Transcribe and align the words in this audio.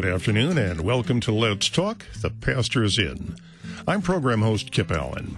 good 0.00 0.14
afternoon, 0.14 0.56
and 0.56 0.82
welcome 0.82 1.18
to 1.18 1.32
Let's 1.32 1.68
Talk. 1.68 2.06
The 2.20 2.30
Pastor 2.30 2.84
is 2.84 3.00
in. 3.00 3.34
I'm 3.88 4.00
program 4.00 4.42
host 4.42 4.70
Kip 4.70 4.92
Allen. 4.92 5.36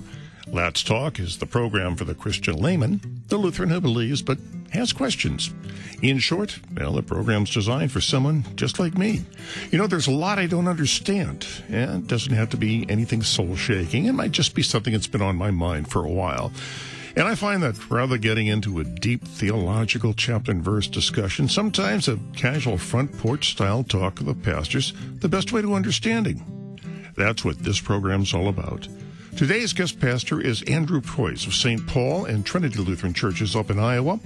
Let's 0.49 0.83
Talk 0.83 1.19
is 1.19 1.39
the 1.39 1.47
program 1.47 1.97
for 1.97 2.05
the 2.05 2.15
Christian 2.15 2.57
layman, 2.57 3.23
the 3.29 3.39
Lutheran 3.39 3.71
who 3.71 3.81
believes 3.81 4.21
but 4.21 4.37
has 4.73 4.93
questions. 4.93 5.55
In 6.03 6.19
short, 6.19 6.61
well, 6.77 6.93
the 6.93 7.03
program's 7.03 7.49
designed 7.49 7.91
for 7.91 8.03
someone 8.03 8.45
just 8.55 8.79
like 8.79 8.99
me. 8.99 9.25
You 9.71 9.79
know, 9.79 9.87
there's 9.87 10.09
a 10.09 10.13
lot 10.13 10.39
I 10.39 10.45
don't 10.45 10.69
understand, 10.69 11.47
and 11.71 12.05
it 12.05 12.07
doesn't 12.07 12.35
have 12.35 12.51
to 12.51 12.59
be 12.59 12.85
anything 12.91 13.23
soul 13.23 13.57
shaking. 13.57 14.05
It 14.05 14.13
might 14.13 14.33
just 14.33 14.55
be 14.55 14.63
something 14.63 14.93
that's 14.93 15.07
been 15.07 15.23
on 15.23 15.37
my 15.37 15.51
mind 15.51 15.91
for 15.91 16.05
a 16.05 16.11
while. 16.11 16.53
And 17.17 17.27
I 17.27 17.35
find 17.35 17.63
that 17.63 17.91
rather 17.91 18.19
getting 18.19 18.47
into 18.47 18.79
a 18.79 18.85
deep 18.85 19.25
theological 19.25 20.15
chapter 20.15 20.53
and 20.53 20.63
verse 20.63 20.87
discussion, 20.87 21.49
sometimes 21.49 22.09
a 22.09 22.19
casual 22.37 22.79
front 22.79 23.17
porch 23.19 23.51
style 23.51 23.83
talk 23.83 24.21
of 24.21 24.27
the 24.27 24.35
pastors, 24.35 24.93
the 25.19 25.29
best 25.29 25.53
way 25.53 25.61
to 25.61 25.75
understanding. 25.75 26.45
That's 27.17 27.45
what 27.45 27.59
this 27.59 27.81
program's 27.81 28.33
all 28.33 28.49
about. 28.49 28.87
Today's 29.37 29.73
guest 29.73 30.01
pastor 30.01 30.41
is 30.41 30.63
Andrew 30.63 31.01
Preus 31.01 31.47
of 31.47 31.55
St. 31.55 31.87
Paul 31.87 32.25
and 32.27 32.47
Trinity 32.47 32.79
Lutheran 32.81 33.15
Churches 33.15 33.57
up 33.57 33.71
in 33.71 33.79
Iowa. 33.79 34.21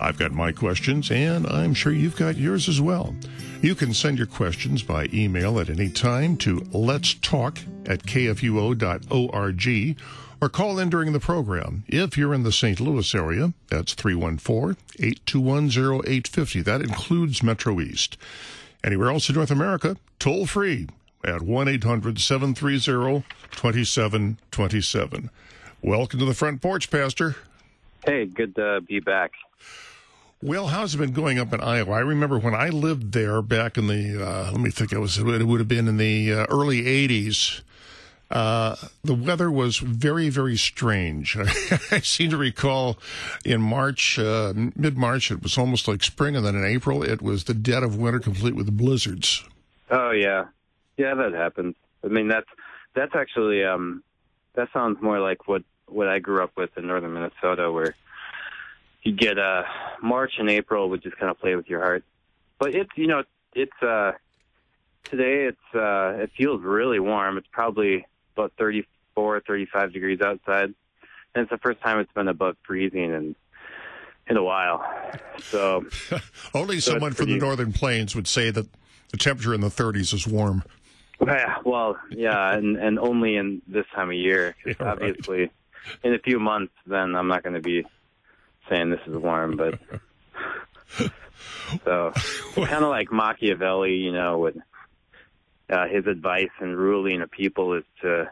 I've 0.00 0.18
got 0.18 0.32
my 0.32 0.52
questions, 0.52 1.10
and 1.10 1.46
I'm 1.46 1.74
sure 1.74 1.92
you've 1.92 2.16
got 2.16 2.36
yours 2.36 2.68
as 2.68 2.80
well. 2.80 3.14
You 3.62 3.74
can 3.74 3.94
send 3.94 4.18
your 4.18 4.26
questions 4.26 4.82
by 4.82 5.08
email 5.12 5.58
at 5.58 5.70
any 5.70 5.88
time 5.88 6.36
to 6.38 6.66
let's 6.72 7.14
talk 7.14 7.58
at 7.86 8.02
kfuo.org 8.02 9.96
or 10.40 10.48
call 10.48 10.78
in 10.78 10.90
during 10.90 11.12
the 11.12 11.20
program. 11.20 11.84
If 11.88 12.16
you're 12.18 12.34
in 12.34 12.42
the 12.42 12.52
St. 12.52 12.80
Louis 12.80 13.14
area, 13.14 13.52
that's 13.68 13.94
314 13.94 14.76
821 14.98 15.66
0850. 16.04 16.62
That 16.62 16.82
includes 16.82 17.42
Metro 17.42 17.80
East. 17.80 18.16
Anywhere 18.84 19.10
else 19.10 19.28
in 19.28 19.34
North 19.34 19.50
America, 19.50 19.96
toll 20.18 20.46
free 20.46 20.88
at 21.24 21.42
1 21.42 21.68
800 21.68 22.20
730 22.20 23.24
2727. 23.50 25.30
Welcome 25.82 26.20
to 26.20 26.26
the 26.26 26.34
front 26.34 26.60
porch, 26.62 26.90
Pastor. 26.90 27.36
Hey, 28.04 28.26
good 28.26 28.54
to 28.56 28.80
be 28.82 29.00
back. 29.00 29.32
Well, 30.42 30.66
how's 30.68 30.94
it 30.94 30.98
been 30.98 31.12
going 31.12 31.38
up 31.38 31.52
in 31.52 31.60
Iowa? 31.60 31.92
I 31.92 32.00
remember 32.00 32.38
when 32.38 32.54
I 32.54 32.68
lived 32.68 33.12
there 33.12 33.40
back 33.40 33.78
in 33.78 33.86
the, 33.86 34.22
uh, 34.22 34.50
let 34.52 34.60
me 34.60 34.70
think, 34.70 34.92
it 34.92 34.98
was 34.98 35.16
it 35.18 35.24
would 35.24 35.60
have 35.60 35.68
been 35.68 35.88
in 35.88 35.96
the 35.96 36.32
uh, 36.32 36.46
early 36.50 36.82
80s. 36.82 37.62
Uh, 38.30 38.74
the 39.04 39.14
weather 39.14 39.50
was 39.50 39.78
very, 39.78 40.28
very 40.28 40.56
strange. 40.56 41.36
I 41.90 42.00
seem 42.00 42.30
to 42.30 42.36
recall 42.36 42.98
in 43.44 43.60
March, 43.60 44.18
uh, 44.18 44.52
mid 44.74 44.98
March, 44.98 45.30
it 45.30 45.42
was 45.42 45.56
almost 45.56 45.86
like 45.86 46.02
spring, 46.02 46.34
and 46.34 46.44
then 46.44 46.56
in 46.56 46.64
April, 46.64 47.02
it 47.04 47.22
was 47.22 47.44
the 47.44 47.54
dead 47.54 47.84
of 47.84 47.96
winter, 47.96 48.18
complete 48.18 48.56
with 48.56 48.76
blizzards. 48.76 49.44
Oh 49.90 50.10
yeah, 50.10 50.46
yeah, 50.96 51.14
that 51.14 51.34
happens. 51.34 51.76
I 52.02 52.08
mean, 52.08 52.26
that's 52.26 52.48
that's 52.94 53.14
actually 53.14 53.62
um, 53.64 54.02
that 54.54 54.68
sounds 54.72 55.00
more 55.00 55.20
like 55.20 55.46
what 55.46 55.62
what 55.86 56.08
I 56.08 56.18
grew 56.18 56.42
up 56.42 56.56
with 56.56 56.76
in 56.76 56.88
northern 56.88 57.14
Minnesota, 57.14 57.70
where 57.70 57.94
you 59.04 59.12
get 59.12 59.38
uh, 59.38 59.62
March 60.02 60.32
and 60.38 60.50
April 60.50 60.90
would 60.90 61.02
just 61.02 61.16
kind 61.16 61.30
of 61.30 61.38
play 61.38 61.54
with 61.54 61.68
your 61.68 61.80
heart. 61.80 62.02
But 62.58 62.74
it's 62.74 62.90
you 62.96 63.06
know 63.06 63.22
it's 63.54 63.82
uh, 63.82 64.12
today 65.04 65.44
it's 65.44 65.74
uh, 65.74 66.22
it 66.22 66.32
feels 66.36 66.62
really 66.62 66.98
warm. 66.98 67.38
It's 67.38 67.46
probably 67.52 68.04
about 68.36 68.52
34, 68.58 69.42
35 69.46 69.92
degrees 69.92 70.20
outside. 70.20 70.74
And 71.34 71.42
it's 71.42 71.50
the 71.50 71.58
first 71.58 71.80
time 71.80 71.98
it's 71.98 72.12
been 72.12 72.28
above 72.28 72.56
freezing 72.66 73.12
in 73.12 73.36
in 74.28 74.36
a 74.36 74.42
while. 74.42 74.84
So 75.42 75.84
only 76.54 76.80
so 76.80 76.92
someone 76.92 77.12
from 77.12 77.26
the 77.26 77.38
northern 77.38 77.72
plains 77.72 78.14
would 78.14 78.26
say 78.26 78.50
that 78.50 78.66
the 79.10 79.16
temperature 79.16 79.54
in 79.54 79.60
the 79.60 79.68
30s 79.68 80.12
is 80.12 80.26
warm. 80.26 80.64
Yeah, 81.24 81.56
well, 81.64 81.96
yeah, 82.10 82.52
and 82.56 82.76
and 82.76 82.98
only 82.98 83.36
in 83.36 83.62
this 83.66 83.86
time 83.94 84.10
of 84.10 84.16
year. 84.16 84.54
Yeah, 84.64 84.74
obviously, 84.80 85.40
right. 85.40 85.52
in 86.02 86.14
a 86.14 86.18
few 86.18 86.38
months, 86.38 86.72
then 86.86 87.14
I'm 87.14 87.28
not 87.28 87.42
going 87.42 87.54
to 87.54 87.62
be 87.62 87.86
saying 88.68 88.90
this 88.90 89.00
is 89.06 89.16
warm, 89.16 89.56
but 89.56 89.78
so 91.84 92.12
kind 92.54 92.84
of 92.84 92.90
like 92.90 93.12
Machiavelli, 93.12 93.94
you 93.94 94.12
know, 94.12 94.38
with 94.38 94.56
uh, 95.70 95.86
his 95.88 96.06
advice 96.06 96.50
in 96.60 96.74
ruling 96.76 97.22
a 97.22 97.26
people 97.26 97.74
is 97.74 97.84
to 98.02 98.30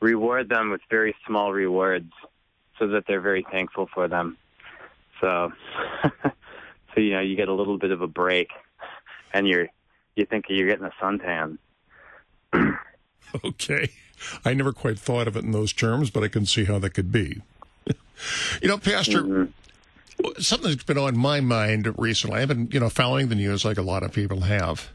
reward 0.00 0.48
them 0.48 0.70
with 0.70 0.80
very 0.88 1.14
small 1.26 1.52
rewards 1.52 2.12
so 2.78 2.88
that 2.88 3.04
they're 3.06 3.20
very 3.20 3.44
thankful 3.50 3.88
for 3.92 4.08
them. 4.08 4.36
So, 5.20 5.52
so 6.22 7.00
you 7.00 7.12
know, 7.12 7.20
you 7.20 7.36
get 7.36 7.48
a 7.48 7.54
little 7.54 7.78
bit 7.78 7.90
of 7.90 8.00
a 8.00 8.06
break, 8.06 8.48
and 9.32 9.46
you're 9.46 9.68
you 10.16 10.24
think 10.26 10.46
you're 10.48 10.68
getting 10.68 10.86
a 10.86 10.92
suntan. 11.02 11.58
okay, 13.44 13.90
I 14.44 14.54
never 14.54 14.72
quite 14.72 14.98
thought 14.98 15.28
of 15.28 15.36
it 15.36 15.44
in 15.44 15.52
those 15.52 15.72
terms, 15.72 16.10
but 16.10 16.22
I 16.24 16.28
can 16.28 16.46
see 16.46 16.64
how 16.64 16.78
that 16.78 16.90
could 16.90 17.12
be. 17.12 17.42
you 18.62 18.68
know, 18.68 18.78
Pastor. 18.78 19.22
Mm-hmm. 19.22 19.44
Something 20.38 20.72
that's 20.72 20.84
been 20.84 20.98
on 20.98 21.16
my 21.16 21.40
mind 21.40 21.94
recently. 21.98 22.40
I've 22.40 22.48
been, 22.48 22.68
you 22.70 22.78
know, 22.78 22.90
following 22.90 23.28
the 23.28 23.34
news 23.34 23.64
like 23.64 23.78
a 23.78 23.82
lot 23.82 24.02
of 24.02 24.12
people 24.12 24.40
have 24.40 24.90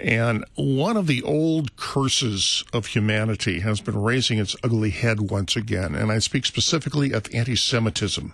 and 0.00 0.44
one 0.54 0.96
of 0.96 1.06
the 1.06 1.22
old 1.22 1.76
curses 1.76 2.64
of 2.72 2.86
humanity 2.86 3.60
has 3.60 3.80
been 3.80 4.00
raising 4.00 4.38
its 4.38 4.56
ugly 4.64 4.90
head 4.90 5.30
once 5.30 5.56
again. 5.56 5.94
And 5.94 6.10
I 6.10 6.18
speak 6.18 6.46
specifically 6.46 7.12
of 7.12 7.26
anti 7.34 7.54
Semitism. 7.54 8.32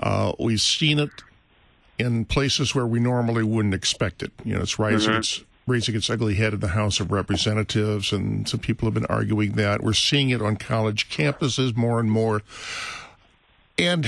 Uh, 0.00 0.32
we've 0.38 0.60
seen 0.60 0.98
it 0.98 1.10
in 1.98 2.24
places 2.24 2.74
where 2.74 2.86
we 2.86 2.98
normally 2.98 3.44
wouldn't 3.44 3.74
expect 3.74 4.22
it. 4.22 4.32
You 4.44 4.56
know, 4.56 4.62
it's 4.62 4.78
rising 4.78 5.10
mm-hmm. 5.10 5.20
its 5.20 5.44
raising 5.66 5.96
its 5.96 6.08
ugly 6.08 6.34
head 6.34 6.54
in 6.54 6.60
the 6.60 6.68
House 6.68 7.00
of 7.00 7.10
Representatives, 7.10 8.12
and 8.12 8.48
some 8.48 8.60
people 8.60 8.86
have 8.86 8.94
been 8.94 9.06
arguing 9.06 9.52
that. 9.52 9.82
We're 9.82 9.94
seeing 9.94 10.30
it 10.30 10.40
on 10.40 10.56
college 10.56 11.08
campuses 11.08 11.76
more 11.76 11.98
and 11.98 12.10
more. 12.10 12.42
And 13.78 14.06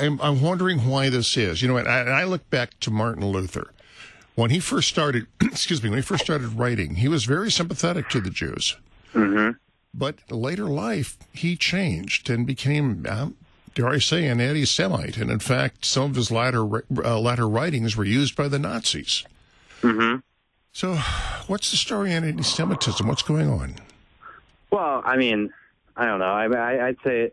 I'm, 0.00 0.20
I'm 0.20 0.40
wondering 0.40 0.88
why 0.88 1.10
this 1.10 1.36
is. 1.36 1.62
You 1.62 1.68
know, 1.68 1.76
and 1.76 1.86
I, 1.86 1.98
and 2.00 2.10
I 2.10 2.24
look 2.24 2.48
back 2.50 2.80
to 2.80 2.90
Martin 2.90 3.24
Luther 3.26 3.70
when 4.38 4.50
he 4.50 4.60
first 4.60 4.88
started, 4.88 5.26
excuse 5.42 5.82
me, 5.82 5.90
when 5.90 5.98
he 5.98 6.02
first 6.02 6.22
started 6.22 6.56
writing, 6.56 6.94
he 6.94 7.08
was 7.08 7.24
very 7.24 7.50
sympathetic 7.50 8.08
to 8.08 8.20
the 8.20 8.30
Jews. 8.30 8.76
Mm-hmm. 9.12 9.56
But 9.92 10.30
later 10.30 10.66
life, 10.66 11.18
he 11.32 11.56
changed 11.56 12.30
and 12.30 12.46
became, 12.46 13.04
uh, 13.08 13.30
dare 13.74 13.88
I 13.88 13.98
say, 13.98 14.26
an 14.26 14.40
anti-Semite. 14.40 15.16
And 15.16 15.28
in 15.28 15.40
fact, 15.40 15.84
some 15.84 16.10
of 16.10 16.14
his 16.14 16.30
latter 16.30 16.84
uh, 17.04 17.18
latter 17.18 17.48
writings 17.48 17.96
were 17.96 18.04
used 18.04 18.36
by 18.36 18.46
the 18.46 18.60
Nazis. 18.60 19.24
Mm-hmm. 19.82 20.20
So, 20.72 20.94
what's 21.48 21.72
the 21.72 21.76
story 21.76 22.14
on 22.14 22.22
anti-Semitism? 22.22 23.08
What's 23.08 23.22
going 23.22 23.50
on? 23.50 23.74
Well, 24.70 25.02
I 25.04 25.16
mean, 25.16 25.52
I 25.96 26.06
don't 26.06 26.20
know. 26.20 26.26
I, 26.26 26.46
would 26.86 26.98
say 27.02 27.32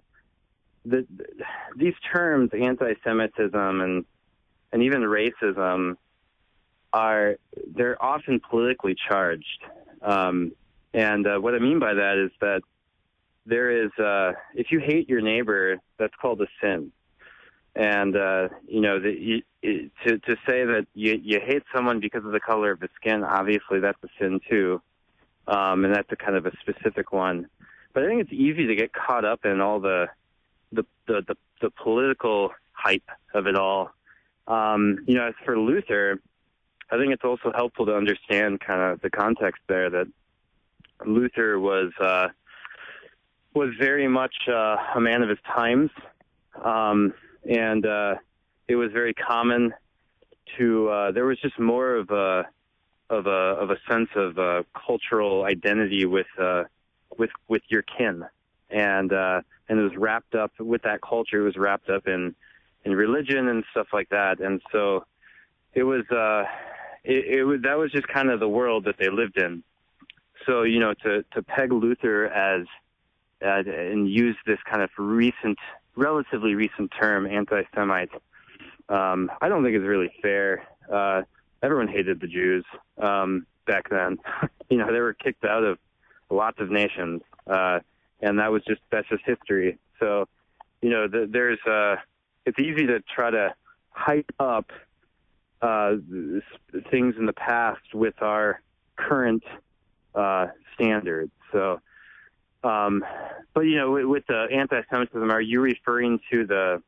that 0.85 1.05
these 1.75 1.93
terms, 2.11 2.49
anti-Semitism 2.51 3.81
and 3.81 4.05
and 4.71 4.81
even 4.81 5.01
racism, 5.01 5.97
are 6.95 7.35
they're 7.75 8.01
often 8.01 8.39
politically 8.39 8.95
charged. 8.95 9.61
Um, 10.01 10.53
and 10.93 11.27
uh, 11.27 11.37
what 11.39 11.53
I 11.53 11.59
mean 11.59 11.77
by 11.77 11.93
that 11.93 12.17
is 12.17 12.31
that 12.39 12.61
there 13.45 13.69
is 13.69 13.91
uh, 13.99 14.31
if 14.55 14.71
you 14.71 14.79
hate 14.79 15.09
your 15.09 15.19
neighbor, 15.19 15.81
that's 15.99 16.13
called 16.21 16.41
a 16.41 16.47
sin. 16.61 16.93
And 17.75 18.15
uh, 18.15 18.47
you 18.65 18.79
know, 18.79 19.01
the, 19.01 19.11
you, 19.11 19.41
to 20.05 20.19
to 20.19 20.35
say 20.47 20.63
that 20.63 20.87
you 20.93 21.19
you 21.21 21.41
hate 21.45 21.63
someone 21.75 21.99
because 21.99 22.23
of 22.23 22.31
the 22.31 22.39
color 22.39 22.71
of 22.71 22.79
his 22.79 22.89
skin, 22.95 23.25
obviously 23.25 23.81
that's 23.81 24.01
a 24.01 24.07
sin 24.17 24.39
too, 24.49 24.81
um, 25.49 25.83
and 25.83 25.93
that's 25.93 26.09
a 26.13 26.15
kind 26.15 26.37
of 26.37 26.45
a 26.45 26.53
specific 26.61 27.11
one. 27.11 27.47
But 27.93 28.03
I 28.03 28.07
think 28.07 28.21
it's 28.21 28.31
easy 28.31 28.67
to 28.67 28.75
get 28.75 28.93
caught 28.93 29.25
up 29.25 29.43
in 29.43 29.59
all 29.59 29.81
the 29.81 30.07
the 30.71 30.85
the, 31.07 31.25
the, 31.27 31.35
the 31.61 31.69
political 31.71 32.51
hype 32.71 33.09
of 33.33 33.47
it 33.47 33.57
all. 33.57 33.91
Um, 34.47 35.03
you 35.07 35.15
know, 35.15 35.27
as 35.27 35.33
for 35.43 35.59
Luther, 35.59 36.21
I 36.91 36.97
think 36.97 37.13
it's 37.13 37.23
also 37.23 37.51
helpful 37.55 37.85
to 37.87 37.95
understand 37.95 38.59
kind 38.59 38.81
of 38.81 39.01
the 39.01 39.09
context 39.09 39.61
there 39.67 39.89
that 39.89 40.07
Luther 41.05 41.59
was 41.59 41.91
uh, 41.99 42.27
was 43.53 43.69
very 43.79 44.07
much 44.07 44.35
uh, 44.47 44.77
a 44.95 44.99
man 44.99 45.23
of 45.23 45.29
his 45.29 45.39
times, 45.45 45.89
um, 46.63 47.13
and 47.49 47.85
uh, 47.85 48.15
it 48.67 48.75
was 48.75 48.91
very 48.91 49.13
common 49.13 49.73
to. 50.57 50.89
Uh, 50.89 51.11
there 51.11 51.25
was 51.25 51.39
just 51.39 51.59
more 51.59 51.95
of 51.95 52.11
a 52.11 52.45
of 53.09 53.25
a 53.25 53.29
of 53.29 53.71
a 53.71 53.77
sense 53.89 54.09
of 54.15 54.37
uh, 54.37 54.63
cultural 54.73 55.45
identity 55.45 56.05
with 56.05 56.27
uh, 56.39 56.65
with 57.17 57.31
with 57.47 57.63
your 57.67 57.81
kin, 57.81 58.23
and 58.69 59.11
uh, 59.11 59.41
and 59.69 59.79
it 59.79 59.83
was 59.83 59.95
wrapped 59.97 60.35
up 60.35 60.51
with 60.59 60.83
that 60.83 61.01
culture. 61.01 61.41
It 61.41 61.45
was 61.45 61.57
wrapped 61.57 61.89
up 61.89 62.07
in 62.07 62.35
in 62.83 62.95
religion 62.95 63.47
and 63.47 63.63
stuff 63.71 63.87
like 63.91 64.09
that, 64.09 64.39
and 64.39 64.61
so 64.71 65.05
it 65.73 65.83
was. 65.83 66.05
Uh, 66.11 66.43
it, 67.05 67.39
it 67.39 67.43
was 67.43 67.61
that 67.61 67.77
was 67.77 67.91
just 67.91 68.07
kind 68.07 68.29
of 68.29 68.39
the 68.39 68.49
world 68.49 68.85
that 68.85 68.97
they 68.97 69.09
lived 69.09 69.37
in. 69.37 69.63
So 70.45 70.63
you 70.63 70.79
know, 70.79 70.93
to 71.03 71.23
to 71.33 71.43
peg 71.43 71.71
Luther 71.71 72.27
as 72.27 72.65
and 73.41 74.09
use 74.09 74.35
this 74.45 74.59
kind 74.69 74.81
of 74.81 74.89
recent, 74.97 75.57
relatively 75.95 76.55
recent 76.55 76.91
term, 76.99 77.27
anti-Semite, 77.27 78.09
um, 78.89 79.29
I 79.41 79.49
don't 79.49 79.63
think 79.63 79.75
is 79.75 79.83
really 79.83 80.11
fair. 80.21 80.63
Uh, 80.91 81.23
everyone 81.61 81.87
hated 81.87 82.19
the 82.19 82.27
Jews 82.27 82.65
um, 82.97 83.45
back 83.67 83.89
then. 83.89 84.17
you 84.69 84.77
know, 84.77 84.91
they 84.91 84.99
were 84.99 85.13
kicked 85.13 85.45
out 85.45 85.63
of 85.63 85.77
lots 86.29 86.59
of 86.59 86.69
nations, 86.71 87.21
uh, 87.47 87.79
and 88.21 88.39
that 88.39 88.51
was 88.51 88.63
just 88.67 88.81
that's 88.91 89.07
just 89.09 89.23
history. 89.25 89.77
So, 89.99 90.27
you 90.81 90.89
know, 90.89 91.07
the, 91.07 91.27
there's 91.31 91.59
uh, 91.65 91.97
it's 92.45 92.59
easy 92.59 92.87
to 92.87 92.99
try 93.01 93.31
to 93.31 93.53
hype 93.91 94.31
up 94.39 94.71
uh, 95.65 95.95
things 96.91 97.15
in 97.17 97.25
the 97.25 97.33
past 97.33 97.93
with 97.93 98.21
our 98.21 98.61
current 98.97 99.43
uh, 100.13 100.47
standards. 100.73 101.31
So, 101.51 101.81
um, 102.63 103.03
but 103.53 103.61
you 103.61 103.77
know, 103.77 103.91
with, 103.91 104.05
with 104.05 104.27
the 104.27 104.47
anti-Semitism, 104.51 105.31
are 105.31 105.41
you 105.41 105.61
referring 105.61 106.19
to 106.31 106.45
the 106.45 106.83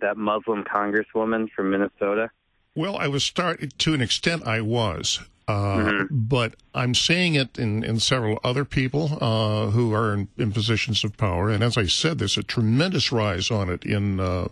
that 0.00 0.16
Muslim 0.16 0.64
congresswoman 0.64 1.48
from 1.54 1.70
Minnesota? 1.70 2.30
Well, 2.74 2.96
I 2.96 3.08
was 3.08 3.24
start 3.24 3.78
to 3.78 3.94
an 3.94 4.00
extent. 4.00 4.46
I 4.46 4.60
was, 4.60 5.20
uh, 5.48 5.52
mm-hmm. 5.52 6.04
but 6.10 6.54
I'm 6.74 6.94
seeing 6.94 7.34
it 7.34 7.58
in, 7.58 7.82
in 7.82 7.98
several 7.98 8.38
other 8.44 8.64
people 8.64 9.18
uh, 9.20 9.70
who 9.70 9.92
are 9.92 10.14
in, 10.14 10.28
in, 10.38 10.52
positions 10.52 11.02
of 11.02 11.16
power. 11.16 11.50
And 11.50 11.64
as 11.64 11.76
I 11.76 11.86
said, 11.86 12.18
there's 12.18 12.38
a 12.38 12.42
tremendous 12.42 13.10
rise 13.10 13.50
on 13.50 13.68
it 13.68 13.84
in 13.84 14.20
uh, 14.20 14.48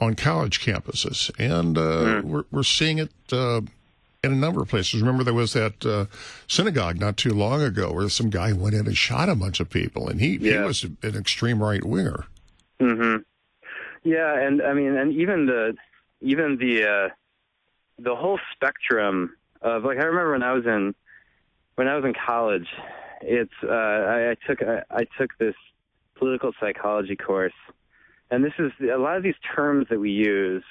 on 0.00 0.14
college 0.14 0.60
campuses, 0.60 1.30
and 1.38 1.78
uh, 1.78 1.80
mm-hmm. 1.80 2.28
we're 2.28 2.44
we're 2.50 2.62
seeing 2.62 2.98
it 2.98 3.12
uh, 3.32 3.62
in 4.22 4.32
a 4.32 4.36
number 4.36 4.60
of 4.60 4.68
places. 4.68 5.00
Remember, 5.00 5.24
there 5.24 5.32
was 5.32 5.54
that 5.54 5.86
uh, 5.86 6.06
synagogue 6.48 7.00
not 7.00 7.16
too 7.16 7.32
long 7.32 7.62
ago 7.62 7.92
where 7.92 8.08
some 8.08 8.28
guy 8.28 8.52
went 8.52 8.74
in 8.74 8.86
and 8.86 8.96
shot 8.96 9.28
a 9.28 9.34
bunch 9.34 9.60
of 9.60 9.70
people, 9.70 10.08
and 10.08 10.20
he, 10.20 10.36
yeah. 10.36 10.60
he 10.60 10.66
was 10.66 10.84
an 10.84 11.16
extreme 11.16 11.62
right 11.62 11.84
winger. 11.84 12.26
Mm-hmm. 12.80 13.22
Yeah, 14.04 14.38
and 14.38 14.60
I 14.60 14.74
mean, 14.74 14.96
and 14.96 15.12
even 15.14 15.46
the 15.46 15.74
even 16.20 16.58
the 16.58 16.84
uh, 16.84 17.08
the 17.98 18.14
whole 18.14 18.38
spectrum 18.52 19.36
of 19.66 19.84
like 19.84 19.98
I 19.98 20.04
remember 20.04 20.32
when 20.32 20.42
I 20.42 20.52
was 20.52 20.64
in 20.66 20.94
when 21.74 21.88
I 21.88 21.96
was 21.96 22.04
in 22.04 22.14
college, 22.14 22.68
it's 23.20 23.52
uh, 23.62 23.68
I, 23.68 24.30
I 24.30 24.36
took 24.46 24.62
I, 24.62 24.82
I 24.90 25.06
took 25.18 25.36
this 25.38 25.54
political 26.14 26.52
psychology 26.60 27.16
course, 27.16 27.52
and 28.30 28.44
this 28.44 28.54
is 28.58 28.72
a 28.82 28.98
lot 28.98 29.16
of 29.16 29.22
these 29.22 29.34
terms 29.54 29.86
that 29.90 29.98
we 29.98 30.10
use 30.10 30.64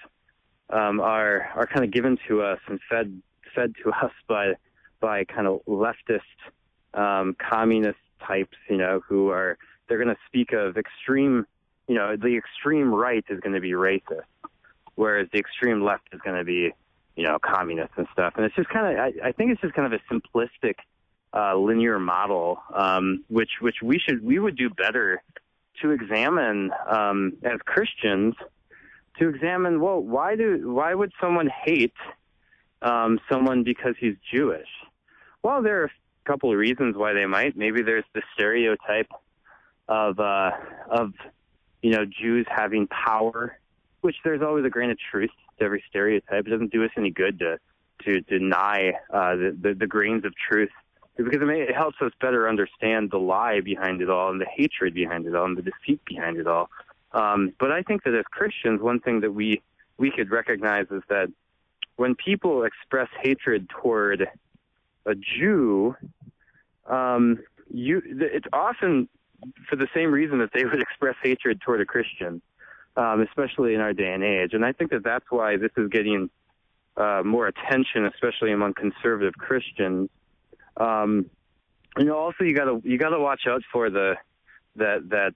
um, 0.70 1.00
are 1.00 1.50
are 1.56 1.68
kind 1.68 1.86
of 1.86 1.92
given 1.92 2.18
to 2.28 2.42
us 2.42 2.60
and 2.68 2.80
fed 2.90 3.22
fed 3.54 3.74
to 3.84 3.92
us 4.04 4.12
by 4.28 4.54
by 5.00 5.26
kind 5.26 5.48
of 5.48 5.62
leftist 5.68 6.22
um, 6.94 7.36
communist 7.38 8.00
types, 8.26 8.58
you 8.70 8.78
know, 8.78 9.02
who 9.08 9.30
are 9.30 9.58
they're 9.88 10.02
going 10.02 10.14
to 10.16 10.22
speak 10.26 10.54
of 10.54 10.78
extreme, 10.78 11.46
you 11.88 11.96
know, 11.96 12.16
the 12.16 12.36
extreme 12.38 12.94
right 12.94 13.24
is 13.30 13.40
going 13.40 13.54
to 13.54 13.62
be 13.62 13.72
racist, 13.72 14.24
whereas 14.96 15.28
the 15.32 15.38
extreme 15.38 15.84
left 15.84 16.08
is 16.12 16.20
going 16.22 16.38
to 16.38 16.44
be, 16.44 16.74
you 17.16 17.24
know, 17.24 17.38
communists 17.40 17.94
and 17.98 18.08
stuff. 18.12 18.34
And 18.36 18.46
it's 18.46 18.56
just 18.56 18.70
kind 18.70 18.94
of, 18.94 19.00
I, 19.00 19.30
I 19.30 19.32
think 19.32 19.52
it's 19.52 19.62
just 19.62 19.74
kind 19.74 19.92
of 19.92 20.00
a 20.00 20.14
simplistic, 20.14 20.76
uh, 21.36 21.56
linear 21.56 22.00
model, 22.00 22.60
um, 22.74 23.24
which 23.28 23.52
which 23.60 23.82
we 23.84 24.00
should 24.00 24.24
we 24.24 24.40
would 24.40 24.56
do 24.56 24.70
better 24.70 25.22
to 25.82 25.92
examine 25.92 26.72
um, 26.88 27.34
as 27.44 27.60
Christians, 27.66 28.36
to 29.20 29.30
examine 29.30 29.82
well, 29.82 30.00
why 30.00 30.36
do 30.36 30.72
why 30.72 30.94
would 30.94 31.12
someone 31.20 31.50
hate 31.64 31.94
um, 32.82 33.20
someone 33.30 33.64
because 33.64 33.96
he's 34.00 34.16
Jewish? 34.32 34.70
Well, 35.44 35.62
there 35.62 35.82
are 35.82 35.86
a 35.86 35.92
couple 36.26 36.52
of 36.52 36.58
reasons 36.58 36.96
why 36.96 37.14
they 37.14 37.26
might. 37.26 37.58
Maybe 37.58 37.82
there's 37.82 38.06
the 38.14 38.22
stereotype 38.34 39.12
of 39.88 40.20
uh, 40.20 40.52
of 40.90 41.14
you 41.82 41.92
know 41.92 42.06
Jews 42.06 42.48
having 42.50 42.88
power, 42.88 43.60
which 44.06 44.16
there's 44.24 44.42
always 44.42 44.64
a 44.66 44.70
grain 44.70 44.92
of 44.92 44.98
truth 45.12 45.32
to 45.58 45.66
every 45.66 45.84
stereotype. 45.90 46.46
It 46.46 46.50
doesn't 46.50 46.72
do 46.72 46.84
us 46.86 46.92
any 46.96 47.12
good 47.12 47.40
to 47.40 47.58
to 48.04 48.22
deny 48.22 48.94
uh, 49.12 49.36
the, 49.36 49.58
the 49.60 49.74
the 49.74 49.88
grains 49.88 50.26
of 50.26 50.34
truth 50.36 50.70
because 51.18 51.42
it, 51.42 51.46
may, 51.46 51.62
it 51.62 51.76
helps 51.76 51.98
us 52.02 52.12
better 52.22 52.48
understand 52.48 53.10
the 53.10 53.18
lie 53.18 53.62
behind 53.62 54.02
it 54.02 54.10
all 54.10 54.30
and 54.30 54.40
the 54.40 54.46
hatred 54.46 54.94
behind 54.94 55.26
it 55.26 55.34
all 55.36 55.46
and 55.46 55.58
the 55.58 55.62
deceit 55.62 56.02
behind 56.06 56.38
it 56.38 56.46
all. 56.46 56.70
Um, 57.14 57.54
but 57.60 57.72
I 57.72 57.82
think 57.82 58.04
that 58.04 58.14
as 58.14 58.26
Christians, 58.30 58.82
one 58.82 59.00
thing 59.00 59.22
that 59.22 59.32
we 59.32 59.62
we 59.98 60.12
could 60.12 60.30
recognize 60.30 60.88
is 60.92 61.02
that 61.10 61.32
when 61.96 62.16
people 62.16 62.64
express 62.64 63.08
hatred 63.22 63.70
toward 63.70 64.28
a 65.06 65.16
Jew, 65.16 65.96
um, 66.86 67.40
you 67.74 68.02
it's 68.06 68.48
often 68.52 69.08
for 69.70 69.76
the 69.76 69.88
same 69.96 70.12
reason 70.12 70.40
that 70.40 70.52
they 70.54 70.66
would 70.66 70.82
express 70.88 71.16
hatred 71.24 71.62
toward 71.62 71.82
a 71.82 71.86
Christian, 71.86 72.42
um, 72.96 73.22
especially 73.22 73.74
in 73.74 73.82
our 73.82 73.94
day 73.94 74.14
and 74.14 74.24
age. 74.24 74.54
And 74.54 74.66
I 74.66 74.72
think 74.72 74.92
that 74.92 75.04
that's 75.04 75.26
why 75.30 75.58
this 75.58 75.72
is 75.78 75.90
getting 75.90 76.30
uh, 76.98 77.22
more 77.26 77.48
attention, 77.48 78.06
especially 78.06 78.52
among 78.52 78.74
conservative 78.74 79.34
Christians. 79.36 80.10
Um, 80.78 81.30
you 81.98 82.06
know, 82.06 82.18
also 82.18 82.44
you 82.44 82.56
gotta 82.56 82.82
you 82.84 82.98
gotta 82.98 83.20
watch 83.20 83.42
out 83.48 83.62
for 83.72 83.90
the 83.90 84.16
that 84.76 85.10
that 85.10 85.34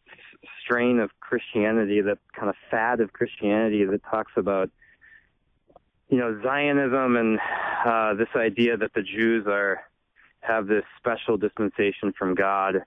strain 0.63 0.99
of 0.99 1.11
Christianity, 1.19 2.01
that 2.01 2.17
kind 2.33 2.49
of 2.49 2.55
fad 2.69 2.99
of 2.99 3.13
Christianity 3.13 3.85
that 3.85 4.01
talks 4.03 4.33
about 4.35 4.69
you 6.09 6.17
know, 6.17 6.39
Zionism 6.41 7.15
and 7.15 7.39
uh, 7.85 8.15
this 8.15 8.29
idea 8.35 8.77
that 8.77 8.93
the 8.93 9.03
Jews 9.03 9.45
are 9.47 9.81
have 10.41 10.67
this 10.67 10.83
special 10.97 11.37
dispensation 11.37 12.13
from 12.17 12.33
God, 12.33 12.83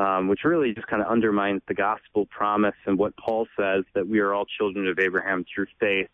um, 0.00 0.28
which 0.28 0.44
really 0.44 0.72
just 0.72 0.86
kind 0.86 1.02
of 1.02 1.08
undermines 1.08 1.60
the 1.68 1.74
gospel 1.74 2.24
promise 2.24 2.74
and 2.86 2.98
what 2.98 3.14
Paul 3.18 3.46
says 3.54 3.84
that 3.94 4.08
we 4.08 4.20
are 4.20 4.32
all 4.32 4.46
children 4.46 4.88
of 4.88 4.98
Abraham 4.98 5.44
through 5.52 5.66
faith. 5.78 6.08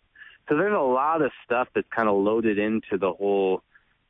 So 0.49 0.57
there's 0.57 0.75
a 0.75 0.79
lot 0.79 1.23
of 1.23 1.31
stuff 1.45 1.69
that's 1.73 1.87
kind 1.95 2.09
of 2.09 2.17
loaded 2.17 2.59
into 2.59 2.99
the 2.99 3.13
whole 3.13 3.63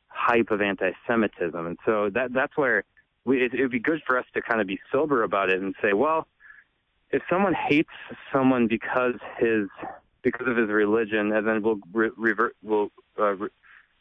hype 0.07 0.49
of 0.49 0.61
anti-Semitism, 0.61 1.67
and 1.67 1.77
so 1.85 2.09
that 2.09 2.33
that's 2.33 2.57
where 2.57 2.85
we, 3.23 3.43
it 3.43 3.51
would 3.59 3.71
be 3.71 3.79
good 3.79 4.01
for 4.07 4.17
us 4.17 4.25
to 4.33 4.41
kind 4.41 4.61
of 4.61 4.67
be 4.67 4.79
sober 4.91 5.21
about 5.21 5.49
it 5.51 5.61
and 5.61 5.75
say, 5.79 5.93
well, 5.93 6.27
if 7.11 7.21
someone 7.29 7.53
hates 7.53 7.89
someone 8.33 8.67
because 8.67 9.15
his 9.37 9.67
because 10.23 10.47
of 10.47 10.57
his 10.57 10.69
religion, 10.69 11.31
and 11.31 11.47
then 11.47 11.61
will 11.61 11.79
re- 11.93 12.09
revert, 12.17 12.55
will 12.63 12.91
uh, 13.19 13.35
re- 13.35 13.49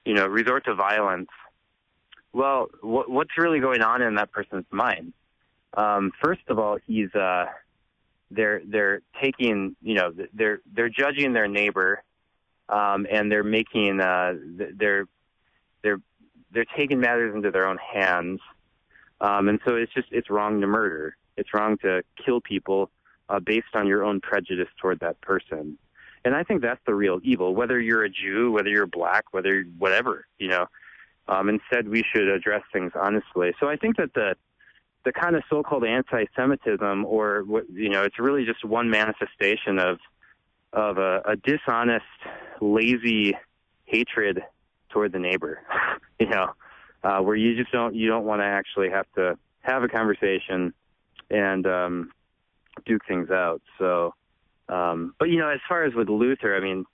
you 0.07 0.15
know 0.15 0.27
resort 0.27 0.65
to 0.65 0.75
violence. 0.75 1.29
Well, 2.33 2.69
wh- 2.81 3.09
what's 3.09 3.37
really 3.37 3.61
going 3.61 3.83
on 3.83 4.01
in 4.01 4.15
that 4.15 4.33
person's 4.33 4.67
mind? 4.71 5.13
Um, 5.75 6.13
first 6.23 6.43
of 6.49 6.59
all, 6.59 6.79
he's 6.87 7.15
uh, 7.15 7.47
they're 8.31 8.63
they're 8.67 9.03
taking 9.21 9.77
you 9.83 9.95
know 9.95 10.13
they're 10.33 10.61
they're 10.73 10.89
judging 10.89 11.33
their 11.33 11.49
neighbor, 11.49 12.03
um, 12.69 13.07
and 13.11 13.31
they're 13.31 13.45
making 13.45 14.01
uh, 14.01 14.35
they're 14.75 15.07
they're 15.83 16.01
they're 16.53 16.67
taking 16.77 17.01
matters 17.01 17.35
into 17.35 17.51
their 17.51 17.69
own 17.69 17.79
hands, 17.79 18.41
um, 19.21 19.49
and 19.49 19.61
so 19.67 19.77
it's 19.77 19.93
just 19.93 20.09
it's 20.11 20.31
wrong 20.31 20.61
to 20.61 20.67
murder. 20.67 21.17
It's 21.37 21.53
wrong 21.53 21.77
to 21.79 22.03
kill 22.25 22.41
people 22.41 22.91
uh, 23.29 23.41
based 23.41 23.75
on 23.75 23.87
your 23.87 24.05
own 24.05 24.21
prejudice 24.21 24.69
toward 24.81 25.01
that 25.01 25.21
person. 25.21 25.79
And 26.25 26.35
I 26.35 26.43
think 26.43 26.63
that's 26.63 26.81
the 26.87 26.95
real 26.95 27.21
evil, 27.23 27.55
whether 27.55 27.79
you're 27.79 28.03
a 28.03 28.11
Jew, 28.11 28.51
whether 28.51 28.69
you're 28.69 28.87
black, 28.87 29.27
whether 29.33 29.65
whatever, 29.79 30.27
you 30.39 30.49
know. 30.49 30.67
Um, 31.29 31.49
instead, 31.49 31.89
we 31.89 32.05
should 32.13 32.29
address 32.29 32.63
things 32.73 32.93
honestly. 32.95 33.53
So 33.61 33.69
I 33.69 33.77
think 33.77 33.97
that 33.97 34.15
the 34.15 34.37
the 35.07 35.13
kind 35.13 35.37
of 35.37 35.43
so-called 35.49 35.85
anti-Semitism, 35.85 37.07
or 37.07 37.45
you 37.73 37.89
know, 37.89 38.03
it's 38.03 38.19
really 38.19 38.45
just 38.45 38.65
one 38.65 38.91
manifestation 38.91 39.79
of 39.79 39.99
of 40.73 40.99
a, 40.99 41.23
a 41.25 41.37
dishonest, 41.37 42.05
lazy 42.61 43.35
hatred 43.87 44.43
toward 44.91 45.13
the 45.13 45.19
neighbor. 45.19 45.63
you 46.21 46.29
know, 46.29 46.53
uh, 47.03 47.21
where 47.21 47.37
you 47.37 47.57
just 47.57 47.73
don't 47.73 47.95
you 47.95 48.09
don't 48.09 48.25
want 48.25 48.43
to 48.43 48.47
actually 48.47 48.91
have 48.91 49.07
to 49.15 49.39
have 49.61 49.83
a 49.83 49.89
conversation 49.89 50.75
and 51.31 51.67
um, 51.67 52.11
duke 52.85 53.03
things 53.09 53.31
out. 53.31 53.63
So 53.79 54.13
um, 54.69 55.15
but 55.19 55.31
you 55.31 55.39
know, 55.39 55.49
as 55.49 55.61
far 55.69 55.85
as 55.85 55.95
with 55.95 56.09
Luther, 56.09 56.57
I 56.57 56.61
mean, 56.61 56.85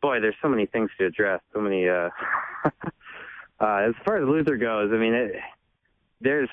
boy, 0.00 0.20
there's 0.20 0.34
so 0.42 0.48
many 0.48 0.66
things 0.66 0.90
to 0.98 1.06
address. 1.06 1.40
So 1.52 1.60
many. 1.60 1.88
Uh, 1.88 2.10
uh, 3.60 3.76
as 3.88 3.94
far 4.04 4.16
as 4.16 4.28
Luther 4.28 4.56
goes, 4.56 4.90
I 4.92 4.96
mean, 4.96 5.14
it, 5.14 5.36
there's. 6.20 6.48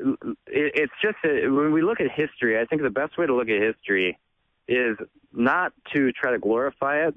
It, 0.00 0.36
it's 0.46 0.92
just 1.02 1.16
a, 1.24 1.48
when 1.48 1.72
we 1.72 1.82
look 1.82 2.00
at 2.00 2.10
history, 2.10 2.58
I 2.58 2.64
think 2.64 2.82
the 2.82 2.90
best 2.90 3.18
way 3.18 3.26
to 3.26 3.34
look 3.34 3.48
at 3.48 3.60
history 3.60 4.18
is 4.68 4.96
not 5.32 5.72
to 5.94 6.12
try 6.12 6.32
to 6.32 6.38
glorify 6.38 7.06
it, 7.06 7.14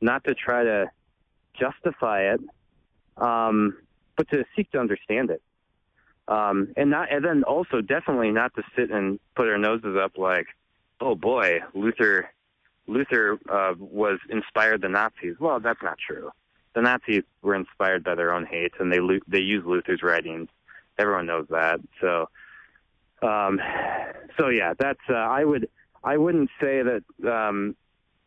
not 0.00 0.24
to 0.24 0.34
try 0.34 0.64
to 0.64 0.90
justify 1.58 2.32
it, 2.32 2.40
um, 3.16 3.76
but 4.16 4.28
to 4.30 4.44
seek 4.56 4.70
to 4.72 4.78
understand 4.78 5.30
it. 5.30 5.42
Um, 6.28 6.72
and 6.76 6.90
not, 6.90 7.12
and 7.12 7.24
then 7.24 7.42
also 7.42 7.80
definitely 7.80 8.30
not 8.30 8.54
to 8.54 8.62
sit 8.76 8.90
and 8.90 9.18
put 9.34 9.48
our 9.48 9.58
noses 9.58 9.96
up 9.96 10.16
like, 10.16 10.46
oh 11.00 11.14
boy, 11.14 11.60
Luther 11.74 12.30
Luther 12.86 13.38
uh, 13.48 13.74
was 13.78 14.18
inspired 14.28 14.82
the 14.82 14.88
Nazis. 14.88 15.36
Well, 15.38 15.60
that's 15.60 15.82
not 15.82 15.98
true. 15.98 16.30
The 16.74 16.82
Nazis 16.82 17.22
were 17.42 17.54
inspired 17.54 18.04
by 18.04 18.14
their 18.14 18.32
own 18.32 18.46
hate, 18.46 18.72
and 18.78 18.92
they 18.92 18.98
they 19.26 19.38
use 19.38 19.64
Luther's 19.64 20.02
writings. 20.02 20.48
Everyone 20.98 21.26
knows 21.26 21.46
that. 21.50 21.80
So, 22.00 22.28
um, 23.22 23.60
so 24.38 24.48
yeah, 24.48 24.74
that's 24.78 25.00
uh, 25.08 25.14
I 25.14 25.44
would 25.44 25.68
I 26.02 26.16
wouldn't 26.16 26.50
say 26.60 26.82
that 26.82 27.02
um, 27.30 27.76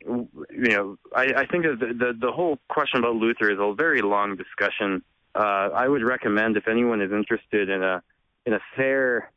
you 0.05 0.27
know, 0.49 0.97
I, 1.15 1.33
I 1.35 1.45
think 1.45 1.63
that 1.63 1.77
the, 1.79 1.93
the 1.93 2.13
the 2.19 2.31
whole 2.31 2.59
question 2.69 2.99
about 2.99 3.15
Luther 3.15 3.51
is 3.51 3.57
a 3.59 3.73
very 3.73 4.01
long 4.01 4.35
discussion. 4.35 5.03
Uh, 5.35 5.69
I 5.73 5.87
would 5.87 6.03
recommend 6.03 6.57
if 6.57 6.67
anyone 6.67 7.01
is 7.01 7.11
interested 7.11 7.69
in 7.69 7.83
a 7.83 8.03
in 8.45 8.53
a 8.53 8.59
fair 8.75 9.31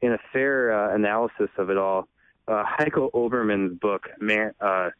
in 0.00 0.12
a 0.12 0.18
fair 0.32 0.72
uh, 0.72 0.94
analysis 0.94 1.50
of 1.58 1.70
it 1.70 1.76
all, 1.76 2.08
uh, 2.48 2.64
Heiko 2.64 3.12
Oberman's 3.12 3.78
book, 3.78 4.08
Man, 4.18 4.52
uh, 4.60 4.90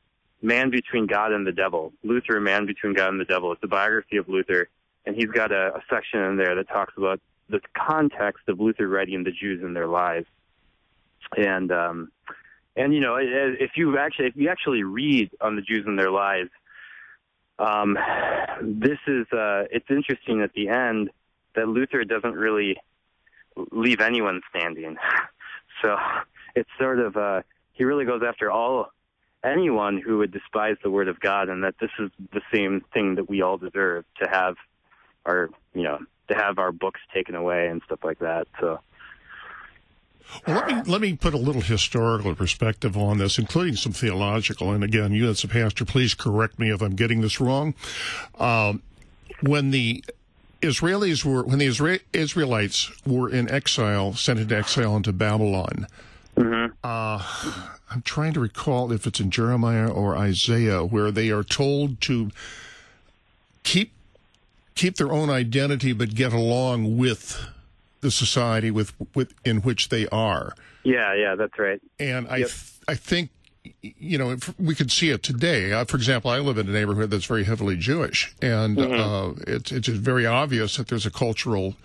Man 0.43 0.71
Between 0.71 1.07
God 1.07 1.33
and 1.33 1.47
the 1.47 1.53
Devil, 1.53 1.93
Luther, 2.05 2.39
Man 2.39 2.67
Between 2.67 2.93
God 2.93 3.09
and 3.09 3.21
the 3.21 3.25
Devil. 3.25 3.53
It's 3.53 3.65
a 3.65 3.69
biography 3.69 4.19
of 4.19 4.29
Luther, 4.29 4.69
and 5.07 5.17
he's 5.17 5.31
got 5.31 5.53
a, 5.53 5.75
a 5.77 5.83
section 5.89 6.21
in 6.21 6.37
there 6.37 6.55
that 6.55 6.69
talks 6.69 6.93
about 6.97 7.21
the 7.51 7.61
context 7.75 8.49
of 8.49 8.61
Luther 8.61 8.89
writing 8.89 9.25
the 9.25 9.33
Jews 9.33 9.63
and 9.63 9.75
their 9.75 9.87
lies, 9.87 10.25
and 11.37 11.71
um, 11.73 12.13
and 12.77 12.95
you 12.95 13.01
know 13.01 13.17
if 13.17 13.73
you 13.77 13.99
actually 13.99 14.27
if 14.27 14.37
you 14.37 14.49
actually 14.49 14.83
read 14.83 15.31
on 15.41 15.57
the 15.57 15.63
Jews 15.63 15.85
and 15.87 15.99
their 15.99 16.11
lies, 16.11 16.49
um, 17.59 17.99
this 18.63 18.99
is 19.07 19.27
uh, 19.33 19.65
it's 19.71 19.91
interesting 19.91 20.43
at 20.43 20.53
the 20.55 20.69
end 20.69 21.11
that 21.55 21.69
Luther 21.69 22.05
doesn't 22.05 22.35
really 22.35 22.77
leave 23.73 24.01
anyone 24.01 24.41
standing. 24.51 24.97
So 25.83 25.97
it's 26.55 26.69
sort 26.79 26.99
of 26.99 27.17
uh, 27.17 27.41
he 27.73 27.85
really 27.85 28.05
goes 28.05 28.21
after 28.23 28.51
all 28.51 28.91
anyone 29.43 29.99
who 29.99 30.19
would 30.19 30.31
despise 30.31 30.77
the 30.83 30.91
word 30.91 31.09
of 31.09 31.21
God, 31.21 31.49
and 31.49 31.65
that 31.65 31.77
this 31.81 31.91
is 31.99 32.11
the 32.33 32.43
same 32.53 32.85
thing 32.93 33.15
that 33.15 33.31
we 33.31 33.41
all 33.41 33.57
deserve 33.57 34.05
to 34.23 34.29
have 34.29 34.57
our 35.25 35.49
you 35.73 35.83
know 35.83 35.99
to 36.31 36.37
have 36.37 36.59
our 36.59 36.73
books 36.73 37.01
taken 37.13 37.35
away 37.35 37.69
and 37.69 37.83
stuff 37.85 38.01
like 38.03 38.19
that. 38.21 38.49
So. 38.59 38.81
Well, 40.47 40.57
let 40.57 40.67
me 40.69 40.91
let 40.91 41.01
me 41.01 41.17
put 41.17 41.35
a 41.35 41.39
little 41.39 41.61
historical 41.61 42.35
perspective 42.35 42.97
on 42.97 43.19
this, 43.19 43.39
including 43.39 43.77
some 43.77 43.93
theological. 43.93 44.73
And 44.73 44.83
again, 44.85 45.13
you 45.13 45.29
as 45.29 45.43
a 45.45 45.49
pastor, 45.49 45.85
please 45.85 46.15
correct 46.15 46.59
me 46.59 46.71
if 46.71 46.81
I'm 46.81 46.95
getting 46.95 47.21
this 47.21 47.41
wrong. 47.41 47.75
Um, 48.39 48.83
when 49.43 49.71
the 49.73 50.05
Israelis 50.63 51.25
were 51.25 51.43
when 51.43 51.59
the 51.59 51.67
Isra- 51.67 52.01
Israelites 52.13 52.91
were 53.05 53.29
in 53.29 53.51
exile, 53.51 54.15
sent 54.15 54.39
into 54.39 54.57
exile 54.57 54.97
into 54.97 55.13
Babylon. 55.13 55.87
Mm-hmm. 56.37 56.73
Uh, 56.85 57.63
I'm 57.91 58.03
trying 58.03 58.33
to 58.35 58.41
recall 58.41 58.93
if 58.93 59.07
it's 59.07 59.19
in 59.19 59.31
Jeremiah 59.31 59.91
or 59.91 60.17
Isaiah, 60.17 60.85
where 60.85 61.11
they 61.11 61.31
are 61.31 61.43
told 61.43 62.01
to 62.03 62.31
keep 63.65 63.93
keep 64.81 64.97
their 64.97 65.13
own 65.13 65.29
identity, 65.29 65.93
but 65.93 66.15
get 66.15 66.33
along 66.33 66.97
with 66.97 67.39
the 68.01 68.11
society 68.11 68.71
with, 68.71 68.95
with 69.15 69.35
in 69.45 69.59
which 69.59 69.91
they 69.91 70.09
are. 70.09 70.55
Yeah, 70.83 71.15
yeah, 71.15 71.35
that's 71.35 71.59
right. 71.59 71.81
And 71.99 72.27
I 72.29 72.39
yep. 72.39 72.49
th- 72.49 72.73
I 72.89 72.95
think 72.95 73.31
you 73.83 74.17
know, 74.17 74.37
we 74.59 74.75
could 74.75 74.91
see 74.91 75.11
it 75.11 75.23
today. 75.23 75.73
Uh, 75.73 75.85
for 75.85 75.99
example, 75.99 76.31
I 76.31 76.39
live 76.39 76.57
in 76.57 76.67
a 76.67 76.73
neighborhood 76.73 77.11
that's 77.11 77.27
very 77.27 77.45
heavily 77.45 77.77
Jewish, 77.77 78.35
and 78.41 78.79
mm-hmm. 78.79 78.95
uh, 78.95 79.43
it's 79.47 79.71
it's 79.71 79.89
very 79.89 80.25
obvious 80.25 80.79
that 80.79 80.89
there's 80.89 81.05
a 81.05 81.11
cultural 81.11 81.77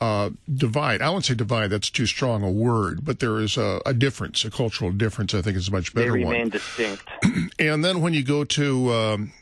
uh, 0.00 0.30
divide. 0.52 1.02
I 1.02 1.10
won't 1.10 1.26
say 1.26 1.34
divide; 1.34 1.68
that's 1.68 1.90
too 1.90 2.06
strong 2.06 2.42
a 2.42 2.50
word, 2.50 3.04
but 3.04 3.20
there 3.20 3.38
is 3.38 3.58
a, 3.58 3.82
a 3.84 3.92
difference, 3.92 4.46
a 4.46 4.50
cultural 4.50 4.92
difference. 4.92 5.34
I 5.34 5.42
think 5.42 5.58
is 5.58 5.68
a 5.68 5.72
much 5.72 5.94
better 5.94 6.12
they 6.12 6.24
remain 6.24 6.40
one. 6.40 6.48
distinct. 6.48 7.04
and 7.58 7.84
then 7.84 8.00
when 8.00 8.14
you 8.14 8.22
go 8.22 8.44
to 8.44 8.92
um, 8.94 9.32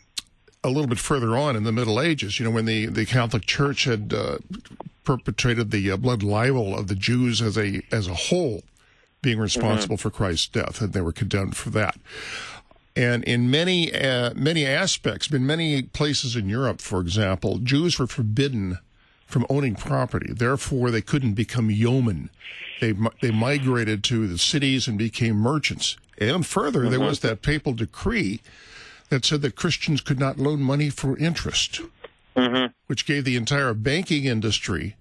a 0.65 0.69
little 0.69 0.87
bit 0.87 0.99
further 0.99 1.37
on 1.37 1.57
in 1.57 1.65
the 1.65 1.73
Middle 1.73 2.01
Ages, 2.01 2.39
you 2.39 2.45
know, 2.45 2.51
when 2.51 2.65
the 2.65 2.87
the 2.87 3.07
Catholic 3.07 3.47
Church 3.47 3.85
had 3.85 4.13
uh, 4.13 4.39
perpetrated 5.05 5.71
the 5.71 5.91
uh, 5.91 5.97
blood 5.97 6.23
libel 6.23 6.77
of 6.77 6.89
the 6.89 6.95
Jews 6.95 7.41
as 7.41 7.57
a 7.57 7.83
as 7.91 8.09
a 8.09 8.15
whole 8.15 8.63
being 9.23 9.39
responsible 9.39 9.97
mm-hmm. 9.97 10.03
for 10.03 10.11
Christ's 10.11 10.49
death, 10.49 10.81
and 10.81 10.93
they 10.93 11.01
were 11.01 11.13
condemned 11.13 11.57
for 11.57 11.71
that. 11.71 11.97
And 12.97 13.23
in 13.25 13.51
many 13.51 13.95
uh, 13.95 14.35
many 14.35 14.67
aspects, 14.67 15.31
in 15.31 15.47
many 15.47 15.83
places 15.83 16.35
in 16.35 16.49
Europe, 16.49 16.81
for 16.81 17.01
example, 17.01 17.59
Jews 17.59 17.99
were 17.99 18.07
forbidden 18.07 18.79
from 19.27 19.47
owning 19.49 19.77
property. 19.77 20.33
Therefore, 20.33 20.91
they 20.91 21.03
couldn't 21.03 21.35
become 21.35 21.71
yeomen. 21.71 22.31
They 22.81 22.95
they 23.21 23.31
migrated 23.31 24.03
to 24.05 24.27
the 24.27 24.39
cities 24.39 24.89
and 24.89 24.99
became 24.99 25.37
merchants. 25.37 25.97
And 26.21 26.45
further, 26.45 26.81
mm-hmm. 26.81 26.91
there 26.91 27.01
was 27.01 27.21
that 27.21 27.43
papal 27.43 27.73
decree 27.73 28.41
that 29.09 29.25
said 29.25 29.43
that 29.43 29.57
Christians 29.57 30.01
could 30.01 30.19
not 30.19 30.39
loan 30.39 30.61
money 30.61 30.91
for 30.91 31.17
interest, 31.19 31.81
mm-hmm. 32.37 32.73
which 32.87 33.07
gave 33.07 33.25
the 33.25 33.37
entire 33.37 33.75
banking 33.75 34.25
industry 34.25 34.97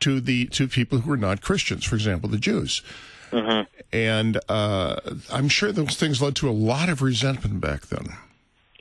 to 0.00 0.20
the 0.20 0.46
to 0.46 0.66
people 0.66 0.98
who 0.98 1.10
were 1.10 1.16
not 1.16 1.40
Christians. 1.40 1.84
For 1.84 1.94
example, 1.94 2.28
the 2.28 2.38
Jews. 2.38 2.82
Mm-hmm. 3.30 3.62
And 3.92 4.40
uh, 4.48 5.00
I'm 5.30 5.48
sure 5.48 5.72
those 5.72 5.96
things 5.96 6.20
led 6.20 6.34
to 6.36 6.48
a 6.48 6.52
lot 6.52 6.88
of 6.88 7.02
resentment 7.02 7.60
back 7.60 7.86
then. 7.86 8.08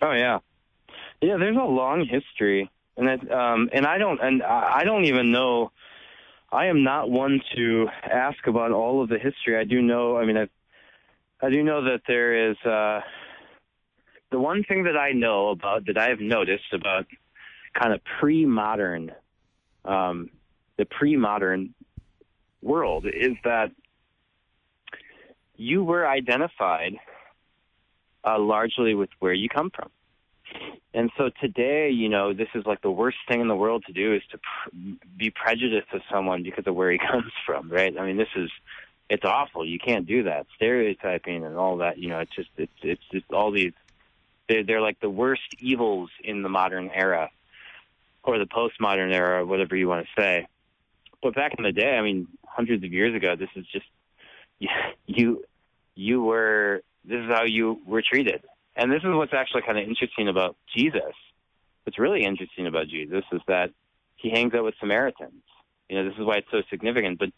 Oh 0.01 0.11
yeah, 0.11 0.39
yeah. 1.21 1.38
There's 1.38 1.57
a 1.57 1.59
long 1.59 2.05
history, 2.05 2.71
and 2.97 3.09
it, 3.09 3.31
um, 3.31 3.69
and 3.73 3.85
I 3.85 3.97
don't 3.97 4.19
and 4.21 4.41
I 4.41 4.83
don't 4.83 5.05
even 5.05 5.31
know. 5.31 5.71
I 6.51 6.65
am 6.67 6.83
not 6.83 7.11
one 7.11 7.41
to 7.55 7.89
ask 8.03 8.47
about 8.47 8.71
all 8.71 9.03
of 9.03 9.09
the 9.09 9.19
history. 9.19 9.55
I 9.55 9.65
do 9.65 9.83
know. 9.83 10.17
I 10.17 10.25
mean, 10.25 10.35
I, 10.35 10.47
I 11.45 11.51
do 11.51 11.63
know 11.63 11.83
that 11.83 12.01
there 12.07 12.49
is. 12.49 12.57
Uh, 12.65 13.01
the 14.31 14.39
one 14.39 14.63
thing 14.63 14.83
that 14.83 14.98
I 14.98 15.12
know 15.12 15.50
about 15.50 15.86
that 15.88 15.98
I 15.98 16.09
have 16.09 16.19
noticed 16.19 16.74
about 16.74 17.07
kind 17.74 17.93
of 17.93 18.01
pre-modern, 18.19 19.12
um, 19.86 20.29
the 20.77 20.86
pre-modern 20.86 21.74
world 22.62 23.05
is 23.05 23.36
that 23.43 23.71
you 25.55 25.83
were 25.83 26.07
identified 26.07 26.95
uh, 28.25 28.39
largely 28.39 28.95
with 28.95 29.09
where 29.19 29.33
you 29.33 29.50
come 29.50 29.71
from. 29.71 29.89
And 30.93 31.12
so 31.17 31.29
today, 31.41 31.91
you 31.91 32.09
know, 32.09 32.33
this 32.33 32.48
is 32.55 32.65
like 32.65 32.81
the 32.81 32.89
worst 32.89 33.17
thing 33.27 33.41
in 33.41 33.48
the 33.48 33.55
world 33.55 33.83
to 33.86 33.93
do 33.93 34.15
is 34.15 34.24
to 34.31 34.39
pr- 34.39 34.75
be 35.17 35.29
prejudiced 35.29 35.91
to 35.91 36.00
someone 36.12 36.41
because 36.41 36.65
of 36.65 36.75
where 36.75 36.91
he 36.91 36.98
comes 37.12 37.31
from, 37.45 37.69
right? 37.69 37.95
I 37.98 38.05
mean, 38.05 38.17
this 38.17 38.29
is 38.36 38.50
it's 39.09 39.25
awful. 39.25 39.65
You 39.65 39.79
can't 39.79 40.05
do 40.05 40.24
that. 40.24 40.45
Stereotyping 40.55 41.43
and 41.43 41.57
all 41.57 41.77
that, 41.77 41.98
you 41.98 42.09
know, 42.09 42.19
it's 42.19 42.36
just 42.36 42.50
it's 42.57 42.71
it's 42.81 43.03
just 43.12 43.31
all 43.31 43.51
these 43.51 43.74
they're 44.49 44.63
they're 44.63 44.81
like 44.81 44.99
the 44.99 45.09
worst 45.09 45.55
evils 45.59 46.09
in 46.23 46.41
the 46.41 46.49
modern 46.49 46.89
era 46.89 47.29
or 48.23 48.37
the 48.37 48.45
postmodern 48.45 49.13
era, 49.13 49.45
whatever 49.45 49.75
you 49.75 49.87
want 49.87 50.05
to 50.05 50.21
say. 50.21 50.47
But 51.23 51.35
back 51.35 51.53
in 51.57 51.63
the 51.63 51.71
day, 51.71 51.95
I 51.95 52.01
mean, 52.01 52.27
hundreds 52.45 52.83
of 52.83 52.91
years 52.91 53.15
ago, 53.15 53.35
this 53.37 53.49
is 53.55 53.65
just 53.71 53.85
you 55.05 55.45
you 55.95 56.21
were 56.21 56.81
this 57.05 57.19
is 57.19 57.31
how 57.31 57.43
you 57.43 57.79
were 57.85 58.01
treated. 58.01 58.43
And 58.75 58.91
this 58.91 59.03
is 59.03 59.09
what's 59.13 59.33
actually 59.33 59.63
kind 59.63 59.77
of 59.77 59.87
interesting 59.87 60.27
about 60.27 60.55
Jesus. 60.75 61.13
What's 61.83 61.99
really 61.99 62.23
interesting 62.23 62.67
about 62.67 62.87
Jesus 62.87 63.23
is 63.31 63.41
that 63.47 63.71
he 64.15 64.29
hangs 64.29 64.53
out 64.53 64.63
with 64.63 64.75
Samaritans. 64.79 65.43
You 65.89 65.97
know, 65.97 66.09
this 66.09 66.17
is 66.17 66.25
why 66.25 66.37
it's 66.37 66.51
so 66.51 66.61
significant. 66.69 67.19
But 67.19 67.29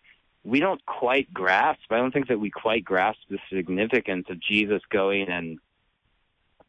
we 0.44 0.60
don't 0.60 0.84
quite 0.86 1.34
grasp. 1.34 1.82
I 1.90 1.98
don't 1.98 2.12
think 2.12 2.28
that 2.28 2.40
we 2.40 2.50
quite 2.50 2.84
grasp 2.84 3.20
the 3.30 3.40
significance 3.52 4.28
of 4.30 4.40
Jesus 4.40 4.82
going 4.90 5.30
and 5.30 5.60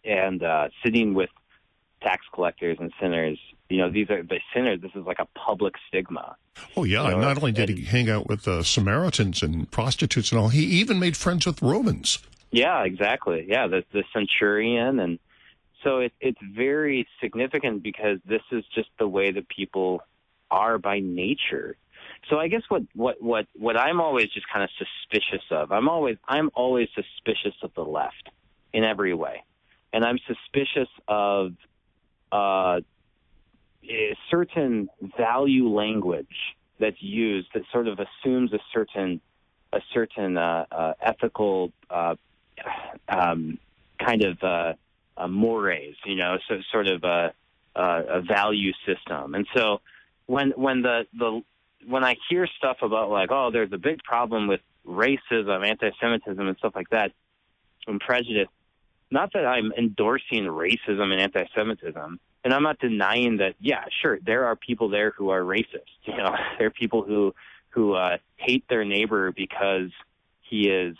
and 0.04 0.42
uh, 0.42 0.68
sitting 0.84 1.14
with 1.14 1.30
tax 2.02 2.24
collectors 2.32 2.78
and 2.80 2.92
sinners. 3.00 3.38
You 3.68 3.78
know, 3.78 3.90
these 3.90 4.10
are 4.10 4.22
the 4.22 4.40
sinners. 4.54 4.80
This 4.82 4.90
is 4.94 5.06
like 5.06 5.18
a 5.18 5.26
public 5.38 5.74
stigma. 5.88 6.36
Oh 6.76 6.84
yeah, 6.84 7.04
you 7.04 7.10
know, 7.12 7.20
not 7.20 7.38
only 7.38 7.52
did 7.52 7.70
and, 7.70 7.78
he 7.78 7.84
hang 7.84 8.10
out 8.10 8.28
with 8.28 8.46
uh, 8.46 8.62
Samaritans 8.62 9.42
and 9.42 9.70
prostitutes 9.70 10.30
and 10.30 10.40
all, 10.40 10.48
he 10.48 10.64
even 10.64 10.98
made 10.98 11.16
friends 11.16 11.46
with 11.46 11.62
Romans. 11.62 12.18
Yeah, 12.50 12.84
exactly. 12.84 13.46
Yeah, 13.48 13.66
the 13.68 13.84
the 13.92 14.04
centurion, 14.12 15.00
and 15.00 15.18
so 15.82 16.00
it, 16.00 16.12
it's 16.20 16.40
very 16.54 17.06
significant 17.20 17.82
because 17.82 18.18
this 18.26 18.42
is 18.50 18.64
just 18.74 18.90
the 18.98 19.08
way 19.08 19.32
that 19.32 19.48
people 19.48 20.02
are 20.50 20.76
by 20.78 21.00
nature. 21.00 21.76
So 22.28 22.38
I 22.38 22.48
guess 22.48 22.62
what 22.68 22.82
what 22.94 23.22
what 23.22 23.46
what 23.58 23.76
I'm 23.76 24.00
always 24.00 24.28
just 24.28 24.46
kind 24.52 24.62
of 24.62 24.70
suspicious 24.78 25.44
of. 25.50 25.72
I'm 25.72 25.88
always 25.88 26.18
I'm 26.28 26.50
always 26.54 26.88
suspicious 26.94 27.54
of 27.62 27.72
the 27.74 27.84
left 27.84 28.28
in 28.72 28.84
every 28.84 29.14
way, 29.14 29.42
and 29.92 30.04
I'm 30.04 30.18
suspicious 30.26 30.88
of 31.08 31.52
uh, 32.30 32.80
a 33.84 34.16
certain 34.30 34.88
value 35.18 35.68
language 35.68 36.56
that's 36.78 37.02
used 37.02 37.48
that 37.54 37.62
sort 37.72 37.88
of 37.88 37.98
assumes 37.98 38.52
a 38.52 38.58
certain 38.72 39.20
a 39.72 39.80
certain 39.94 40.36
uh, 40.36 40.66
uh, 40.70 40.92
ethical 41.00 41.72
uh, 41.88 42.14
um, 43.08 43.58
kind 43.98 44.22
of 44.22 44.42
uh, 44.42 44.74
uh, 45.16 45.28
mores, 45.28 45.96
you 46.04 46.14
know, 46.14 46.36
so 46.46 46.58
sort 46.70 46.88
of 46.88 47.04
a, 47.04 47.32
a 47.74 48.20
value 48.20 48.72
system. 48.86 49.34
And 49.34 49.46
so 49.54 49.80
when 50.26 50.50
when 50.50 50.82
the 50.82 51.06
the 51.18 51.42
when 51.86 52.04
I 52.04 52.16
hear 52.28 52.46
stuff 52.58 52.78
about 52.82 53.10
like, 53.10 53.30
oh, 53.30 53.50
there's 53.50 53.72
a 53.72 53.78
big 53.78 54.02
problem 54.02 54.46
with 54.46 54.60
racism, 54.86 55.66
anti-Semitism, 55.66 56.46
and 56.46 56.56
stuff 56.58 56.74
like 56.74 56.90
that, 56.90 57.12
and 57.86 58.00
prejudice, 58.00 58.48
not 59.12 59.32
that 59.34 59.44
I'm 59.44 59.72
endorsing 59.76 60.44
racism 60.44 61.12
and 61.12 61.20
anti-Semitism, 61.20 62.18
and 62.44 62.54
I'm 62.54 62.62
not 62.62 62.78
denying 62.78 63.36
that. 63.38 63.54
Yeah, 63.60 63.84
sure, 64.00 64.18
there 64.24 64.46
are 64.46 64.56
people 64.56 64.88
there 64.88 65.10
who 65.10 65.30
are 65.30 65.42
racist. 65.42 65.90
You 66.04 66.16
know, 66.16 66.34
there 66.58 66.68
are 66.68 66.70
people 66.70 67.02
who 67.02 67.34
who 67.70 67.94
uh, 67.94 68.18
hate 68.36 68.64
their 68.68 68.84
neighbor 68.84 69.32
because 69.32 69.90
he 70.42 70.68
is 70.68 70.96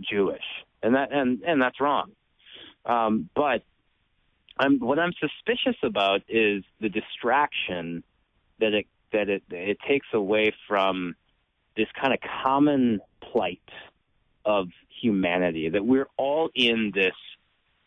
Jewish, 0.00 0.44
and 0.82 0.94
that 0.94 1.12
and 1.12 1.42
and 1.42 1.60
that's 1.60 1.80
wrong. 1.80 2.12
Um, 2.84 3.28
but 3.34 3.62
I'm, 4.58 4.78
what 4.78 4.98
I'm 4.98 5.12
suspicious 5.20 5.76
about 5.82 6.22
is 6.28 6.62
the 6.80 6.88
distraction 6.88 8.02
that 8.60 8.72
it 8.72 8.86
that 9.12 9.28
it 9.28 9.42
it 9.50 9.78
takes 9.86 10.06
away 10.12 10.54
from 10.68 11.14
this 11.76 11.88
kind 12.00 12.14
of 12.14 12.20
common 12.42 13.00
plight 13.20 13.60
of 14.44 14.68
humanity 15.02 15.68
that 15.68 15.84
we're 15.84 16.08
all 16.16 16.48
in 16.54 16.92
this 16.94 17.14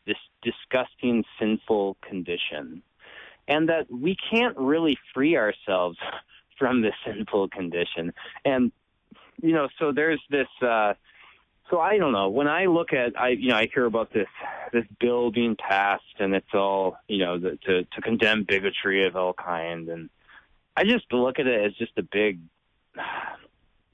this 0.10 0.18
disgusting 0.42 1.24
sinful 1.40 1.98
condition 2.02 2.82
and 3.48 3.70
that 3.70 3.86
we 3.92 4.16
can't 4.32 4.58
really 4.58 4.98
free 5.14 5.38
ourselves 5.38 5.98
from 6.58 6.82
this 6.82 6.94
sinful 7.06 7.48
condition 7.50 8.12
and 8.44 8.72
you 9.42 9.54
know 9.54 9.68
so 9.80 9.92
there's 9.94 10.22
this 10.30 10.48
uh 10.62 10.94
so 11.70 11.80
I 11.80 11.98
don't 11.98 12.12
know. 12.12 12.30
When 12.30 12.48
I 12.48 12.66
look 12.66 12.94
at, 12.94 13.20
I 13.20 13.30
you 13.30 13.50
know, 13.50 13.56
I 13.56 13.70
hear 13.74 13.86
about 13.86 14.12
this 14.12 14.28
this 14.74 14.86
bill 15.00 15.32
being 15.32 15.56
passed, 15.56 16.04
and 16.20 16.34
it's 16.34 16.54
all 16.54 16.98
you 17.08 17.20
know 17.20 17.38
the, 17.38 17.58
to 17.66 17.84
to 17.84 18.02
condemn 18.02 18.44
bigotry 18.44 19.06
of 19.06 19.16
all 19.16 19.34
kind, 19.34 19.88
and 19.90 20.10
I 20.76 20.84
just 20.84 21.12
look 21.12 21.40
at 21.40 21.48
it 21.48 21.66
as 21.66 21.74
just 21.74 21.94
a 21.98 22.04
big. 22.04 22.40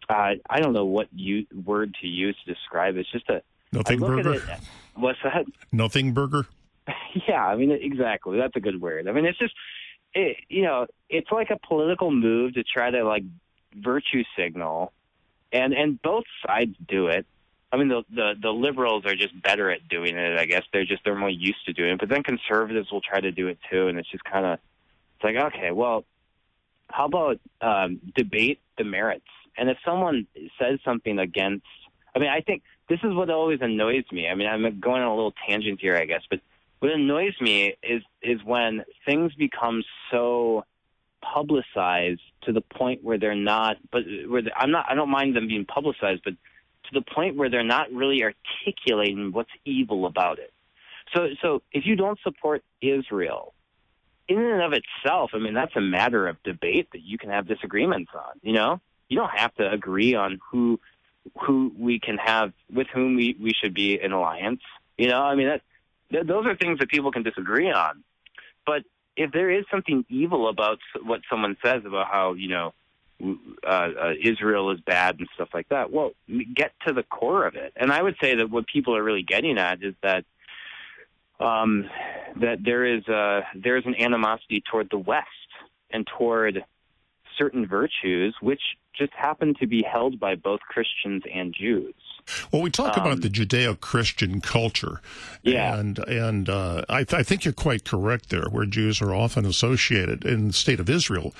Uh, 0.07 0.35
I 0.47 0.59
don't 0.59 0.73
know 0.73 0.85
what 0.85 1.07
you, 1.15 1.47
word 1.65 1.95
to 1.99 2.07
use 2.07 2.37
to 2.45 2.53
describe 2.53 2.95
it. 2.95 2.99
It's 2.99 3.11
just 3.11 3.27
a 3.27 3.41
nothing 3.71 3.99
burger. 3.99 4.35
It, 4.35 4.43
what's 4.95 5.19
that? 5.23 5.45
Nothing 5.71 6.13
burger. 6.13 6.47
yeah, 7.27 7.45
I 7.45 7.55
mean 7.55 7.71
exactly. 7.71 8.37
That's 8.37 8.55
a 8.55 8.59
good 8.59 8.81
word. 8.81 9.07
I 9.07 9.11
mean 9.11 9.25
it's 9.25 9.39
just, 9.39 9.53
it, 10.13 10.37
you 10.49 10.63
know, 10.63 10.87
it's 11.09 11.31
like 11.31 11.49
a 11.49 11.59
political 11.67 12.11
move 12.11 12.53
to 12.55 12.63
try 12.63 12.89
to 12.91 13.03
like 13.03 13.23
virtue 13.75 14.23
signal, 14.37 14.93
and 15.51 15.73
and 15.73 16.01
both 16.01 16.25
sides 16.45 16.75
do 16.87 17.07
it 17.07 17.25
I 17.75 17.77
mean, 17.77 17.89
the, 17.89 18.03
the 18.09 18.33
the 18.41 18.51
liberals 18.51 19.05
are 19.05 19.15
just 19.15 19.39
better 19.41 19.69
at 19.69 19.85
doing 19.89 20.17
it. 20.17 20.39
I 20.39 20.45
guess 20.45 20.63
they're 20.71 20.85
just 20.85 21.03
they're 21.03 21.13
more 21.13 21.29
used 21.29 21.65
to 21.65 21.73
doing 21.73 21.91
it. 21.91 21.99
But 21.99 22.07
then 22.07 22.23
conservatives 22.23 22.89
will 22.89 23.01
try 23.01 23.19
to 23.19 23.33
do 23.33 23.49
it 23.49 23.57
too, 23.69 23.89
and 23.89 23.99
it's 23.99 24.09
just 24.09 24.23
kind 24.23 24.45
of 24.45 24.59
it's 25.15 25.23
like 25.25 25.35
okay, 25.35 25.71
well, 25.71 26.05
how 26.89 27.05
about 27.05 27.39
um, 27.59 27.99
debate 28.15 28.59
the 28.77 28.85
merits? 28.85 29.25
And 29.57 29.69
if 29.69 29.77
someone 29.83 30.25
says 30.57 30.79
something 30.85 31.19
against, 31.19 31.65
I 32.15 32.19
mean, 32.19 32.29
I 32.29 32.39
think 32.39 32.63
this 32.87 32.99
is 33.03 33.13
what 33.13 33.29
always 33.29 33.59
annoys 33.61 34.05
me. 34.11 34.27
I 34.27 34.35
mean, 34.35 34.47
I'm 34.47 34.79
going 34.79 35.01
on 35.01 35.07
a 35.07 35.15
little 35.15 35.33
tangent 35.47 35.79
here, 35.81 35.95
I 35.95 36.05
guess, 36.05 36.21
but 36.29 36.39
what 36.79 36.91
annoys 36.91 37.33
me 37.41 37.75
is 37.81 38.03
is 38.21 38.43
when 38.43 38.83
things 39.05 39.33
become 39.33 39.83
so 40.11 40.65
publicized 41.21 42.21
to 42.43 42.51
the 42.51 42.61
point 42.61 43.03
where 43.03 43.17
they're 43.17 43.35
not. 43.35 43.77
But 43.91 44.03
where 44.27 44.43
I'm 44.55 44.71
not. 44.71 44.85
I 44.89 44.95
don't 44.95 45.09
mind 45.09 45.35
them 45.35 45.47
being 45.47 45.65
publicized, 45.65 46.21
but 46.23 46.33
to 46.33 46.93
the 46.93 47.01
point 47.01 47.35
where 47.35 47.49
they're 47.49 47.63
not 47.63 47.91
really 47.91 48.23
articulating 48.23 49.31
what's 49.31 49.49
evil 49.65 50.05
about 50.05 50.39
it. 50.39 50.53
So, 51.13 51.29
so 51.41 51.61
if 51.71 51.85
you 51.85 51.95
don't 51.95 52.19
support 52.23 52.63
Israel, 52.81 53.53
in 54.27 54.39
and 54.39 54.61
of 54.61 54.73
itself, 54.73 55.31
I 55.33 55.39
mean, 55.39 55.53
that's 55.53 55.75
a 55.75 55.81
matter 55.81 56.27
of 56.27 56.41
debate 56.43 56.89
that 56.93 57.01
you 57.01 57.17
can 57.17 57.29
have 57.29 57.47
disagreements 57.47 58.11
on. 58.13 58.39
You 58.41 58.53
know, 58.53 58.81
you 59.09 59.17
don't 59.17 59.35
have 59.35 59.53
to 59.55 59.71
agree 59.71 60.15
on 60.15 60.39
who 60.51 60.79
who 61.41 61.73
we 61.77 61.99
can 61.99 62.17
have 62.17 62.53
with 62.73 62.87
whom 62.93 63.15
we 63.15 63.35
we 63.39 63.53
should 63.53 63.73
be 63.73 63.99
in 64.01 64.11
alliance. 64.11 64.61
You 64.97 65.09
know, 65.09 65.21
I 65.21 65.35
mean, 65.35 65.47
that, 65.47 65.61
th- 66.11 66.25
those 66.25 66.45
are 66.45 66.55
things 66.55 66.79
that 66.79 66.89
people 66.89 67.11
can 67.11 67.23
disagree 67.23 67.71
on. 67.71 68.03
But 68.65 68.83
if 69.17 69.31
there 69.31 69.49
is 69.49 69.65
something 69.71 70.05
evil 70.09 70.47
about 70.47 70.79
what 71.03 71.21
someone 71.29 71.57
says 71.63 71.83
about 71.85 72.07
how 72.07 72.33
you 72.33 72.49
know 72.49 72.73
uh, 73.21 73.67
uh, 73.67 74.13
Israel 74.21 74.71
is 74.71 74.79
bad 74.81 75.19
and 75.19 75.27
stuff 75.35 75.49
like 75.53 75.69
that. 75.69 75.91
Well, 75.91 76.11
get 76.53 76.73
to 76.85 76.93
the 76.93 77.03
core 77.03 77.45
of 77.47 77.55
it. 77.55 77.71
And 77.75 77.91
I 77.91 78.01
would 78.01 78.17
say 78.21 78.35
that 78.35 78.49
what 78.49 78.67
people 78.67 78.95
are 78.95 79.03
really 79.03 79.23
getting 79.23 79.57
at 79.57 79.81
is 79.81 79.95
that 80.03 80.25
um, 81.39 81.89
that 82.37 82.59
there 82.63 82.85
is 82.85 83.07
a, 83.07 83.43
there 83.55 83.77
is 83.77 83.85
an 83.85 83.95
animosity 83.95 84.61
toward 84.69 84.89
the 84.89 84.97
West 84.97 85.27
and 85.91 86.05
toward 86.05 86.63
certain 87.37 87.67
virtues, 87.67 88.35
which 88.41 88.61
just 88.97 89.13
happen 89.13 89.53
to 89.59 89.67
be 89.67 89.83
held 89.83 90.19
by 90.19 90.35
both 90.35 90.61
Christians 90.61 91.23
and 91.33 91.53
Jews. 91.53 91.93
Well, 92.51 92.61
we 92.61 92.71
talk 92.71 92.97
um, 92.97 93.05
about 93.05 93.21
the 93.21 93.29
Judeo-Christian 93.29 94.41
culture, 94.41 95.01
yeah, 95.43 95.77
and 95.77 95.99
and 95.99 96.49
uh, 96.49 96.83
I, 96.89 97.03
th- 97.03 97.19
I, 97.19 97.23
think 97.23 97.45
you're 97.45 97.53
quite 97.53 97.85
correct 97.85 98.29
there, 98.29 98.45
where 98.49 98.65
Jews 98.65 99.01
are 99.01 99.13
often 99.13 99.45
associated 99.45 100.25
in 100.25 100.47
the 100.47 100.53
state 100.53 100.79
of 100.79 100.89
Israel 100.89 101.35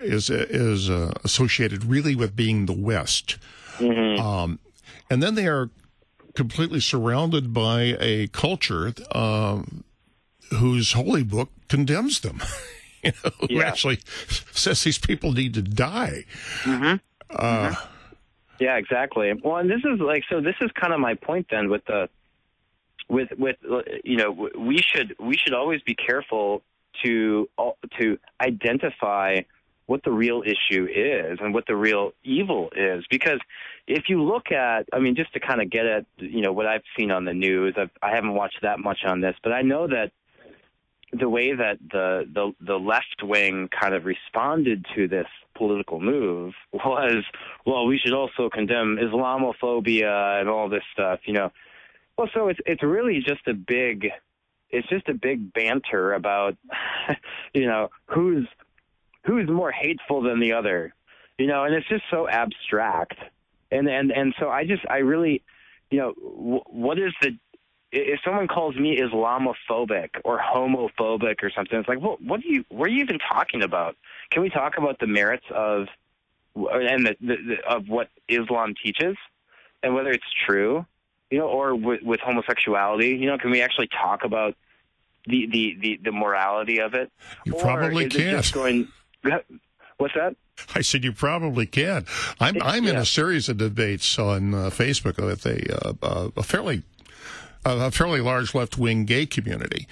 is 0.00 0.30
is 0.30 0.90
uh, 0.90 1.12
associated 1.22 1.84
really 1.84 2.16
with 2.16 2.34
being 2.34 2.66
the 2.66 2.72
West, 2.72 3.36
mm-hmm. 3.76 4.20
um, 4.20 4.58
and 5.08 5.22
then 5.22 5.36
they 5.36 5.46
are 5.46 5.70
completely 6.34 6.80
surrounded 6.80 7.54
by 7.54 7.96
a 8.00 8.26
culture 8.28 8.92
um, 9.12 9.84
whose 10.50 10.92
holy 10.92 11.22
book 11.22 11.50
condemns 11.68 12.20
them. 12.20 12.42
you 13.04 13.12
know, 13.24 13.30
who 13.40 13.46
yeah. 13.50 13.66
actually 13.66 13.98
says 14.28 14.82
these 14.82 14.98
people 14.98 15.32
need 15.32 15.54
to 15.54 15.62
die. 15.62 16.24
Mm-hmm. 16.62 16.96
Uh, 17.30 17.70
mm-hmm. 17.70 17.88
Yeah, 18.60 18.76
exactly. 18.76 19.32
Well, 19.42 19.56
and 19.56 19.68
this 19.68 19.80
is 19.84 20.00
like 20.00 20.22
so. 20.30 20.40
This 20.40 20.54
is 20.60 20.70
kind 20.80 20.92
of 20.92 21.00
my 21.00 21.14
point 21.14 21.46
then 21.50 21.68
with 21.68 21.84
the 21.86 22.08
with 23.08 23.28
with 23.36 23.56
you 24.04 24.16
know 24.16 24.48
we 24.56 24.78
should 24.78 25.16
we 25.18 25.36
should 25.36 25.54
always 25.54 25.82
be 25.82 25.94
careful 25.94 26.62
to 27.02 27.48
to 27.98 28.18
identify 28.40 29.40
what 29.86 30.02
the 30.02 30.10
real 30.10 30.42
issue 30.42 30.86
is 30.86 31.38
and 31.42 31.52
what 31.52 31.66
the 31.66 31.76
real 31.76 32.12
evil 32.22 32.70
is. 32.74 33.04
Because 33.10 33.38
if 33.86 34.04
you 34.08 34.22
look 34.22 34.50
at, 34.50 34.86
I 34.92 34.98
mean, 34.98 35.14
just 35.14 35.32
to 35.34 35.40
kind 35.40 35.60
of 35.60 35.70
get 35.70 35.84
at, 35.84 36.06
you 36.16 36.40
know, 36.40 36.52
what 36.52 36.66
I've 36.66 36.84
seen 36.98 37.10
on 37.10 37.26
the 37.26 37.34
news, 37.34 37.74
I've, 37.76 37.90
I 38.02 38.14
haven't 38.14 38.34
watched 38.34 38.62
that 38.62 38.78
much 38.78 39.00
on 39.06 39.20
this, 39.20 39.36
but 39.42 39.52
I 39.52 39.60
know 39.60 39.86
that 39.86 40.12
the 41.18 41.28
way 41.28 41.54
that 41.54 41.78
the, 41.90 42.28
the, 42.32 42.52
the 42.60 42.78
left 42.78 43.22
wing 43.22 43.68
kind 43.68 43.94
of 43.94 44.04
responded 44.04 44.84
to 44.94 45.08
this 45.08 45.26
political 45.56 46.00
move 46.00 46.54
was, 46.72 47.24
well, 47.64 47.86
we 47.86 47.98
should 47.98 48.12
also 48.12 48.50
condemn 48.50 48.96
Islamophobia 48.96 50.40
and 50.40 50.48
all 50.48 50.68
this 50.68 50.82
stuff, 50.92 51.20
you 51.24 51.32
know. 51.32 51.50
Well, 52.16 52.28
so 52.32 52.48
it's, 52.48 52.60
it's 52.66 52.82
really 52.82 53.20
just 53.26 53.46
a 53.46 53.54
big, 53.54 54.08
it's 54.70 54.88
just 54.88 55.08
a 55.08 55.14
big 55.14 55.52
banter 55.52 56.14
about, 56.14 56.56
you 57.54 57.66
know, 57.66 57.90
who's 58.06 58.46
who's 59.26 59.48
more 59.48 59.72
hateful 59.72 60.22
than 60.22 60.40
the 60.40 60.52
other, 60.52 60.94
you 61.38 61.46
know, 61.46 61.64
and 61.64 61.74
it's 61.74 61.88
just 61.88 62.04
so 62.10 62.28
abstract. 62.28 63.18
And 63.70 63.88
and 63.88 64.12
and 64.12 64.34
so 64.38 64.48
I 64.48 64.64
just 64.66 64.82
I 64.88 64.98
really, 64.98 65.42
you 65.90 65.98
know, 65.98 66.14
w- 66.14 66.64
what 66.66 66.98
is 66.98 67.12
the 67.22 67.36
if 67.94 68.20
someone 68.24 68.48
calls 68.48 68.74
me 68.76 68.98
Islamophobic 68.98 70.10
or 70.24 70.38
homophobic 70.38 71.42
or 71.42 71.50
something, 71.50 71.78
it's 71.78 71.88
like, 71.88 72.00
well, 72.00 72.18
what 72.20 72.40
do 72.40 72.48
you, 72.48 72.64
what 72.68 72.86
are 72.86 72.92
you 72.92 73.02
even 73.02 73.18
talking 73.18 73.62
about? 73.62 73.96
Can 74.30 74.42
we 74.42 74.50
talk 74.50 74.76
about 74.76 74.98
the 74.98 75.06
merits 75.06 75.44
of, 75.50 75.86
and 76.56 77.06
the, 77.06 77.16
the, 77.20 77.36
the 77.36 77.56
of 77.68 77.88
what 77.88 78.08
Islam 78.28 78.74
teaches, 78.82 79.16
and 79.82 79.94
whether 79.94 80.10
it's 80.10 80.24
true, 80.46 80.84
you 81.30 81.38
know, 81.38 81.46
or 81.46 81.74
with, 81.74 82.02
with 82.02 82.20
homosexuality, 82.20 83.10
you 83.10 83.26
know, 83.26 83.38
can 83.38 83.50
we 83.50 83.62
actually 83.62 83.88
talk 83.88 84.24
about 84.24 84.56
the 85.26 85.46
the 85.46 85.76
the, 85.80 86.00
the 86.04 86.12
morality 86.12 86.78
of 86.78 86.94
it? 86.94 87.10
You 87.44 87.54
or 87.54 87.60
probably 87.60 88.08
can't. 88.08 88.52
Going, 88.52 88.88
What's 89.96 90.14
that? 90.14 90.36
I 90.74 90.82
said 90.82 91.02
you 91.02 91.12
probably 91.12 91.66
can. 91.66 92.06
I'm 92.38 92.60
I'm 92.62 92.84
yeah. 92.84 92.90
in 92.90 92.96
a 92.96 93.04
series 93.04 93.48
of 93.48 93.56
debates 93.56 94.18
on 94.18 94.54
uh, 94.54 94.70
Facebook 94.70 95.24
with 95.24 95.46
a 95.46 95.88
uh, 95.88 95.92
uh 96.02 96.30
a 96.36 96.42
fairly 96.42 96.82
a 97.64 97.90
fairly 97.90 98.20
large 98.20 98.54
left 98.54 98.78
wing 98.78 99.04
gay 99.04 99.26
community, 99.26 99.86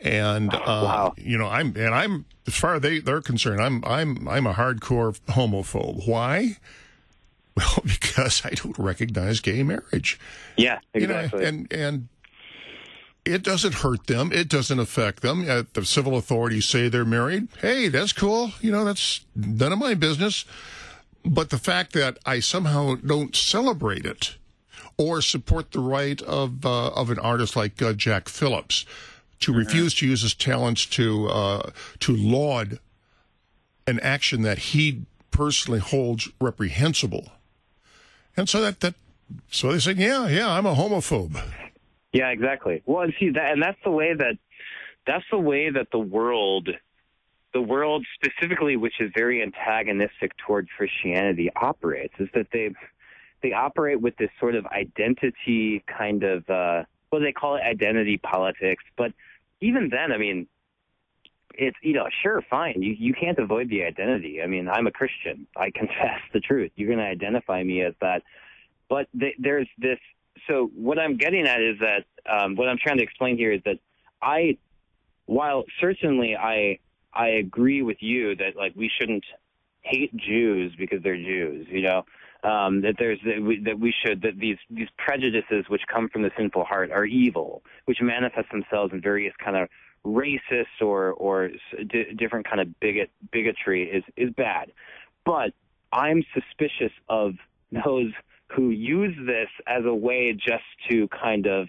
and 0.00 0.52
uh, 0.52 0.58
wow. 0.58 1.14
you 1.16 1.38
know 1.38 1.46
I'm 1.46 1.74
and 1.76 1.94
I'm 1.94 2.24
as 2.46 2.54
far 2.54 2.74
as 2.76 2.82
they 2.82 2.98
they're 2.98 3.20
concerned 3.20 3.60
I'm 3.60 3.84
I'm 3.84 4.28
I'm 4.28 4.46
a 4.46 4.54
hardcore 4.54 5.18
homophobe. 5.28 6.06
Why? 6.06 6.56
Well, 7.54 7.82
because 7.84 8.46
I 8.46 8.50
don't 8.52 8.78
recognize 8.78 9.40
gay 9.40 9.62
marriage. 9.62 10.18
Yeah, 10.56 10.78
exactly. 10.94 11.44
You 11.44 11.44
know, 11.44 11.48
and 11.48 11.70
and 11.70 12.08
it 13.24 13.42
doesn't 13.42 13.74
hurt 13.74 14.06
them. 14.06 14.32
It 14.32 14.48
doesn't 14.48 14.78
affect 14.78 15.22
them. 15.22 15.44
Uh, 15.48 15.64
the 15.74 15.84
civil 15.84 16.16
authorities 16.16 16.66
say 16.66 16.88
they're 16.88 17.04
married. 17.04 17.48
Hey, 17.60 17.88
that's 17.88 18.14
cool. 18.14 18.52
You 18.62 18.72
know, 18.72 18.86
that's 18.86 19.26
none 19.36 19.72
of 19.72 19.78
my 19.78 19.94
business. 19.94 20.44
But 21.24 21.50
the 21.50 21.58
fact 21.58 21.92
that 21.92 22.18
I 22.26 22.40
somehow 22.40 22.96
don't 22.96 23.36
celebrate 23.36 24.04
it 24.04 24.36
or 24.98 25.22
support 25.22 25.72
the 25.72 25.80
right 25.80 26.20
of 26.22 26.64
uh, 26.64 26.88
of 26.88 27.10
an 27.10 27.18
artist 27.18 27.56
like 27.56 27.80
uh, 27.82 27.92
Jack 27.92 28.28
Phillips 28.28 28.84
to 29.40 29.50
mm-hmm. 29.50 29.58
refuse 29.58 29.94
to 29.96 30.06
use 30.06 30.22
his 30.22 30.34
talents 30.34 30.86
to 30.86 31.28
uh, 31.28 31.70
to 32.00 32.16
laud 32.16 32.78
an 33.86 34.00
action 34.00 34.42
that 34.42 34.58
he 34.58 35.02
personally 35.30 35.80
holds 35.80 36.28
reprehensible. 36.40 37.32
And 38.36 38.48
so 38.48 38.60
that 38.60 38.80
that 38.80 38.94
so 39.50 39.72
they 39.72 39.78
say, 39.78 39.92
yeah, 39.92 40.28
yeah, 40.28 40.50
I'm 40.50 40.66
a 40.66 40.74
homophobe. 40.74 41.40
Yeah, 42.12 42.28
exactly. 42.28 42.82
Well, 42.84 43.04
and 43.04 43.14
see 43.18 43.30
that, 43.30 43.52
and 43.52 43.62
that's 43.62 43.78
the 43.84 43.90
way 43.90 44.14
that 44.14 44.38
that's 45.06 45.24
the 45.30 45.38
way 45.38 45.70
that 45.70 45.88
the 45.90 45.98
world, 45.98 46.68
the 47.54 47.62
world 47.62 48.06
specifically, 48.14 48.76
which 48.76 49.00
is 49.00 49.10
very 49.14 49.42
antagonistic 49.42 50.36
toward 50.36 50.68
Christianity, 50.76 51.50
operates. 51.56 52.14
Is 52.18 52.28
that 52.34 52.48
they 52.52 52.70
they 53.42 53.52
operate 53.52 54.00
with 54.00 54.16
this 54.16 54.30
sort 54.38 54.54
of 54.54 54.66
identity 54.66 55.84
kind 55.86 56.22
of 56.22 56.48
uh, 56.48 56.84
well, 57.10 57.20
they 57.20 57.32
call 57.32 57.56
it 57.56 57.62
identity 57.62 58.16
politics. 58.18 58.84
But 58.96 59.12
even 59.60 59.90
then, 59.90 60.12
I 60.12 60.18
mean, 60.18 60.46
it's 61.54 61.76
you 61.82 61.92
know 61.92 62.06
sure 62.22 62.42
fine. 62.48 62.80
You 62.82 62.94
you 62.98 63.14
can't 63.14 63.38
avoid 63.38 63.68
the 63.68 63.84
identity. 63.84 64.40
I 64.42 64.46
mean 64.46 64.68
i'm 64.68 64.86
a 64.86 64.90
christian. 64.90 65.46
I 65.56 65.70
confess 65.74 66.20
the 66.32 66.40
truth. 66.40 66.72
You're 66.76 66.88
going 66.88 66.98
to 66.98 67.04
identify 67.04 67.62
me 67.62 67.82
as 67.82 67.94
that. 68.00 68.22
But 68.88 69.08
th- 69.18 69.36
there's 69.38 69.68
this 69.78 69.98
so 70.48 70.70
what 70.74 70.98
i'm 70.98 71.16
getting 71.16 71.46
at 71.46 71.60
is 71.60 71.78
that 71.80 72.04
um, 72.28 72.56
what 72.56 72.68
i'm 72.68 72.78
trying 72.78 72.98
to 72.98 73.02
explain 73.02 73.36
here 73.36 73.52
is 73.52 73.60
that 73.64 73.78
i 74.20 74.56
while 75.26 75.64
certainly 75.80 76.36
i 76.36 76.78
i 77.12 77.28
agree 77.28 77.82
with 77.82 77.98
you 78.00 78.34
that 78.36 78.56
like 78.56 78.74
we 78.74 78.90
shouldn't 78.98 79.24
hate 79.82 80.14
jews 80.16 80.72
because 80.78 81.02
they're 81.02 81.16
jews 81.16 81.66
you 81.70 81.82
know 81.82 82.04
um, 82.44 82.80
that 82.82 82.96
there's 82.98 83.18
that 83.24 83.42
we, 83.42 83.60
that 83.64 83.78
we 83.78 83.94
should 84.04 84.22
that 84.22 84.38
these 84.38 84.58
these 84.70 84.88
prejudices 84.98 85.64
which 85.68 85.82
come 85.92 86.08
from 86.08 86.22
the 86.22 86.30
sinful 86.36 86.64
heart 86.64 86.90
are 86.90 87.04
evil, 87.04 87.62
which 87.84 87.98
manifest 88.00 88.50
themselves 88.50 88.92
in 88.92 89.00
various 89.00 89.34
kind 89.42 89.56
of 89.56 89.68
racist 90.04 90.80
or 90.80 91.12
or 91.12 91.50
d- 91.88 92.12
different 92.16 92.48
kind 92.48 92.60
of 92.60 92.80
bigot 92.80 93.10
bigotry 93.30 93.88
is 93.88 94.04
is 94.16 94.30
bad. 94.34 94.72
But 95.24 95.52
I'm 95.92 96.24
suspicious 96.34 96.92
of 97.08 97.34
those 97.70 98.12
who 98.48 98.70
use 98.70 99.16
this 99.26 99.48
as 99.66 99.84
a 99.84 99.94
way 99.94 100.32
just 100.32 100.64
to 100.90 101.08
kind 101.08 101.46
of 101.46 101.68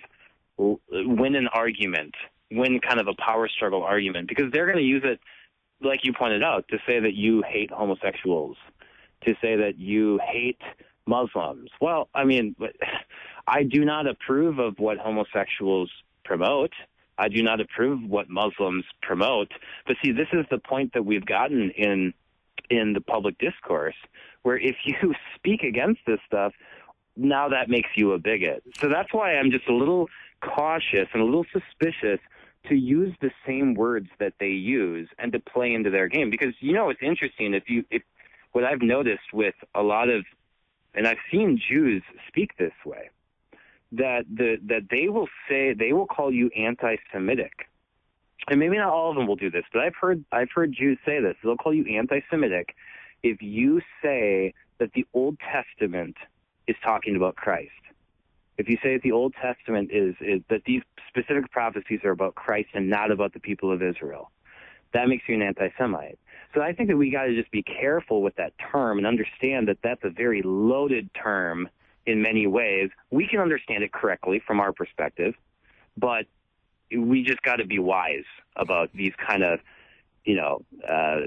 win 0.57 1.35
an 1.35 1.47
argument, 1.47 2.15
win 2.51 2.79
kind 2.79 2.99
of 2.99 3.07
a 3.07 3.13
power 3.15 3.47
struggle 3.47 3.83
argument, 3.83 4.27
because 4.27 4.51
they're 4.51 4.65
going 4.65 4.77
to 4.77 4.83
use 4.83 5.03
it, 5.05 5.19
like 5.81 6.01
you 6.03 6.13
pointed 6.13 6.43
out, 6.43 6.65
to 6.69 6.77
say 6.87 6.99
that 6.99 7.13
you 7.13 7.43
hate 7.47 7.71
homosexuals, 7.71 8.57
to 9.25 9.33
say 9.41 9.55
that 9.57 9.77
you 9.77 10.19
hate 10.25 10.61
Muslims. 11.05 11.69
Well, 11.81 12.09
I 12.13 12.23
mean, 12.23 12.55
I 13.47 13.63
do 13.63 13.85
not 13.85 14.07
approve 14.07 14.59
of 14.59 14.79
what 14.79 14.97
homosexuals 14.97 15.91
promote. 16.23 16.71
I 17.17 17.27
do 17.27 17.43
not 17.43 17.59
approve 17.59 18.01
what 18.03 18.29
Muslims 18.29 18.85
promote. 19.01 19.51
But 19.85 19.97
see, 20.03 20.11
this 20.11 20.27
is 20.33 20.45
the 20.49 20.57
point 20.57 20.93
that 20.93 21.05
we've 21.05 21.25
gotten 21.25 21.71
in 21.71 22.13
in 22.69 22.93
the 22.93 23.01
public 23.01 23.37
discourse, 23.39 23.95
where 24.43 24.57
if 24.57 24.75
you 24.85 25.13
speak 25.35 25.63
against 25.63 25.99
this 26.07 26.19
stuff, 26.25 26.53
now 27.15 27.49
that 27.49 27.69
makes 27.69 27.89
you 27.95 28.13
a 28.13 28.19
bigot. 28.19 28.63
So 28.79 28.89
that's 28.89 29.13
why 29.13 29.35
I'm 29.35 29.51
just 29.51 29.67
a 29.67 29.73
little 29.73 30.07
cautious 30.41 31.07
and 31.13 31.21
a 31.21 31.25
little 31.25 31.45
suspicious 31.51 32.19
to 32.69 32.75
use 32.75 33.13
the 33.21 33.31
same 33.45 33.73
words 33.73 34.07
that 34.19 34.33
they 34.39 34.47
use 34.47 35.09
and 35.19 35.31
to 35.33 35.39
play 35.39 35.73
into 35.73 35.89
their 35.89 36.07
game. 36.07 36.29
Because 36.29 36.53
you 36.61 36.73
know 36.73 36.89
it's 36.89 37.01
interesting 37.01 37.53
if 37.53 37.69
you 37.69 37.83
if 37.91 38.03
what 38.53 38.63
I've 38.63 38.81
noticed 38.81 39.33
with 39.33 39.55
a 39.75 39.83
lot 39.83 40.09
of 40.09 40.25
and 40.95 41.07
I've 41.07 41.17
seen 41.31 41.59
Jews 41.69 42.03
speak 42.27 42.57
this 42.57 42.73
way 42.85 43.09
that 43.91 44.25
the 44.33 44.57
that 44.67 44.87
they 44.89 45.09
will 45.09 45.27
say 45.49 45.73
they 45.73 45.91
will 45.91 46.07
call 46.07 46.31
you 46.31 46.49
anti-Semitic, 46.55 47.67
and 48.47 48.59
maybe 48.59 48.77
not 48.77 48.89
all 48.89 49.09
of 49.09 49.15
them 49.15 49.27
will 49.27 49.35
do 49.35 49.51
this, 49.51 49.65
but 49.73 49.81
I've 49.81 49.95
heard 49.99 50.23
I've 50.31 50.51
heard 50.53 50.73
Jews 50.73 50.97
say 51.05 51.19
this. 51.19 51.35
They'll 51.43 51.57
call 51.57 51.73
you 51.73 51.85
anti-Semitic 51.97 52.75
if 53.23 53.41
you 53.41 53.81
say 54.01 54.53
that 54.79 54.93
the 54.93 55.05
Old 55.13 55.37
Testament 55.39 56.15
is 56.67 56.75
talking 56.83 57.15
about 57.15 57.35
Christ. 57.35 57.71
If 58.57 58.69
you 58.69 58.77
say 58.83 58.93
that 58.93 59.01
the 59.01 59.11
Old 59.11 59.33
Testament 59.41 59.89
is, 59.91 60.15
is 60.21 60.41
that 60.49 60.63
these 60.65 60.81
specific 61.07 61.51
prophecies 61.51 62.01
are 62.03 62.11
about 62.11 62.35
Christ 62.35 62.69
and 62.73 62.89
not 62.89 63.11
about 63.11 63.33
the 63.33 63.39
people 63.39 63.71
of 63.71 63.81
Israel, 63.81 64.31
that 64.93 65.07
makes 65.07 65.23
you 65.27 65.35
an 65.35 65.41
anti-Semite. 65.41 66.19
So 66.53 66.61
I 66.61 66.73
think 66.73 66.89
that 66.89 66.97
we 66.97 67.09
got 67.09 67.23
to 67.23 67.35
just 67.35 67.51
be 67.51 67.63
careful 67.63 68.21
with 68.21 68.35
that 68.35 68.53
term 68.71 68.97
and 68.97 69.07
understand 69.07 69.67
that 69.69 69.77
that's 69.83 70.03
a 70.03 70.09
very 70.09 70.41
loaded 70.43 71.09
term 71.13 71.67
in 72.05 72.21
many 72.21 72.47
ways. 72.47 72.89
We 73.09 73.27
can 73.27 73.39
understand 73.39 73.83
it 73.83 73.91
correctly 73.91 74.41
from 74.45 74.59
our 74.59 74.71
perspective, 74.71 75.33
but 75.97 76.25
we 76.95 77.23
just 77.23 77.41
got 77.41 77.55
to 77.55 77.65
be 77.65 77.79
wise 77.79 78.25
about 78.55 78.91
these 78.93 79.13
kind 79.25 79.43
of, 79.43 79.59
you 80.25 80.35
know, 80.35 80.61
uh, 80.87 81.17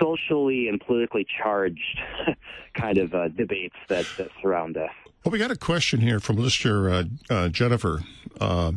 socially 0.00 0.68
and 0.68 0.80
politically 0.80 1.26
charged 1.38 2.00
kind 2.74 2.96
of 2.96 3.14
uh, 3.14 3.28
debates 3.28 3.76
that, 3.88 4.06
that 4.16 4.28
surround 4.40 4.76
us. 4.78 4.90
Well, 5.24 5.32
we 5.32 5.38
got 5.38 5.50
a 5.50 5.56
question 5.56 6.00
here 6.00 6.18
from 6.18 6.36
listener 6.36 6.90
uh, 6.90 7.04
uh 7.28 7.48
Jennifer. 7.48 8.00
Uh, 8.40 8.72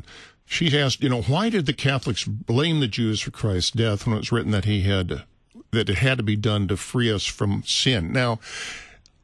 she 0.46 0.78
asked, 0.78 1.02
you 1.02 1.10
know, 1.10 1.22
why 1.22 1.50
did 1.50 1.66
the 1.66 1.74
Catholics 1.74 2.26
blame 2.26 2.82
the 2.82 2.88
Jews 2.88 3.22
for 3.22 3.32
Christ's 3.32 3.72
death 3.72 4.06
when 4.06 4.16
it 4.16 4.20
was 4.20 4.32
written 4.32 4.52
that 4.52 4.66
he 4.66 4.82
had 4.82 5.24
that 5.76 5.90
it 5.90 5.98
had 5.98 6.18
to 6.18 6.24
be 6.24 6.36
done 6.36 6.68
to 6.68 6.78
free 6.78 7.12
us 7.12 7.26
from 7.26 7.64
sin? 7.64 8.12
Now, 8.12 8.40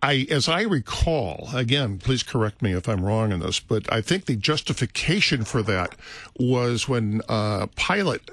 I, 0.04 0.26
as 0.32 0.50
I 0.50 0.62
recall, 0.64 1.50
again, 1.54 2.00
please 2.00 2.24
correct 2.24 2.62
me 2.62 2.74
if 2.74 2.90
I'm 2.90 3.06
wrong 3.06 3.32
in 3.32 3.40
this, 3.40 3.60
but 3.60 3.92
I 3.92 4.02
think 4.02 4.26
the 4.26 4.36
justification 4.36 5.44
for 5.44 5.62
that 5.64 5.96
was 6.40 6.90
when 6.90 7.22
uh, 7.30 7.68
Pilate 7.76 8.30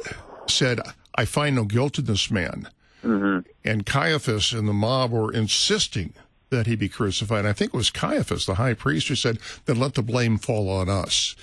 said, 0.47 0.81
"I 1.15 1.27
find 1.27 1.57
no 1.57 1.65
guilt 1.65 1.99
in 1.99 2.07
this 2.07 2.31
man," 2.31 2.69
mm-hmm. 3.05 3.47
and 3.65 3.85
Caiaphas 3.85 4.53
and 4.53 4.67
the 4.67 4.73
mob 4.73 5.11
were 5.11 5.33
insisting 5.33 6.15
that 6.49 6.67
he 6.67 6.75
be 6.75 6.89
crucified. 6.89 7.41
And 7.41 7.49
I 7.49 7.53
think 7.53 7.75
it 7.75 7.77
was 7.77 7.91
Caiaphas, 7.91 8.47
the 8.47 8.55
high 8.55 8.75
priest, 8.75 9.09
who 9.09 9.15
said, 9.15 9.39
"Then 9.67 9.79
let 9.79 9.93
the 9.93 10.03
blame 10.03 10.39
fall 10.39 10.71
on 10.71 10.89
us." 10.89 11.37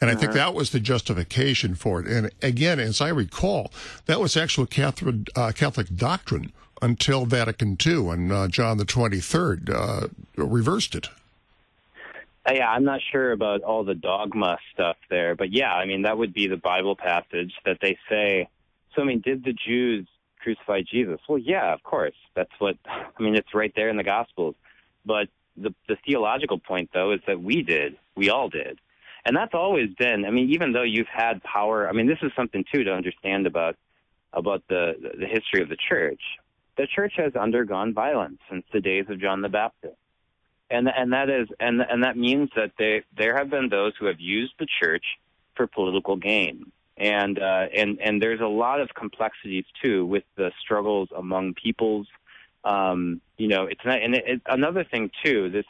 And 0.00 0.10
I 0.10 0.14
think 0.14 0.30
uh-huh. 0.30 0.38
that 0.38 0.54
was 0.54 0.70
the 0.70 0.80
justification 0.80 1.74
for 1.74 2.00
it. 2.00 2.06
And 2.06 2.30
again, 2.42 2.78
as 2.78 3.00
I 3.00 3.08
recall, 3.08 3.72
that 4.06 4.20
was 4.20 4.36
actual 4.36 4.66
Catholic, 4.66 5.28
uh, 5.34 5.52
Catholic 5.52 5.88
doctrine 5.94 6.52
until 6.82 7.24
Vatican 7.24 7.76
II 7.84 8.10
and 8.10 8.32
uh, 8.32 8.48
John 8.48 8.78
the 8.78 8.84
23rd 8.84 9.70
uh, 9.70 10.08
reversed 10.36 10.94
it. 10.94 11.08
Uh, 12.48 12.52
yeah, 12.54 12.70
I'm 12.70 12.84
not 12.84 13.00
sure 13.10 13.32
about 13.32 13.62
all 13.62 13.84
the 13.84 13.94
dogma 13.94 14.58
stuff 14.72 14.96
there, 15.10 15.34
but 15.34 15.52
yeah, 15.52 15.72
I 15.72 15.86
mean, 15.86 16.02
that 16.02 16.16
would 16.16 16.32
be 16.32 16.46
the 16.46 16.56
Bible 16.56 16.94
passage 16.94 17.52
that 17.64 17.78
they 17.80 17.98
say. 18.08 18.48
So, 18.94 19.02
I 19.02 19.04
mean, 19.04 19.20
did 19.20 19.44
the 19.44 19.52
Jews 19.52 20.06
crucify 20.40 20.82
Jesus? 20.82 21.18
Well, 21.28 21.38
yeah, 21.38 21.72
of 21.72 21.82
course. 21.82 22.14
That's 22.34 22.52
what, 22.58 22.76
I 22.86 23.22
mean, 23.22 23.34
it's 23.34 23.54
right 23.54 23.72
there 23.74 23.88
in 23.88 23.96
the 23.96 24.04
Gospels. 24.04 24.54
But 25.04 25.28
the, 25.56 25.74
the 25.88 25.96
theological 26.06 26.58
point, 26.58 26.90
though, 26.92 27.12
is 27.12 27.20
that 27.26 27.42
we 27.42 27.62
did. 27.62 27.96
We 28.14 28.30
all 28.30 28.48
did. 28.48 28.78
And 29.26 29.36
that's 29.36 29.52
always 29.52 29.90
been, 29.98 30.24
I 30.24 30.30
mean, 30.30 30.50
even 30.50 30.72
though 30.72 30.82
you've 30.84 31.08
had 31.08 31.42
power, 31.42 31.86
I 31.88 31.92
mean, 31.92 32.06
this 32.06 32.18
is 32.22 32.32
something, 32.34 32.64
too, 32.72 32.84
to 32.84 32.92
understand 32.92 33.46
about 33.46 33.76
about 34.32 34.62
the 34.68 34.94
the 35.18 35.26
history 35.26 35.62
of 35.62 35.68
the 35.68 35.76
church 35.76 36.20
the 36.76 36.86
church 36.86 37.14
has 37.16 37.34
undergone 37.34 37.94
violence 37.94 38.38
since 38.50 38.64
the 38.72 38.80
days 38.80 39.06
of 39.08 39.20
John 39.20 39.40
the 39.40 39.48
Baptist. 39.48 39.96
And, 40.68 40.88
and 40.88 41.12
that 41.12 41.30
is 41.30 41.48
and 41.60 41.80
and 41.80 42.02
that 42.02 42.16
means 42.16 42.50
that 42.56 42.72
they, 42.76 43.04
there 43.16 43.36
have 43.36 43.50
been 43.50 43.68
those 43.68 43.92
who 43.98 44.06
have 44.06 44.18
used 44.18 44.54
the 44.58 44.66
church 44.80 45.04
for 45.54 45.68
political 45.68 46.16
gain 46.16 46.72
and 46.96 47.38
uh, 47.38 47.66
and 47.72 48.00
and 48.00 48.20
there's 48.20 48.40
a 48.40 48.48
lot 48.48 48.80
of 48.80 48.88
complexities 48.92 49.64
too 49.80 50.04
with 50.04 50.24
the 50.36 50.50
struggles 50.60 51.08
among 51.16 51.54
peoples. 51.54 52.08
Um, 52.64 53.20
you 53.36 53.46
know, 53.46 53.66
it's 53.66 53.80
not, 53.84 54.02
and 54.02 54.16
it, 54.16 54.24
it, 54.26 54.42
another 54.46 54.82
thing 54.82 55.12
too. 55.24 55.50
This 55.50 55.66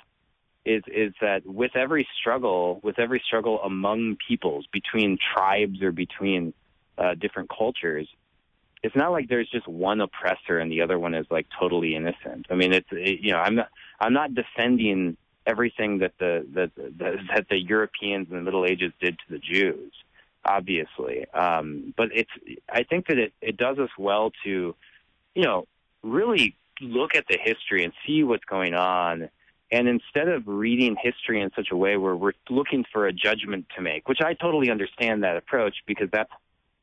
is 0.67 0.83
is 0.89 1.15
that 1.21 1.47
with 1.47 1.77
every 1.77 2.07
struggle, 2.21 2.81
with 2.83 2.99
every 2.99 3.23
struggle 3.25 3.61
among 3.63 4.17
peoples, 4.29 4.67
between 4.73 5.17
tribes 5.35 5.81
or 5.81 5.93
between 5.93 6.53
uh, 6.99 7.15
different 7.15 7.49
cultures, 7.49 8.09
it's 8.83 8.97
not 8.97 9.13
like 9.13 9.29
there's 9.29 9.49
just 9.49 9.69
one 9.69 10.01
oppressor 10.01 10.59
and 10.59 10.71
the 10.71 10.83
other 10.83 10.99
one 10.99 11.15
is 11.15 11.27
like 11.31 11.47
totally 11.59 11.95
innocent. 11.95 12.47
I 12.51 12.55
mean, 12.57 12.73
it's 12.73 12.89
it, 12.91 13.21
you 13.21 13.31
know, 13.31 13.39
I'm 13.39 13.55
not 13.55 13.69
I'm 14.01 14.13
not 14.13 14.35
defending 14.35 15.17
everything 15.47 15.99
that 15.99 16.13
the 16.19 16.45
that 16.55 16.75
the, 16.75 17.17
that 17.33 17.49
the 17.49 17.59
Europeans 17.59 18.29
in 18.29 18.37
the 18.37 18.43
Middle 18.43 18.67
Ages 18.67 18.93
did 19.01 19.19
to 19.19 19.25
the 19.31 19.39
Jews, 19.39 19.93
obviously. 20.45 21.27
Um, 21.33 21.95
but 21.97 22.09
it's 22.13 22.31
I 22.69 22.83
think 22.83 23.07
that 23.07 23.19
it 23.19 23.33
it 23.41 23.57
does 23.57 23.79
us 23.79 23.91
well 23.97 24.33
to, 24.45 24.75
you 25.35 25.43
know, 25.43 25.67
really 26.03 26.57
look 26.81 27.15
at 27.15 27.27
the 27.29 27.39
history 27.41 27.85
and 27.85 27.93
see 28.05 28.25
what's 28.25 28.45
going 28.45 28.75
on. 28.75 29.31
And 29.73 29.89
instead 29.89 30.29
of 30.29 30.47
reading 30.47 30.97
history 31.01 31.41
in 31.41 31.51
such 31.57 31.69
a 31.73 31.77
way 31.77 31.97
where 31.97 32.15
we're 32.15 32.33
looking 32.49 32.85
for 32.93 33.07
a 33.07 33.13
judgment 33.13 33.67
to 33.75 33.83
make, 33.83 34.09
which 34.09 34.21
I 34.21 34.35
totally 34.35 34.71
understand 34.71 35.25
that 35.25 35.37
approach 35.37 35.77
because 35.87 36.09
that's 36.13 36.31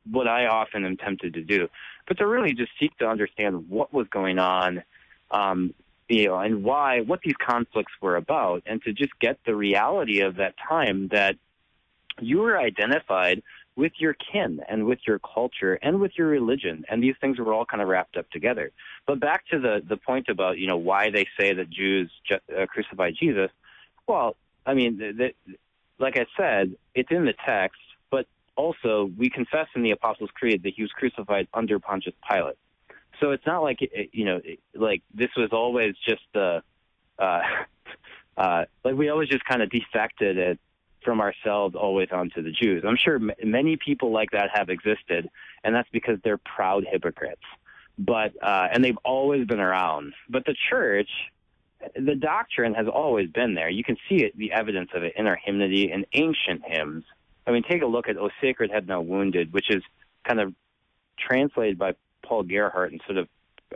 what 0.09 0.27
I 0.27 0.47
often 0.47 0.85
am 0.85 0.97
tempted 0.97 1.33
to 1.35 1.41
do, 1.41 1.69
but 2.07 2.17
to 2.17 2.27
really 2.27 2.53
just 2.53 2.71
seek 2.79 2.97
to 2.97 3.07
understand 3.07 3.69
what 3.69 3.93
was 3.93 4.07
going 4.09 4.37
on, 4.37 4.83
um, 5.31 5.73
you 6.09 6.27
know, 6.27 6.39
and 6.39 6.63
why, 6.63 6.99
what 7.01 7.21
these 7.21 7.35
conflicts 7.39 7.93
were 8.01 8.17
about, 8.17 8.63
and 8.65 8.83
to 8.83 8.91
just 8.91 9.17
get 9.19 9.39
the 9.45 9.55
reality 9.55 10.19
of 10.19 10.35
that 10.35 10.55
time 10.57 11.07
that 11.09 11.37
you 12.19 12.39
were 12.39 12.57
identified 12.57 13.41
with 13.75 13.93
your 13.97 14.13
kin 14.13 14.61
and 14.69 14.85
with 14.85 14.99
your 15.07 15.19
culture 15.19 15.79
and 15.81 15.99
with 15.99 16.11
your 16.17 16.27
religion, 16.27 16.85
and 16.89 17.03
these 17.03 17.15
things 17.19 17.39
were 17.39 17.53
all 17.53 17.65
kind 17.65 17.81
of 17.81 17.87
wrapped 17.87 18.17
up 18.17 18.29
together. 18.31 18.71
But 19.07 19.19
back 19.19 19.47
to 19.47 19.59
the 19.59 19.81
the 19.87 19.97
point 19.97 20.27
about 20.29 20.57
you 20.57 20.67
know 20.67 20.77
why 20.77 21.09
they 21.09 21.27
say 21.39 21.53
that 21.53 21.69
Jews 21.69 22.11
ju- 22.27 22.55
uh, 22.55 22.65
crucified 22.67 23.15
Jesus. 23.19 23.49
Well, 24.07 24.35
I 24.65 24.73
mean, 24.73 24.97
the, 24.97 25.11
the, 25.11 25.55
like 25.97 26.17
I 26.17 26.25
said, 26.37 26.75
it's 26.93 27.09
in 27.11 27.25
the 27.25 27.33
text 27.45 27.79
but 28.13 28.27
also, 28.55 29.09
we 29.17 29.31
confess 29.31 29.65
in 29.75 29.81
the 29.81 29.89
Apostles' 29.89 30.29
Creed 30.35 30.61
that 30.63 30.73
he 30.75 30.83
was 30.83 30.91
crucified 30.91 31.47
under 31.51 31.79
Pontius 31.79 32.13
Pilate. 32.29 32.57
So 33.19 33.31
it's 33.31 33.45
not 33.47 33.63
like 33.63 33.79
you 34.11 34.25
know, 34.25 34.39
like 34.75 35.01
this 35.13 35.29
was 35.35 35.49
always 35.51 35.95
just 36.07 36.21
the, 36.33 36.61
uh, 37.17 37.41
uh, 38.37 38.65
like 38.83 38.95
we 38.95 39.09
always 39.09 39.29
just 39.29 39.45
kind 39.45 39.63
of 39.63 39.71
defected 39.71 40.37
it 40.37 40.59
from 41.03 41.21
ourselves 41.21 41.75
always 41.75 42.09
onto 42.11 42.41
the 42.41 42.51
Jews. 42.51 42.83
I'm 42.87 42.97
sure 42.97 43.15
m- 43.15 43.31
many 43.43 43.77
people 43.77 44.11
like 44.11 44.31
that 44.31 44.49
have 44.53 44.69
existed, 44.69 45.29
and 45.63 45.75
that's 45.75 45.89
because 45.91 46.19
they're 46.23 46.37
proud 46.37 46.85
hypocrites. 46.89 47.41
But 47.97 48.33
uh, 48.41 48.67
and 48.71 48.83
they've 48.83 48.97
always 49.03 49.45
been 49.45 49.59
around. 49.59 50.13
But 50.29 50.45
the 50.45 50.55
church, 50.69 51.09
the 51.95 52.15
doctrine 52.15 52.73
has 52.73 52.87
always 52.87 53.29
been 53.29 53.53
there. 53.53 53.69
You 53.69 53.83
can 53.83 53.97
see 54.09 54.23
it, 54.23 54.35
the 54.37 54.51
evidence 54.51 54.89
of 54.95 55.03
it 55.03 55.13
in 55.15 55.27
our 55.27 55.35
hymnody 55.35 55.91
and 55.91 56.05
ancient 56.13 56.63
hymns. 56.65 57.03
I 57.45 57.51
mean, 57.51 57.63
take 57.63 57.83
a 57.83 57.87
look 57.87 58.07
at 58.09 58.17
"O 58.17 58.29
Sacred 58.41 58.71
Head 58.71 58.87
Now 58.87 59.01
Wounded," 59.01 59.53
which 59.53 59.69
is 59.69 59.83
kind 60.23 60.39
of 60.39 60.53
translated 61.19 61.77
by 61.77 61.93
Paul 62.23 62.43
Gerhardt 62.43 62.91
and 62.91 63.01
sort 63.05 63.17
of 63.17 63.27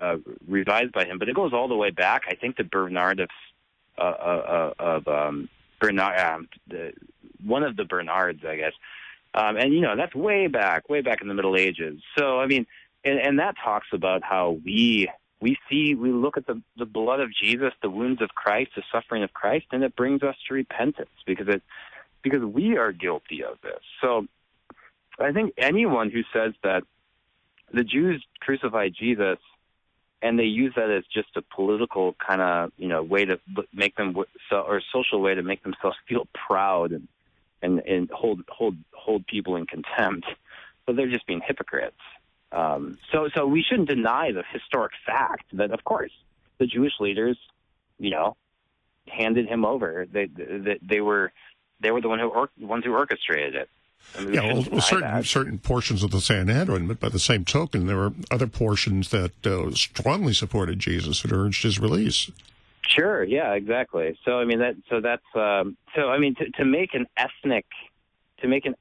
uh, 0.02 0.18
revised 0.48 0.92
by 0.92 1.06
him, 1.06 1.20
but 1.20 1.30
it 1.30 1.36
goes 1.36 1.54
all 1.54 1.68
the 1.68 1.76
way 1.76 1.92
back. 1.92 2.24
I 2.30 2.36
think 2.36 2.58
to 2.58 2.64
Bernard 2.64 3.20
of 3.20 3.30
uh, 3.98 4.02
uh, 4.02 4.74
uh 4.80 4.84
of 4.84 5.08
um, 5.08 5.50
Bernard, 5.80 6.20
um, 6.20 6.50
the, 6.68 6.94
one 7.44 7.64
of 7.64 7.76
the 7.76 7.86
Bernards, 7.86 8.44
I 8.48 8.56
guess. 8.56 8.74
Um, 9.34 9.58
and 9.58 9.74
you 9.74 9.82
know 9.82 9.96
that's 9.96 10.16
way 10.16 10.48
back, 10.48 10.90
way 10.90 11.02
back 11.02 11.22
in 11.22 11.28
the 11.28 11.34
Middle 11.34 11.56
Ages. 11.56 12.02
So 12.18 12.40
I 12.40 12.48
mean, 12.48 12.66
and, 13.04 13.20
and 13.20 13.40
that 13.40 13.56
talks 13.64 13.88
about 13.94 14.24
how 14.24 14.60
we 14.64 15.10
we 15.40 15.58
see 15.70 15.96
we 15.96 16.12
look 16.12 16.38
at 16.38 16.48
the 16.48 16.62
the 16.78 16.86
blood 16.86 17.20
of 17.20 17.30
Jesus, 17.34 17.74
the 17.82 17.90
wounds 17.90 18.22
of 18.22 18.30
Christ, 18.30 18.72
the 18.76 18.84
suffering 18.92 19.24
of 19.24 19.34
Christ, 19.34 19.68
and 19.72 19.84
it 19.84 19.96
brings 19.96 20.24
us 20.24 20.36
to 20.48 20.54
repentance 20.54 21.10
because 21.26 21.48
it 21.48 21.62
because 22.24 22.44
we 22.44 22.78
are 22.78 22.92
guilty 22.92 23.44
of 23.44 23.60
this. 23.62 23.80
So 24.02 24.28
I 25.20 25.32
think 25.32 25.54
anyone 25.58 26.10
who 26.10 26.22
says 26.34 26.54
that 26.64 26.84
the 27.72 27.84
Jews 27.84 28.24
crucified 28.40 28.94
Jesus 28.98 29.38
and 30.22 30.40
they 30.40 30.46
use 30.46 30.74
that 30.76 30.90
as 30.90 31.04
just 31.06 31.30
a 31.36 31.42
political 31.42 32.14
kind 32.14 32.42
of 32.42 32.72
you 32.78 32.88
know 32.88 33.04
way 33.04 33.26
to 33.26 33.40
make 33.74 33.96
them 33.96 34.16
or 34.52 34.82
social 34.92 35.22
way 35.22 35.36
to 35.36 35.44
make 35.44 35.64
themselves 35.64 35.98
feel 36.08 36.28
proud 36.34 36.92
and 36.92 37.08
and, 37.62 37.80
and 37.80 38.10
hold 38.12 38.42
hold 38.50 38.76
hold 38.94 39.26
people 39.28 39.56
in 39.56 39.66
contempt. 39.66 40.28
But 40.86 40.96
they're 40.96 41.10
just 41.10 41.28
being 41.28 41.42
hypocrites. 41.46 42.00
Um, 42.52 42.98
so 43.12 43.30
so 43.36 43.46
we 43.46 43.64
shouldn't 43.64 43.90
deny 43.90 44.32
the 44.32 44.44
historic 44.52 44.94
fact 45.06 45.46
that 45.54 45.72
of 45.72 45.84
course 45.84 46.12
the 46.58 46.66
Jewish 46.66 46.94
leaders, 47.00 47.38
you 48.00 48.10
know, 48.10 48.36
handed 49.08 49.48
him 49.48 49.66
over. 49.66 50.08
They 50.12 50.26
they, 50.26 50.80
they 50.82 51.02
were 51.02 51.32
they 51.80 51.92
were 51.92 52.02
the 52.02 52.10
one 52.10 52.20
who 52.20 52.30
or, 52.30 52.50
ones 52.60 52.86
who 52.86 52.94
orchestrated 52.94 53.56
it. 53.56 53.70
I 54.18 54.22
mean, 54.22 54.34
yeah, 54.34 54.54
well, 54.54 54.66
well 54.72 54.82
certain 54.82 55.02
that. 55.02 55.26
certain 55.26 55.60
portions 55.60 56.04
of 56.04 56.12
the 56.12 56.22
Sanhedrin, 56.22 56.88
but 56.88 57.00
by 57.00 57.10
the 57.10 57.20
same 57.20 57.46
token, 57.46 57.88
there 57.88 57.98
were 57.98 58.14
other 58.32 58.48
portions 58.48 59.10
that 59.10 59.46
uh, 59.46 59.72
strongly 59.72 60.34
supported 60.34 60.80
Jesus 60.80 61.24
and 61.24 61.34
urged 61.34 61.64
his 61.64 61.80
release. 61.80 62.32
Sure. 62.88 63.24
Yeah. 63.24 63.54
Exactly. 63.54 64.18
So 64.24 64.40
I 64.40 64.46
mean 64.46 64.60
that. 64.60 64.76
So 64.90 65.02
that's. 65.02 65.26
Um, 65.36 65.78
so 65.96 66.10
I 66.10 66.18
mean 66.18 66.36
to, 66.36 66.50
to 66.52 66.66
make 66.66 66.94
an 66.94 67.06
ethnic, 67.18 67.66
to 68.42 68.48
make 68.48 68.66
an 68.66 68.76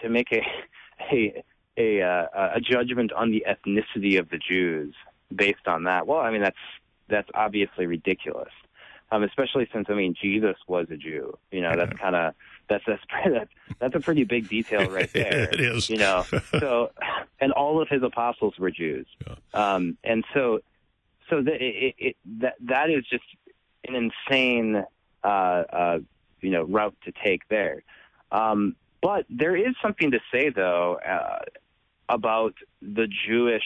to 0.00 0.08
make 0.08 0.32
a 0.32 0.42
a 1.12 1.42
a, 1.76 2.02
uh, 2.02 2.50
a 2.56 2.60
judgment 2.60 3.12
on 3.12 3.30
the 3.30 3.44
ethnicity 3.48 4.18
of 4.18 4.28
the 4.30 4.38
Jews 4.38 4.94
based 5.34 5.66
on 5.66 5.84
that. 5.84 6.06
Well, 6.06 6.20
I 6.20 6.30
mean 6.30 6.40
that's 6.40 6.56
that's 7.08 7.28
obviously 7.34 7.86
ridiculous. 7.86 8.52
Um, 9.10 9.22
especially 9.22 9.68
since 9.72 9.86
I 9.88 9.94
mean 9.94 10.14
Jesus 10.20 10.56
was 10.66 10.86
a 10.90 10.96
Jew. 10.96 11.36
You 11.50 11.62
know, 11.62 11.74
that's 11.76 11.98
kind 11.98 12.14
of 12.14 12.34
that's 12.68 12.84
that's 12.86 13.02
that's 13.32 13.50
that's 13.78 13.94
a 13.94 14.00
pretty 14.00 14.24
big 14.24 14.48
detail 14.48 14.88
right 14.90 15.10
there. 15.12 15.48
it 15.52 15.60
is. 15.60 15.88
You 15.88 15.98
know, 15.98 16.24
so 16.58 16.90
and 17.40 17.52
all 17.52 17.80
of 17.80 17.88
his 17.88 18.02
apostles 18.02 18.58
were 18.58 18.70
Jews, 18.70 19.06
yeah. 19.26 19.34
um, 19.54 19.96
and 20.04 20.24
so 20.34 20.60
so 21.28 21.42
the, 21.42 21.52
it, 21.52 21.94
it, 21.98 22.16
that 22.40 22.54
that 22.60 22.90
is 22.90 23.04
just 23.04 23.24
an 23.86 23.94
insane 23.94 24.84
uh, 25.24 25.26
uh, 25.26 25.98
you 26.40 26.50
know 26.50 26.64
route 26.64 26.96
to 27.04 27.12
take 27.12 27.48
there. 27.48 27.82
Um, 28.30 28.76
but 29.00 29.26
there 29.30 29.56
is 29.56 29.74
something 29.80 30.10
to 30.10 30.20
say 30.32 30.50
though 30.50 30.98
uh, 31.06 31.40
about 32.08 32.54
the 32.82 33.08
Jewish 33.26 33.64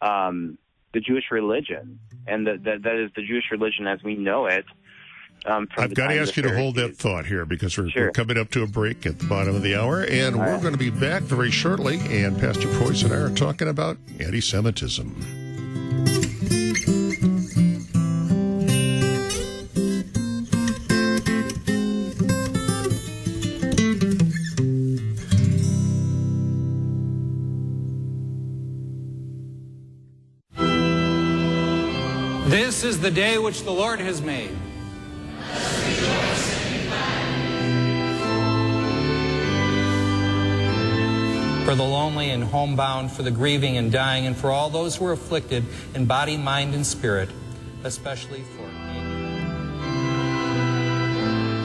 um, 0.00 0.58
the 0.92 1.00
Jewish 1.00 1.24
religion, 1.30 1.98
and 2.26 2.46
the, 2.46 2.52
the, 2.52 2.78
that 2.82 2.94
is 2.96 3.10
the 3.16 3.22
Jewish 3.22 3.50
religion 3.50 3.86
as 3.86 4.02
we 4.02 4.14
know 4.14 4.46
it 4.46 4.64
um, 5.46 5.68
I've 5.76 5.94
got 5.94 6.08
to 6.08 6.18
ask 6.18 6.36
you 6.36 6.42
to 6.44 6.56
hold 6.56 6.76
that 6.76 6.96
thought 6.96 7.26
here 7.26 7.44
because 7.44 7.76
we're, 7.76 7.90
sure. 7.90 8.06
we're, 8.06 8.12
coming 8.12 8.38
up 8.38 8.50
to 8.52 8.62
a 8.62 8.66
break 8.66 9.04
at 9.04 9.18
the 9.18 9.26
bottom 9.26 9.54
of 9.54 9.62
the 9.62 9.74
hour, 9.78 10.02
and 10.02 10.34
All 10.34 10.40
we're 10.40 10.52
right. 10.52 10.62
going 10.62 10.72
to 10.72 10.78
be 10.78 10.90
back 10.90 11.22
very 11.22 11.50
shortly. 11.50 11.98
And 12.08 12.38
Pastor 12.38 12.68
Preus 12.68 13.02
and 13.02 13.12
I 13.12 13.16
are 13.16 13.30
talking 13.30 13.68
about 13.68 13.98
anti 14.20 14.40
Semitism. 14.40 15.42
This 32.46 32.84
is 32.84 33.00
the 33.00 33.10
day 33.10 33.36
which 33.38 33.62
the 33.62 33.70
Lord 33.70 34.00
has 34.00 34.22
made. 34.22 34.56
For 41.64 41.74
the 41.74 41.82
lonely 41.82 42.30
and 42.30 42.44
homebound, 42.44 43.10
for 43.10 43.22
the 43.22 43.30
grieving 43.30 43.78
and 43.78 43.90
dying, 43.90 44.26
and 44.26 44.36
for 44.36 44.50
all 44.50 44.70
those 44.70 44.94
who 44.94 45.06
are 45.06 45.12
afflicted 45.12 45.64
in 45.94 46.04
body, 46.04 46.36
mind, 46.36 46.74
and 46.74 46.86
spirit, 46.86 47.28
especially 47.82 48.42
for. 48.42 48.64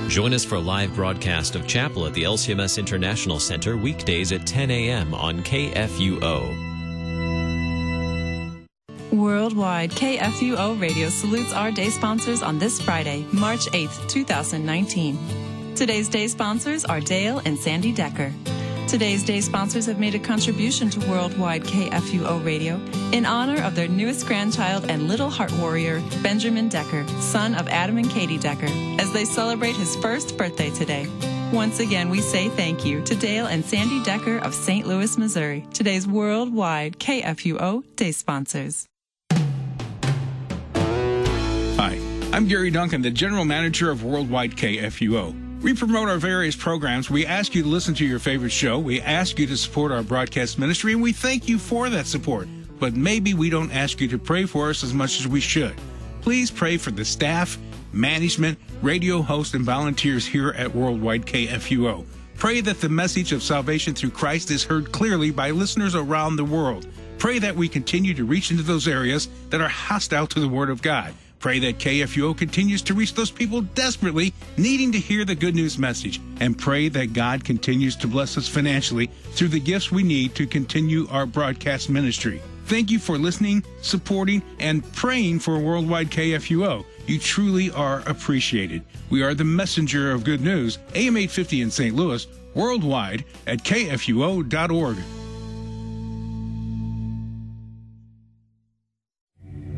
Join 0.10 0.34
us 0.34 0.44
for 0.44 0.56
a 0.56 0.60
live 0.60 0.96
broadcast 0.96 1.56
of 1.56 1.68
chapel 1.68 2.08
at 2.08 2.14
the 2.14 2.24
LCMS 2.24 2.80
International 2.80 3.40
Center 3.40 3.78
weekdays 3.78 4.32
at 4.32 4.48
10 4.48 4.72
a.m. 4.72 5.14
on 5.14 5.44
KFUO. 5.44 6.69
Worldwide, 9.30 9.92
KFUO 9.92 10.82
Radio 10.82 11.08
salutes 11.08 11.54
our 11.54 11.70
day 11.70 11.92
sponsors 11.92 12.42
on 12.42 12.58
this 12.58 12.82
Friday, 12.82 13.28
March 13.32 13.68
8th, 13.68 14.10
2019. 14.10 15.76
Today's 15.76 16.10
day 16.10 16.26
sponsors 16.26 16.84
are 16.84 17.00
Dale 17.00 17.40
and 17.46 17.56
Sandy 17.56 17.92
Decker. 17.92 18.34
Today's 18.88 19.24
day 19.24 19.40
sponsors 19.42 19.86
have 19.86 20.00
made 20.00 20.16
a 20.16 20.20
contribution 20.20 20.90
to 20.90 21.08
Worldwide 21.08 21.64
KFUO 21.64 22.44
Radio 22.44 22.82
in 23.12 23.24
honor 23.24 23.62
of 23.62 23.76
their 23.76 23.88
newest 23.88 24.26
grandchild 24.26 24.90
and 24.90 25.08
little 25.08 25.30
heart 25.30 25.52
warrior, 25.60 26.02
Benjamin 26.24 26.68
Decker, 26.68 27.08
son 27.22 27.54
of 27.54 27.68
Adam 27.68 28.00
and 28.00 28.10
Katie 28.10 28.40
Decker, 28.40 28.70
as 29.00 29.14
they 29.14 29.26
celebrate 29.26 29.76
his 29.76 29.96
first 29.98 30.40
birthday 30.40 30.72
today. 30.72 31.08
Once 31.54 31.80
again, 31.80 32.10
we 32.10 32.20
say 32.20 32.50
thank 32.50 32.84
you 32.84 33.00
to 33.04 33.14
Dale 33.16 33.46
and 33.46 33.64
Sandy 33.64 34.04
Decker 34.04 34.40
of 34.40 34.56
St. 34.56 34.88
Louis, 34.88 35.20
Missouri, 35.20 35.68
today's 35.72 36.08
Worldwide 36.08 36.98
KFUO 36.98 37.84
day 37.96 38.12
sponsors. 38.12 38.88
Hi, 41.82 41.98
I'm 42.34 42.46
Gary 42.46 42.72
Duncan, 42.72 43.02
the 43.02 43.10
General 43.10 43.46
Manager 43.46 43.90
of 43.90 44.04
Worldwide 44.04 44.58
KFUO. 44.58 45.62
We 45.62 45.74
promote 45.74 46.10
our 46.10 46.18
various 46.18 46.54
programs. 46.54 47.10
We 47.10 47.26
ask 47.26 47.56
you 47.56 47.64
to 47.64 47.70
listen 47.70 47.94
to 47.94 48.06
your 48.06 48.20
favorite 48.20 48.52
show. 48.52 48.78
We 48.78 49.00
ask 49.00 49.40
you 49.40 49.48
to 49.48 49.56
support 49.56 49.94
our 49.94 50.04
broadcast 50.04 50.60
ministry, 50.60 50.92
and 50.92 51.02
we 51.02 51.14
thank 51.14 51.48
you 51.48 51.58
for 51.58 51.90
that 51.90 52.06
support. 52.06 52.50
But 52.82 52.98
maybe 52.98 53.34
we 53.34 53.50
don't 53.50 53.72
ask 53.72 54.02
you 54.02 54.10
to 54.10 54.18
pray 54.18 54.46
for 54.46 54.70
us 54.70 54.84
as 54.84 54.94
much 54.94 55.22
as 55.22 55.28
we 55.30 55.40
should. 55.40 55.74
Please 56.20 56.52
pray 56.52 56.76
for 56.76 56.92
the 56.92 57.06
staff, 57.06 57.58
management, 57.94 58.60
radio 58.82 59.22
hosts, 59.22 59.54
and 59.54 59.64
volunteers 59.64 60.28
here 60.28 60.50
at 60.58 60.76
Worldwide 60.76 61.26
KFUO. 61.28 62.06
Pray 62.36 62.60
that 62.60 62.82
the 62.82 62.90
message 62.90 63.32
of 63.32 63.42
salvation 63.42 63.94
through 63.94 64.12
Christ 64.12 64.52
is 64.52 64.66
heard 64.66 64.92
clearly 64.92 65.32
by 65.32 65.52
listeners 65.52 65.96
around 65.96 66.36
the 66.36 66.44
world. 66.44 66.88
Pray 67.20 67.40
that 67.40 67.56
we 67.56 67.70
continue 67.70 68.14
to 68.16 68.26
reach 68.26 68.52
into 68.52 68.64
those 68.64 68.86
areas 68.86 69.30
that 69.50 69.62
are 69.62 69.70
hostile 69.70 70.28
to 70.28 70.42
the 70.42 70.48
Word 70.50 70.70
of 70.70 70.82
God. 70.82 71.14
Pray 71.40 71.60
that 71.60 71.78
KFUO 71.78 72.38
continues 72.38 72.82
to 72.82 72.94
reach 72.94 73.14
those 73.14 73.32
people 73.32 73.62
desperately 73.62 74.34
needing 74.58 74.92
to 74.92 75.00
hear 75.00 75.24
the 75.24 75.36
good 75.36 75.56
news 75.56 75.78
message. 75.78 76.20
And 76.42 76.58
pray 76.58 76.90
that 76.90 77.14
God 77.14 77.46
continues 77.46 77.96
to 77.98 78.08
bless 78.08 78.38
us 78.38 78.48
financially 78.48 79.08
through 79.32 79.48
the 79.48 79.60
gifts 79.60 79.90
we 79.90 80.04
need 80.04 80.36
to 80.36 80.46
continue 80.46 81.08
our 81.10 81.26
broadcast 81.26 81.90
ministry. 81.90 82.42
Thank 82.66 82.92
you 82.92 83.00
for 83.00 83.18
listening, 83.18 83.64
supporting, 83.82 84.44
and 84.60 84.84
praying 84.94 85.40
for 85.40 85.58
Worldwide 85.58 86.12
KFUO. 86.12 86.86
You 87.08 87.20
truly 87.20 87.72
are 87.72 88.04
appreciated. 88.06 88.84
We 89.10 89.24
are 89.24 89.34
the 89.34 89.46
messenger 89.46 90.12
of 90.12 90.24
good 90.24 90.42
news, 90.42 90.78
AM 90.94 91.18
850 91.18 91.62
in 91.62 91.72
St. 91.72 91.96
Louis, 91.96 92.28
worldwide 92.54 93.24
at 93.48 93.64
kfuo.org. 93.64 94.98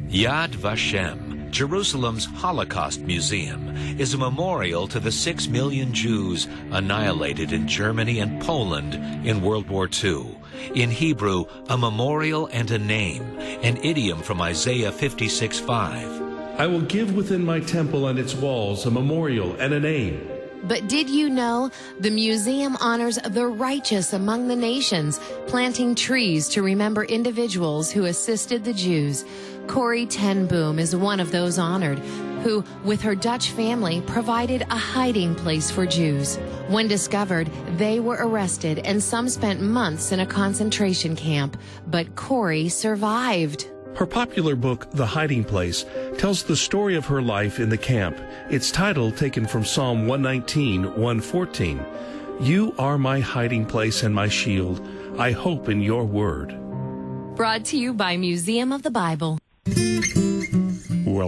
Yad 0.09 0.49
Vashem 0.49 1.30
Jerusalem's 1.51 2.25
Holocaust 2.25 3.01
Museum 3.01 3.75
is 3.99 4.13
a 4.13 4.17
memorial 4.17 4.87
to 4.87 5.01
the 5.01 5.11
six 5.11 5.49
million 5.49 5.93
Jews 5.93 6.47
annihilated 6.71 7.51
in 7.51 7.67
Germany 7.67 8.19
and 8.19 8.41
Poland 8.41 8.93
in 9.27 9.41
World 9.41 9.69
War 9.69 9.89
II. 10.01 10.37
In 10.75 10.89
Hebrew, 10.89 11.45
a 11.67 11.77
memorial 11.77 12.47
and 12.53 12.71
a 12.71 12.79
name, 12.79 13.37
an 13.63 13.77
idiom 13.83 14.21
from 14.21 14.41
Isaiah 14.41 14.93
56 14.93 15.59
5. 15.59 16.57
I 16.57 16.67
will 16.67 16.81
give 16.81 17.15
within 17.15 17.43
my 17.43 17.59
temple 17.59 18.07
and 18.07 18.17
its 18.17 18.33
walls 18.33 18.85
a 18.85 18.91
memorial 18.91 19.53
and 19.59 19.73
a 19.73 19.79
name, 19.79 20.25
But 20.63 20.87
did 20.87 21.09
you 21.09 21.29
know 21.29 21.69
the 21.99 22.11
museum 22.11 22.77
honors 22.79 23.17
the 23.17 23.47
righteous 23.47 24.13
among 24.13 24.47
the 24.47 24.55
nations, 24.55 25.19
planting 25.47 25.95
trees 25.95 26.47
to 26.49 26.61
remember 26.61 27.03
individuals 27.03 27.91
who 27.91 28.05
assisted 28.05 28.63
the 28.63 28.73
Jews? 28.73 29.25
Corrie 29.71 30.05
ten 30.05 30.47
Boom 30.47 30.79
is 30.79 30.93
one 30.93 31.21
of 31.21 31.31
those 31.31 31.57
honored, 31.57 31.97
who, 32.43 32.61
with 32.83 33.01
her 33.03 33.15
Dutch 33.15 33.51
family, 33.51 34.01
provided 34.01 34.63
a 34.63 34.75
hiding 34.75 35.33
place 35.33 35.71
for 35.71 35.85
Jews. 35.85 36.35
When 36.67 36.89
discovered, 36.89 37.49
they 37.77 38.01
were 38.01 38.17
arrested 38.19 38.79
and 38.79 39.01
some 39.01 39.29
spent 39.29 39.61
months 39.61 40.11
in 40.11 40.19
a 40.19 40.25
concentration 40.25 41.15
camp, 41.15 41.55
but 41.87 42.17
Corrie 42.17 42.67
survived. 42.67 43.71
Her 43.95 44.05
popular 44.05 44.57
book, 44.57 44.91
The 44.91 45.05
Hiding 45.05 45.45
Place, 45.45 45.85
tells 46.17 46.43
the 46.43 46.57
story 46.57 46.95
of 46.95 47.05
her 47.05 47.21
life 47.21 47.57
in 47.57 47.69
the 47.69 47.77
camp. 47.77 48.19
Its 48.49 48.71
title 48.71 49.09
taken 49.09 49.47
from 49.47 49.63
Psalm 49.63 50.05
119, 50.05 50.83
114. 50.83 51.85
You 52.41 52.75
are 52.77 52.97
my 52.97 53.21
hiding 53.21 53.65
place 53.65 54.03
and 54.03 54.13
my 54.13 54.27
shield. 54.27 54.85
I 55.17 55.31
hope 55.31 55.69
in 55.69 55.79
your 55.79 56.03
word. 56.03 56.57
Brought 57.37 57.63
to 57.65 57.77
you 57.77 57.93
by 57.93 58.17
Museum 58.17 58.73
of 58.73 58.83
the 58.83 58.91
Bible. 58.91 59.39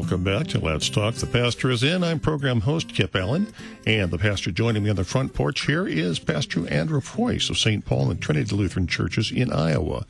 Welcome 0.03 0.23
back 0.23 0.47
to 0.47 0.59
Let's 0.59 0.89
Talk. 0.89 1.15
The 1.15 1.27
pastor 1.27 1.69
is 1.69 1.83
in. 1.83 2.03
I'm 2.03 2.19
program 2.19 2.61
host 2.61 2.93
Kip 2.93 3.15
Allen, 3.15 3.53
and 3.85 4.09
the 4.11 4.17
pastor 4.17 4.49
joining 4.51 4.83
me 4.83 4.89
on 4.89 4.95
the 4.95 5.03
front 5.03 5.33
porch 5.33 5.65
here 5.65 5.85
is 5.85 6.19
Pastor 6.19 6.67
Andrew 6.67 7.01
Preus 7.01 7.49
of 7.49 7.57
St. 7.57 7.85
Paul 7.85 8.09
and 8.09 8.21
Trinity 8.21 8.55
Lutheran 8.55 8.87
Churches 8.87 9.31
in 9.31 9.51
Iowa, 9.51 10.05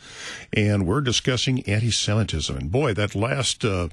and 0.54 0.86
we're 0.86 1.02
discussing 1.02 1.64
anti-Semitism. 1.64 2.56
And 2.56 2.72
boy, 2.72 2.94
that 2.94 3.14
last 3.14 3.66
uh, 3.66 3.90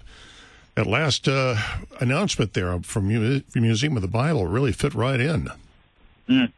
that 0.75 0.87
last 0.87 1.27
uh, 1.27 1.57
announcement 1.99 2.55
there 2.55 2.79
from 2.81 3.09
the 3.09 3.43
Museum 3.55 3.97
of 3.97 4.03
the 4.03 4.09
Bible 4.09 4.47
really 4.47 4.73
fit 4.73 4.95
right 4.95 5.19
in. 5.19 5.49
Mm. 6.29 6.53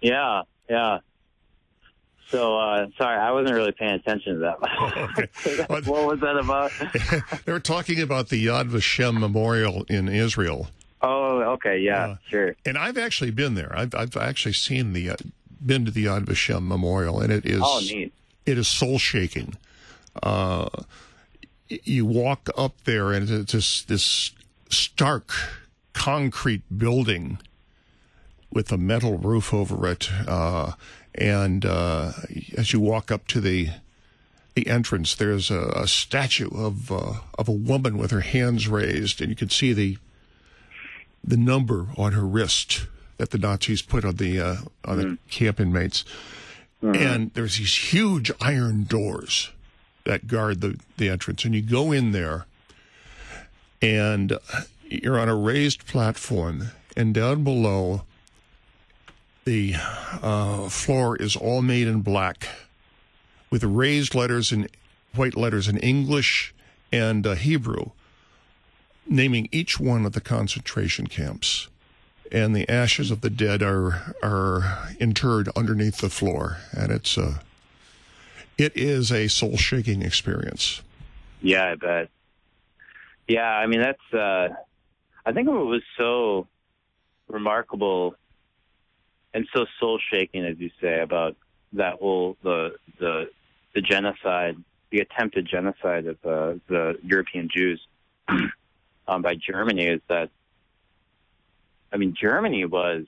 Yeah, 0.00 0.42
yeah. 0.68 0.98
So 2.30 2.56
uh, 2.56 2.86
sorry, 2.96 3.18
I 3.18 3.32
wasn't 3.32 3.56
really 3.56 3.72
paying 3.72 3.94
attention 3.94 4.34
to 4.34 4.40
that. 4.40 4.58
Oh, 4.62 5.06
okay. 5.18 5.64
what 5.90 6.06
was 6.06 6.20
that 6.20 6.36
about? 6.36 6.70
they 7.44 7.52
were 7.52 7.58
talking 7.58 8.00
about 8.00 8.28
the 8.28 8.46
Yad 8.46 8.70
Vashem 8.70 9.18
Memorial 9.18 9.84
in 9.88 10.08
Israel. 10.08 10.68
Oh, 11.02 11.40
okay, 11.54 11.78
yeah, 11.78 12.06
uh, 12.06 12.16
sure. 12.28 12.54
And 12.64 12.78
I've 12.78 12.98
actually 12.98 13.32
been 13.32 13.54
there. 13.54 13.72
I've 13.76 13.94
I've 13.94 14.16
actually 14.16 14.52
seen 14.52 14.92
the 14.92 15.10
uh, 15.10 15.16
been 15.64 15.84
to 15.86 15.90
the 15.90 16.04
Yad 16.04 16.26
Vashem 16.26 16.66
Memorial, 16.68 17.20
and 17.20 17.32
it 17.32 17.44
is 17.44 17.62
oh, 17.64 17.80
neat. 17.80 18.12
it 18.46 18.58
is 18.58 18.68
soul 18.68 18.98
shaking. 18.98 19.56
Uh, 20.22 20.68
you 21.68 22.04
walk 22.04 22.48
up 22.56 22.74
there, 22.84 23.12
and 23.12 23.28
it's 23.28 23.52
this 23.52 23.82
this 23.82 24.32
stark 24.68 25.32
concrete 25.94 26.62
building 26.76 27.38
with 28.52 28.70
a 28.70 28.78
metal 28.78 29.18
roof 29.18 29.52
over 29.54 29.86
it 29.88 30.10
uh, 30.26 30.72
and 31.14 31.64
uh, 31.64 32.12
as 32.56 32.72
you 32.72 32.80
walk 32.80 33.10
up 33.10 33.26
to 33.28 33.40
the 33.40 33.70
the 34.54 34.66
entrance, 34.66 35.14
there's 35.14 35.50
a, 35.50 35.72
a 35.76 35.86
statue 35.86 36.50
of 36.52 36.90
uh, 36.90 37.14
of 37.38 37.48
a 37.48 37.52
woman 37.52 37.98
with 37.98 38.10
her 38.10 38.20
hands 38.20 38.68
raised, 38.68 39.20
and 39.20 39.30
you 39.30 39.36
can 39.36 39.50
see 39.50 39.72
the 39.72 39.98
the 41.22 41.36
number 41.36 41.88
on 41.96 42.12
her 42.12 42.26
wrist 42.26 42.86
that 43.18 43.30
the 43.30 43.38
Nazis 43.38 43.82
put 43.82 44.04
on 44.04 44.16
the 44.16 44.40
uh, 44.40 44.56
on 44.84 44.96
the 44.98 45.04
mm. 45.04 45.18
camp 45.30 45.60
inmates. 45.60 46.04
Mm-hmm. 46.82 46.94
And 46.94 47.34
there's 47.34 47.58
these 47.58 47.92
huge 47.92 48.32
iron 48.40 48.84
doors 48.84 49.50
that 50.04 50.26
guard 50.26 50.62
the, 50.62 50.80
the 50.96 51.10
entrance, 51.10 51.44
and 51.44 51.54
you 51.54 51.60
go 51.60 51.92
in 51.92 52.12
there, 52.12 52.46
and 53.82 54.38
you're 54.84 55.20
on 55.20 55.28
a 55.28 55.36
raised 55.36 55.86
platform, 55.86 56.70
and 56.96 57.12
down 57.12 57.44
below 57.44 58.04
the 59.44 59.74
uh, 60.22 60.68
floor 60.68 61.16
is 61.16 61.36
all 61.36 61.62
made 61.62 61.86
in 61.86 62.00
black 62.00 62.48
with 63.50 63.64
raised 63.64 64.14
letters 64.14 64.52
and 64.52 64.68
white 65.14 65.36
letters 65.36 65.68
in 65.68 65.76
English 65.78 66.54
and 66.92 67.26
uh, 67.26 67.34
Hebrew, 67.34 67.90
naming 69.06 69.48
each 69.50 69.80
one 69.80 70.06
of 70.06 70.12
the 70.12 70.20
concentration 70.20 71.06
camps. 71.06 71.68
And 72.32 72.54
the 72.54 72.68
ashes 72.68 73.10
of 73.10 73.22
the 73.22 73.30
dead 73.30 73.60
are 73.60 74.14
are 74.22 74.94
interred 75.00 75.48
underneath 75.56 75.98
the 75.98 76.08
floor, 76.08 76.58
and 76.70 76.92
it's 76.92 77.16
a 77.16 77.22
uh, 77.22 77.38
it 78.56 78.76
is 78.76 79.10
a 79.10 79.26
soul 79.26 79.56
shaking 79.56 80.02
experience. 80.02 80.82
Yeah, 81.42 81.72
I 81.72 81.74
bet. 81.74 82.08
Yeah, 83.26 83.50
I 83.50 83.66
mean 83.66 83.80
that's. 83.80 84.14
Uh, 84.14 84.54
I 85.26 85.32
think 85.32 85.48
what 85.48 85.66
was 85.66 85.82
so 85.96 86.46
remarkable 87.26 88.14
and 89.34 89.46
so 89.54 89.66
soul 89.78 89.98
shaking, 90.10 90.44
as 90.44 90.58
you 90.58 90.70
say, 90.80 91.00
about 91.00 91.36
that 91.72 91.94
whole 91.94 92.36
the 92.42 92.76
the 92.98 93.30
the 93.74 93.80
genocide, 93.80 94.56
the 94.90 95.00
attempted 95.00 95.46
genocide 95.46 96.06
of 96.06 96.16
uh, 96.24 96.58
the 96.68 96.98
European 97.02 97.48
Jews 97.54 97.80
um, 99.08 99.22
by 99.22 99.34
Germany 99.34 99.86
is 99.86 100.00
that. 100.08 100.30
I 101.92 101.96
mean, 101.96 102.14
Germany 102.18 102.64
was 102.66 103.06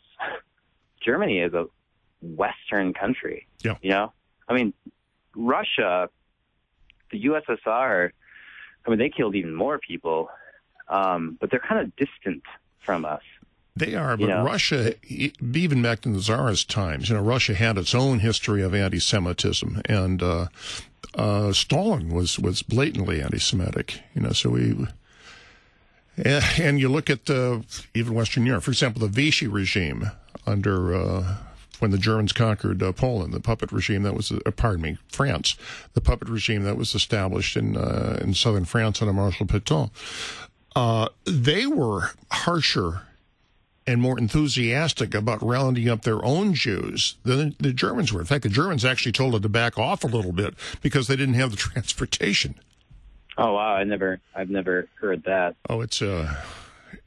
Germany 1.01 1.39
is 1.39 1.53
a 1.55 1.67
Western 2.21 2.93
country. 2.93 3.47
Yeah. 3.63 3.77
You 3.83 3.91
know, 3.91 4.13
I 4.49 4.55
mean, 4.55 4.73
Russia, 5.35 6.09
the 7.11 7.25
USSR. 7.25 8.11
I 8.85 8.91
mean, 8.91 8.99
they 8.99 9.11
killed 9.11 9.37
even 9.37 9.55
more 9.55 9.79
people, 9.79 10.29
um, 10.89 11.39
but 11.41 11.51
they're 11.51 11.61
kind 11.61 11.81
of 11.81 11.95
distant 11.95 12.43
from 12.81 13.05
us. 13.05 13.23
They 13.75 13.95
are, 13.95 14.17
but 14.17 14.23
you 14.23 14.29
know? 14.29 14.45
Russia, 14.45 14.95
even 15.09 15.81
back 15.81 16.05
in 16.05 16.13
the 16.13 16.21
Tsarist 16.21 16.69
times, 16.69 17.09
you 17.09 17.15
know, 17.15 17.23
Russia 17.23 17.55
had 17.55 17.79
its 17.79 17.95
own 17.95 18.19
history 18.19 18.63
of 18.63 18.75
anti-Semitism, 18.75 19.81
and 19.87 20.23
uh, 20.23 20.47
uh, 21.15 21.53
Stalin 21.53 22.11
was 22.11 22.39
was 22.39 22.63
blatantly 22.63 23.23
anti-Semitic. 23.23 24.03
You 24.15 24.23
know, 24.23 24.33
so 24.33 24.51
we. 24.51 24.87
And 26.59 26.79
you 26.79 26.91
look 26.91 27.09
at 27.09 27.31
uh, 27.31 27.61
even 27.95 28.13
Western 28.13 28.45
Europe, 28.45 28.65
for 28.65 28.71
example, 28.71 29.01
the 29.01 29.09
Vichy 29.09 29.47
regime 29.47 30.11
under 30.47 30.95
uh, 30.95 31.37
when 31.79 31.91
the 31.91 31.99
Germans 31.99 32.33
conquered 32.33 32.83
uh, 32.83 32.93
Poland, 32.93 33.33
the 33.33 33.41
puppet 33.41 33.73
regime 33.73 34.03
that 34.03 34.15
was, 34.15 34.31
uh, 34.31 34.39
pardon 34.55 34.83
me, 34.83 34.99
France, 35.09 35.57
the 35.95 36.01
puppet 36.01 36.29
regime 36.29 36.65
that 36.65 36.77
was 36.77 36.95
established 36.95 37.57
in 37.57 37.77
uh, 37.77 38.19
in 38.21 38.35
southern 38.35 38.67
France 38.67 39.01
under 39.01 39.15
Marshal 39.15 39.47
Pétain. 39.47 39.91
Uh, 40.77 41.09
they 41.25 41.67
were 41.67 42.11
harsher 42.31 43.03
and 43.87 44.01
more 44.01 44.19
enthusiastic 44.19 45.15
about 45.15 45.43
rounding 45.43 45.89
up 45.89 46.03
their 46.03 46.25
own 46.25 46.55
Jews 46.55 47.17
than 47.25 47.57
the 47.59 47.73
Germans 47.73 48.13
were. 48.13 48.21
In 48.21 48.27
fact, 48.27 48.45
the 48.45 48.49
Germans 48.49 48.85
actually 48.85 49.13
told 49.13 49.35
them 49.35 49.43
to 49.43 49.49
back 49.49 49.79
off 49.79 50.05
a 50.05 50.07
little 50.07 50.33
bit 50.33 50.55
because 50.83 51.09
they 51.09 51.17
didn't 51.17 51.35
have 51.35 51.51
the 51.51 51.57
transportation. 51.59 52.55
Oh 53.39 53.55
wow! 53.55 53.75
I 53.75 53.85
never, 53.85 54.21
I've 54.35 54.51
never 54.51 54.89
heard 55.01 55.25
that. 55.25 55.57
Oh, 55.71 55.81
it's 55.81 56.03
a, 56.03 56.17
uh, 56.19 56.35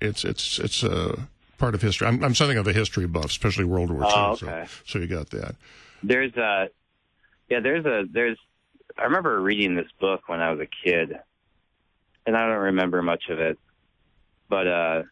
it's 0.02 0.26
it's 0.26 0.58
it's 0.58 0.82
a 0.84 1.28
part 1.60 1.76
of 1.76 1.82
history. 1.82 2.08
I'm, 2.08 2.24
I'm 2.24 2.34
something 2.34 2.58
of 2.58 2.68
a 2.68 2.74
history 2.74 3.06
buff, 3.06 3.26
especially 3.26 3.64
World 3.64 3.92
War 3.92 4.04
II. 4.04 4.10
Oh, 4.12 4.32
okay. 4.32 4.66
So, 4.66 4.82
so 4.86 5.00
you 5.00 5.08
got 5.08 5.30
that. 5.30 5.56
There's 6.02 6.36
a, 6.36 6.70
yeah. 7.50 7.60
There's 7.60 7.86
a 7.86 8.06
there's. 8.12 8.38
I 8.98 9.04
remember 9.04 9.40
reading 9.40 9.76
this 9.76 9.90
book 10.00 10.24
when 10.28 10.40
I 10.40 10.52
was 10.52 10.60
a 10.62 10.68
kid, 10.84 11.16
and 12.26 12.36
I 12.36 12.48
don't 12.48 12.64
remember 12.64 13.04
much 13.04 13.30
of 13.30 13.40
it, 13.40 13.60
but 14.50 14.68
uh, 14.68 15.04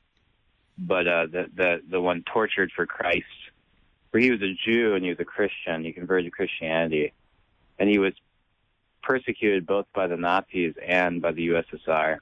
but 0.78 1.08
uh, 1.08 1.26
the 1.28 1.50
the 1.56 1.82
the 1.90 2.02
one 2.02 2.24
tortured 2.32 2.72
for 2.76 2.86
Christ, 2.86 3.26
where 4.12 4.22
he 4.22 4.32
was 4.32 4.42
a 4.42 4.54
Jew 4.66 4.96
and 4.96 5.04
he 5.04 5.10
was 5.10 5.20
a 5.20 5.26
Christian. 5.26 5.84
He 5.84 5.92
converted 5.92 6.26
to 6.26 6.32
Christianity, 6.32 7.14
and 7.80 7.90
he 7.90 8.00
was 8.00 8.14
persecuted 9.02 9.66
both 9.66 9.86
by 9.94 10.08
the 10.08 10.18
Nazis 10.18 10.74
and 10.86 11.22
by 11.22 11.32
the 11.32 11.50
USSR. 11.50 12.18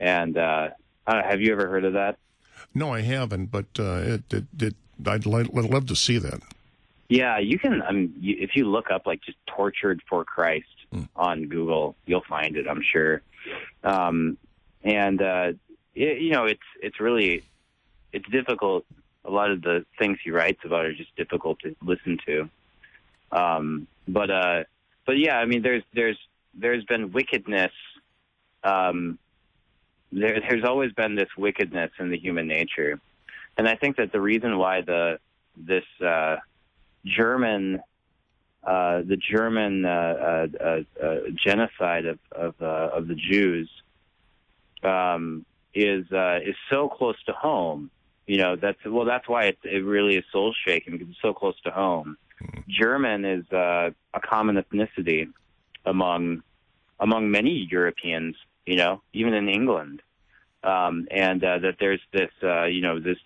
And 0.00 0.36
uh, 0.36 0.70
have 1.06 1.40
you 1.40 1.52
ever 1.52 1.68
heard 1.68 1.84
of 1.84 1.92
that? 1.94 2.16
No, 2.74 2.92
I 2.92 3.02
haven't. 3.02 3.46
But 3.46 3.66
uh, 3.78 4.00
it, 4.02 4.32
it, 4.32 4.44
it, 4.58 4.74
I'd 5.06 5.26
love 5.26 5.86
to 5.86 5.96
see 5.96 6.18
that. 6.18 6.40
Yeah, 7.08 7.38
you 7.38 7.58
can. 7.58 7.82
Um, 7.82 8.14
you, 8.18 8.36
if 8.38 8.56
you 8.56 8.68
look 8.68 8.90
up 8.90 9.06
like 9.06 9.22
just 9.22 9.38
"tortured 9.46 10.02
for 10.08 10.24
Christ" 10.24 10.66
mm. 10.92 11.08
on 11.14 11.46
Google, 11.46 11.94
you'll 12.06 12.24
find 12.28 12.56
it. 12.56 12.66
I'm 12.68 12.82
sure. 12.82 13.22
Um, 13.84 14.36
and 14.82 15.22
uh, 15.22 15.52
it, 15.96 16.20
you 16.20 16.30
know, 16.30 16.44
it's 16.44 16.60
it's 16.80 17.00
really 17.00 17.42
it's 18.12 18.28
difficult. 18.28 18.84
A 19.24 19.30
lot 19.30 19.50
of 19.50 19.62
the 19.62 19.84
things 19.98 20.18
he 20.22 20.30
writes 20.30 20.60
about 20.64 20.84
are 20.84 20.94
just 20.94 21.14
difficult 21.16 21.58
to 21.60 21.74
listen 21.82 22.18
to. 22.26 22.48
Um, 23.32 23.88
but 24.06 24.30
uh, 24.30 24.64
but 25.06 25.18
yeah, 25.18 25.38
I 25.38 25.46
mean, 25.46 25.62
there's 25.62 25.82
there's 25.94 26.18
there's 26.54 26.84
been 26.84 27.12
wickedness. 27.12 27.72
Um, 28.62 29.18
there, 30.12 30.40
there's 30.40 30.64
always 30.64 30.92
been 30.92 31.16
this 31.16 31.28
wickedness 31.36 31.90
in 31.98 32.10
the 32.10 32.18
human 32.18 32.46
nature, 32.46 33.00
and 33.56 33.66
I 33.68 33.74
think 33.74 33.96
that 33.96 34.12
the 34.12 34.20
reason 34.20 34.58
why 34.58 34.82
the 34.82 35.18
this 35.56 35.84
uh, 36.04 36.36
German 37.04 37.80
uh, 38.62 39.02
the 39.02 39.16
German 39.16 39.84
uh, 39.84 39.88
uh, 39.88 40.46
uh, 40.60 41.04
uh 41.04 41.16
genocide 41.34 42.06
of 42.06 42.18
of, 42.32 42.60
of 42.60 43.08
the 43.08 43.14
Jews 43.14 43.68
um, 44.84 45.44
is 45.76 46.10
uh, 46.10 46.38
is 46.42 46.56
so 46.70 46.88
close 46.88 47.22
to 47.26 47.32
home 47.32 47.90
You 48.26 48.38
know, 48.38 48.56
that's 48.56 48.78
well, 48.84 49.04
that's 49.04 49.28
why 49.28 49.44
it, 49.44 49.58
it 49.62 49.84
really 49.84 50.16
is 50.16 50.24
soul 50.32 50.52
shaking 50.66 50.94
because 50.94 51.08
it's 51.08 51.22
so 51.22 51.32
close 51.32 51.58
to 51.62 51.70
home. 51.70 52.16
German 52.68 53.24
is 53.24 53.44
uh, 53.52 53.90
a 54.12 54.20
common 54.20 54.56
ethnicity 54.56 55.32
among 55.84 56.42
among 56.98 57.30
many 57.30 57.68
Europeans. 57.70 58.34
You 58.66 58.76
know, 58.76 59.02
even 59.12 59.32
in 59.32 59.48
England, 59.48 60.02
um, 60.64 61.06
and 61.12 61.42
uh, 61.44 61.58
that 61.58 61.76
there's 61.78 62.00
this, 62.12 62.30
uh, 62.42 62.64
you 62.64 62.80
know, 62.80 62.98
this 62.98 63.18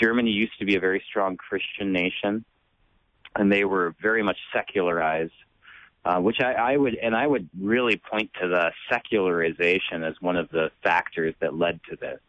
Germany 0.00 0.30
used 0.30 0.58
to 0.58 0.64
be 0.64 0.76
a 0.76 0.80
very 0.80 1.02
strong 1.06 1.36
Christian 1.36 1.92
nation, 1.92 2.46
and 3.36 3.52
they 3.52 3.64
were 3.64 3.94
very 4.00 4.22
much 4.22 4.38
secularized. 4.54 5.32
Uh, 6.02 6.18
which 6.18 6.40
I, 6.40 6.52
I 6.52 6.76
would, 6.78 6.94
and 6.94 7.14
I 7.14 7.26
would 7.26 7.50
really 7.60 7.96
point 7.96 8.30
to 8.40 8.48
the 8.48 8.72
secularization 8.88 10.02
as 10.02 10.14
one 10.20 10.36
of 10.36 10.48
the 10.48 10.70
factors 10.82 11.34
that 11.40 11.54
led 11.54 11.78
to 11.90 11.96
this. 11.96 12.20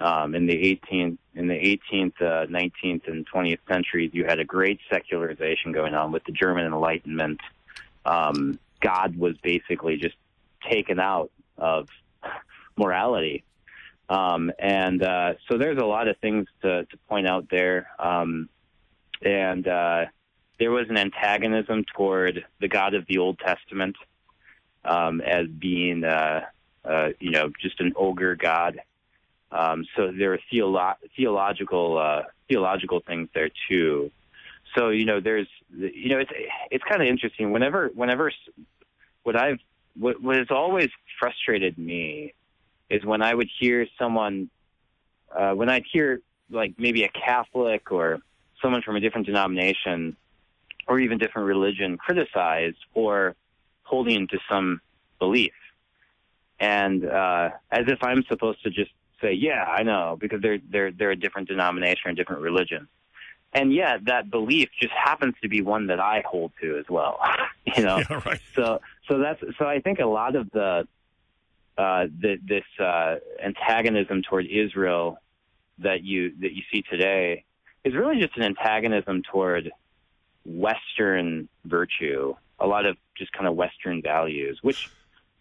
Um, 0.00 0.34
in 0.34 0.46
the 0.46 0.54
18th, 0.54 1.18
in 1.34 1.48
the 1.48 1.54
18th, 1.54 2.20
uh, 2.20 2.46
19th, 2.46 3.08
and 3.08 3.26
20th 3.28 3.58
centuries, 3.68 4.10
you 4.12 4.24
had 4.24 4.38
a 4.38 4.44
great 4.44 4.78
secularization 4.90 5.72
going 5.72 5.94
on 5.94 6.12
with 6.12 6.24
the 6.24 6.32
German 6.32 6.66
Enlightenment. 6.66 7.40
Um, 8.04 8.58
God 8.80 9.16
was 9.16 9.36
basically 9.38 9.96
just 9.96 10.14
taken 10.68 11.00
out 11.00 11.30
of 11.56 11.88
morality, 12.76 13.44
um, 14.08 14.52
and 14.58 15.02
uh, 15.02 15.34
so 15.48 15.58
there's 15.58 15.78
a 15.78 15.84
lot 15.84 16.08
of 16.08 16.16
things 16.18 16.46
to, 16.62 16.84
to 16.84 16.96
point 17.08 17.26
out 17.26 17.48
there. 17.50 17.90
Um, 17.98 18.48
and 19.20 19.66
uh, 19.66 20.06
there 20.58 20.70
was 20.70 20.88
an 20.88 20.96
antagonism 20.96 21.84
toward 21.94 22.44
the 22.60 22.68
God 22.68 22.94
of 22.94 23.06
the 23.06 23.18
Old 23.18 23.38
Testament 23.38 23.96
um, 24.84 25.20
as 25.20 25.46
being, 25.46 26.04
uh, 26.04 26.44
uh, 26.84 27.08
you 27.20 27.30
know, 27.30 27.52
just 27.60 27.80
an 27.80 27.92
ogre 27.96 28.34
God. 28.34 28.80
Um, 29.50 29.86
so 29.96 30.10
there 30.10 30.34
are 30.34 30.40
theolo- 30.52 30.96
theological 31.16 31.98
uh, 31.98 32.22
theological 32.48 33.00
things 33.00 33.28
there 33.34 33.50
too. 33.68 34.10
So 34.76 34.90
you 34.90 35.06
know, 35.06 35.20
there's 35.20 35.48
you 35.74 36.10
know, 36.10 36.18
it's 36.18 36.30
it's 36.70 36.84
kind 36.84 37.00
of 37.00 37.08
interesting. 37.08 37.50
Whenever 37.52 37.88
whenever 37.94 38.30
what 39.22 39.36
I've 39.36 39.58
what, 39.98 40.20
what 40.22 40.36
has 40.36 40.48
always 40.50 40.90
frustrated 41.18 41.78
me 41.78 42.34
is 42.90 43.04
when 43.04 43.22
I 43.22 43.34
would 43.34 43.48
hear 43.58 43.86
someone 43.98 44.50
uh, 45.34 45.52
when 45.52 45.70
I'd 45.70 45.84
hear 45.90 46.20
like 46.50 46.74
maybe 46.78 47.04
a 47.04 47.08
Catholic 47.08 47.90
or 47.90 48.18
someone 48.60 48.82
from 48.82 48.96
a 48.96 49.00
different 49.00 49.26
denomination 49.26 50.16
or 50.88 50.98
even 50.98 51.18
different 51.18 51.46
religion 51.46 51.98
criticized 51.98 52.78
or 52.94 53.36
holding 53.82 54.26
to 54.28 54.38
some 54.48 54.80
belief. 55.18 55.52
And 56.58 57.04
uh, 57.04 57.50
as 57.70 57.84
if 57.86 58.02
I'm 58.02 58.24
supposed 58.28 58.62
to 58.64 58.70
just 58.70 58.90
say, 59.20 59.32
yeah, 59.32 59.64
I 59.64 59.82
know, 59.82 60.16
because 60.18 60.40
they're 60.40 60.58
they're 60.70 60.90
they're 60.90 61.10
a 61.12 61.16
different 61.16 61.48
denomination 61.48 62.10
or 62.10 62.12
different 62.14 62.42
religion. 62.42 62.88
And 63.52 63.72
yet 63.72 64.04
that 64.06 64.30
belief 64.30 64.68
just 64.80 64.92
happens 64.92 65.34
to 65.42 65.48
be 65.48 65.62
one 65.62 65.86
that 65.86 66.00
I 66.00 66.22
hold 66.26 66.52
to 66.60 66.78
as 66.78 66.84
well. 66.88 67.20
you 67.76 67.84
know? 67.84 67.98
Yeah, 67.98 68.22
right. 68.26 68.40
So 68.54 68.80
so 69.08 69.18
that's 69.18 69.40
so 69.58 69.66
I 69.66 69.80
think 69.80 70.00
a 70.00 70.06
lot 70.06 70.34
of 70.34 70.50
the 70.50 70.88
uh, 71.76 72.06
the, 72.20 72.38
this 72.44 72.64
uh, 72.80 73.16
antagonism 73.42 74.22
toward 74.22 74.46
Israel 74.46 75.18
that 75.78 76.02
you 76.02 76.32
that 76.40 76.52
you 76.52 76.62
see 76.72 76.82
today 76.82 77.44
is 77.84 77.94
really 77.94 78.20
just 78.20 78.36
an 78.36 78.42
antagonism 78.42 79.22
toward 79.22 79.70
Western 80.48 81.48
virtue, 81.64 82.34
a 82.58 82.66
lot 82.66 82.86
of 82.86 82.96
just 83.16 83.32
kind 83.32 83.46
of 83.46 83.54
Western 83.54 84.02
values, 84.02 84.58
which 84.62 84.88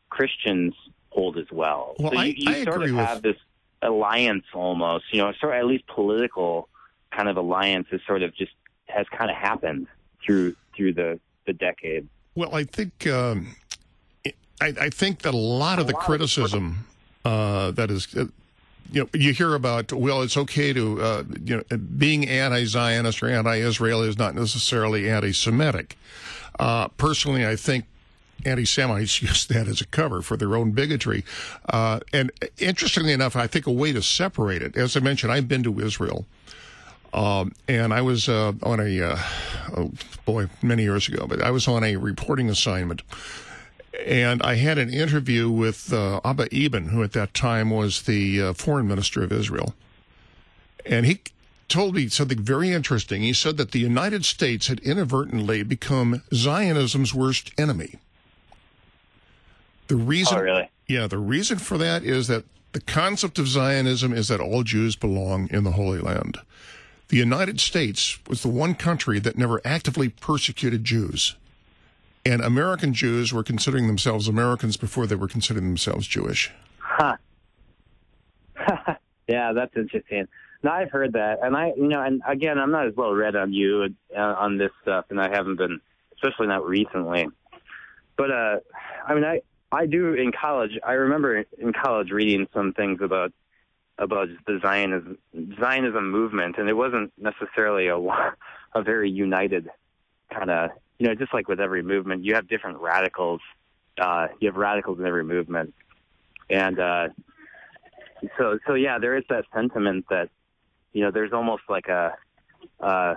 Christians 0.09 0.73
hold 1.09 1.37
as 1.37 1.49
well. 1.51 1.95
Well, 1.99 2.11
so 2.11 2.21
you, 2.21 2.21
I- 2.21 2.35
you 2.37 2.51
I 2.61 2.63
sort 2.65 2.83
of 2.83 2.91
with- 2.91 3.05
have 3.05 3.21
this 3.21 3.37
alliance 3.81 4.43
almost, 4.53 5.05
you 5.11 5.21
know, 5.21 5.31
sort 5.39 5.53
of 5.53 5.59
at 5.59 5.65
least 5.65 5.85
political 5.87 6.67
kind 7.11 7.29
of 7.29 7.37
alliance 7.37 7.87
is 7.91 8.01
sort 8.05 8.21
of 8.23 8.35
just 8.35 8.51
has 8.87 9.05
kind 9.09 9.29
of 9.31 9.37
happened 9.37 9.87
through 10.25 10.55
through 10.75 10.93
the 10.93 11.19
the 11.45 11.53
decade. 11.53 12.07
Well, 12.35 12.53
I 12.53 12.63
think 12.65 13.07
um, 13.07 13.55
I, 14.61 14.73
I 14.81 14.89
think 14.89 15.19
that 15.21 15.33
a 15.33 15.37
lot 15.37 15.79
of 15.79 15.87
the 15.87 15.93
criticism 15.93 16.85
uh, 17.25 17.71
that 17.71 17.89
is, 17.91 18.15
uh, 18.15 18.25
you 18.91 19.03
know, 19.03 19.09
you 19.13 19.33
hear 19.33 19.55
about. 19.55 19.91
Well, 19.91 20.21
it's 20.21 20.37
okay 20.37 20.73
to, 20.73 21.01
uh, 21.01 21.23
you 21.43 21.57
know, 21.57 21.77
being 21.77 22.27
anti-Zionist 22.27 23.21
or 23.21 23.29
anti-Israel 23.29 24.03
is 24.03 24.17
not 24.17 24.35
necessarily 24.35 25.09
anti-Semitic. 25.09 25.97
Uh, 26.59 26.87
personally, 26.89 27.45
I 27.45 27.55
think 27.55 27.85
anti-Semites 28.45 29.21
use 29.21 29.45
that 29.47 29.67
as 29.67 29.81
a 29.81 29.87
cover 29.87 30.21
for 30.21 30.37
their 30.37 30.55
own 30.55 30.71
bigotry. 30.71 31.23
Uh, 31.69 31.99
and 32.13 32.31
interestingly 32.57 33.13
enough, 33.13 33.35
I 33.35 33.47
think 33.47 33.67
a 33.67 33.71
way 33.71 33.91
to 33.93 34.01
separate 34.01 34.61
it. 34.61 34.77
As 34.77 34.95
I 34.95 34.99
mentioned, 34.99 35.31
I've 35.31 35.47
been 35.47 35.63
to 35.63 35.79
Israel. 35.79 36.25
Um, 37.13 37.53
and 37.67 37.93
I 37.93 38.01
was 38.01 38.29
uh, 38.29 38.53
on 38.63 38.79
a, 38.79 39.01
uh, 39.01 39.17
oh 39.75 39.91
boy, 40.25 40.49
many 40.61 40.83
years 40.83 41.07
ago, 41.07 41.25
but 41.27 41.41
I 41.41 41.51
was 41.51 41.67
on 41.67 41.83
a 41.83 41.95
reporting 41.95 42.49
assignment. 42.49 43.01
And 44.05 44.41
I 44.43 44.55
had 44.55 44.77
an 44.77 44.93
interview 44.93 45.49
with 45.49 45.91
uh, 45.91 46.19
Abba 46.23 46.53
Eban, 46.53 46.89
who 46.89 47.03
at 47.03 47.13
that 47.13 47.33
time 47.33 47.69
was 47.71 48.03
the 48.03 48.41
uh, 48.41 48.53
foreign 48.53 48.87
minister 48.87 49.23
of 49.23 49.31
Israel. 49.31 49.73
And 50.85 51.05
he 51.05 51.21
told 51.67 51.95
me 51.95 52.07
something 52.07 52.39
very 52.39 52.71
interesting. 52.71 53.21
He 53.21 53.33
said 53.33 53.57
that 53.57 53.71
the 53.71 53.79
United 53.79 54.23
States 54.23 54.67
had 54.67 54.79
inadvertently 54.79 55.63
become 55.63 56.23
Zionism's 56.33 57.13
worst 57.13 57.51
enemy. 57.57 57.95
The 59.87 59.95
reason, 59.95 60.37
Oh, 60.37 60.41
really? 60.41 60.69
yeah, 60.87 61.07
the 61.07 61.17
reason 61.17 61.57
for 61.57 61.77
that 61.77 62.03
is 62.03 62.27
that 62.27 62.45
the 62.73 62.81
concept 62.81 63.39
of 63.39 63.47
Zionism 63.47 64.13
is 64.13 64.27
that 64.27 64.39
all 64.39 64.63
Jews 64.63 64.95
belong 64.95 65.47
in 65.49 65.63
the 65.63 65.71
Holy 65.71 65.99
Land. 65.99 66.37
The 67.07 67.17
United 67.17 67.59
States 67.61 68.19
was 68.27 68.41
the 68.43 68.49
one 68.49 68.75
country 68.75 69.19
that 69.19 69.37
never 69.37 69.61
actively 69.65 70.09
persecuted 70.09 70.83
Jews. 70.83 71.35
And 72.27 72.41
American 72.41 72.93
Jews 72.93 73.31
were 73.31 73.41
considering 73.43 73.87
themselves 73.87 74.27
Americans 74.27 74.75
before 74.75 75.07
they 75.07 75.15
were 75.15 75.29
considering 75.29 75.65
themselves 75.65 76.05
Jewish. 76.07 76.51
Huh. 76.77 77.15
yeah, 79.29 79.53
that's 79.53 79.73
interesting. 79.77 80.27
Now 80.61 80.73
I've 80.73 80.91
heard 80.91 81.13
that, 81.13 81.39
and 81.41 81.55
I, 81.55 81.67
you 81.77 81.87
know, 81.87 82.01
and 82.01 82.21
again, 82.27 82.59
I'm 82.59 82.71
not 82.71 82.85
as 82.85 82.95
well 82.97 83.13
read 83.13 83.37
on 83.37 83.53
you 83.53 83.95
uh, 84.13 84.19
on 84.19 84.57
this 84.57 84.71
stuff, 84.81 85.05
and 85.09 85.21
I 85.21 85.29
haven't 85.29 85.55
been, 85.55 85.79
especially 86.15 86.47
not 86.47 86.65
recently. 86.65 87.29
But 88.17 88.31
uh, 88.31 88.57
I 89.07 89.13
mean, 89.13 89.23
I 89.23 89.39
I 89.71 89.85
do 89.85 90.13
in 90.13 90.33
college. 90.33 90.71
I 90.85 90.93
remember 90.93 91.45
in 91.57 91.71
college 91.71 92.11
reading 92.11 92.45
some 92.53 92.73
things 92.73 92.99
about 93.01 93.31
about 93.99 94.27
the 94.47 94.59
Zionism 94.61 95.17
Zionism 95.57 96.11
movement, 96.11 96.57
and 96.57 96.67
it 96.67 96.73
wasn't 96.73 97.13
necessarily 97.17 97.87
a 97.87 97.97
a 98.75 98.81
very 98.83 99.09
united 99.09 99.69
kind 100.29 100.49
of 100.49 100.71
you 100.99 101.07
know 101.07 101.15
just 101.15 101.33
like 101.33 101.47
with 101.47 101.59
every 101.59 101.83
movement, 101.83 102.23
you 102.23 102.35
have 102.35 102.47
different 102.47 102.79
radicals. 102.79 103.41
Uh, 103.99 104.27
you 104.39 104.47
have 104.47 104.55
radicals 104.55 104.99
in 104.99 105.05
every 105.05 105.23
movement, 105.23 105.73
and 106.49 106.79
uh, 106.79 107.07
so 108.37 108.59
so 108.65 108.73
yeah, 108.73 108.99
there 108.99 109.17
is 109.17 109.23
that 109.29 109.45
sentiment 109.53 110.05
that 110.09 110.29
you 110.93 111.03
know 111.03 111.11
there's 111.11 111.33
almost 111.33 111.63
like 111.69 111.87
a 111.87 112.15
uh, 112.79 113.15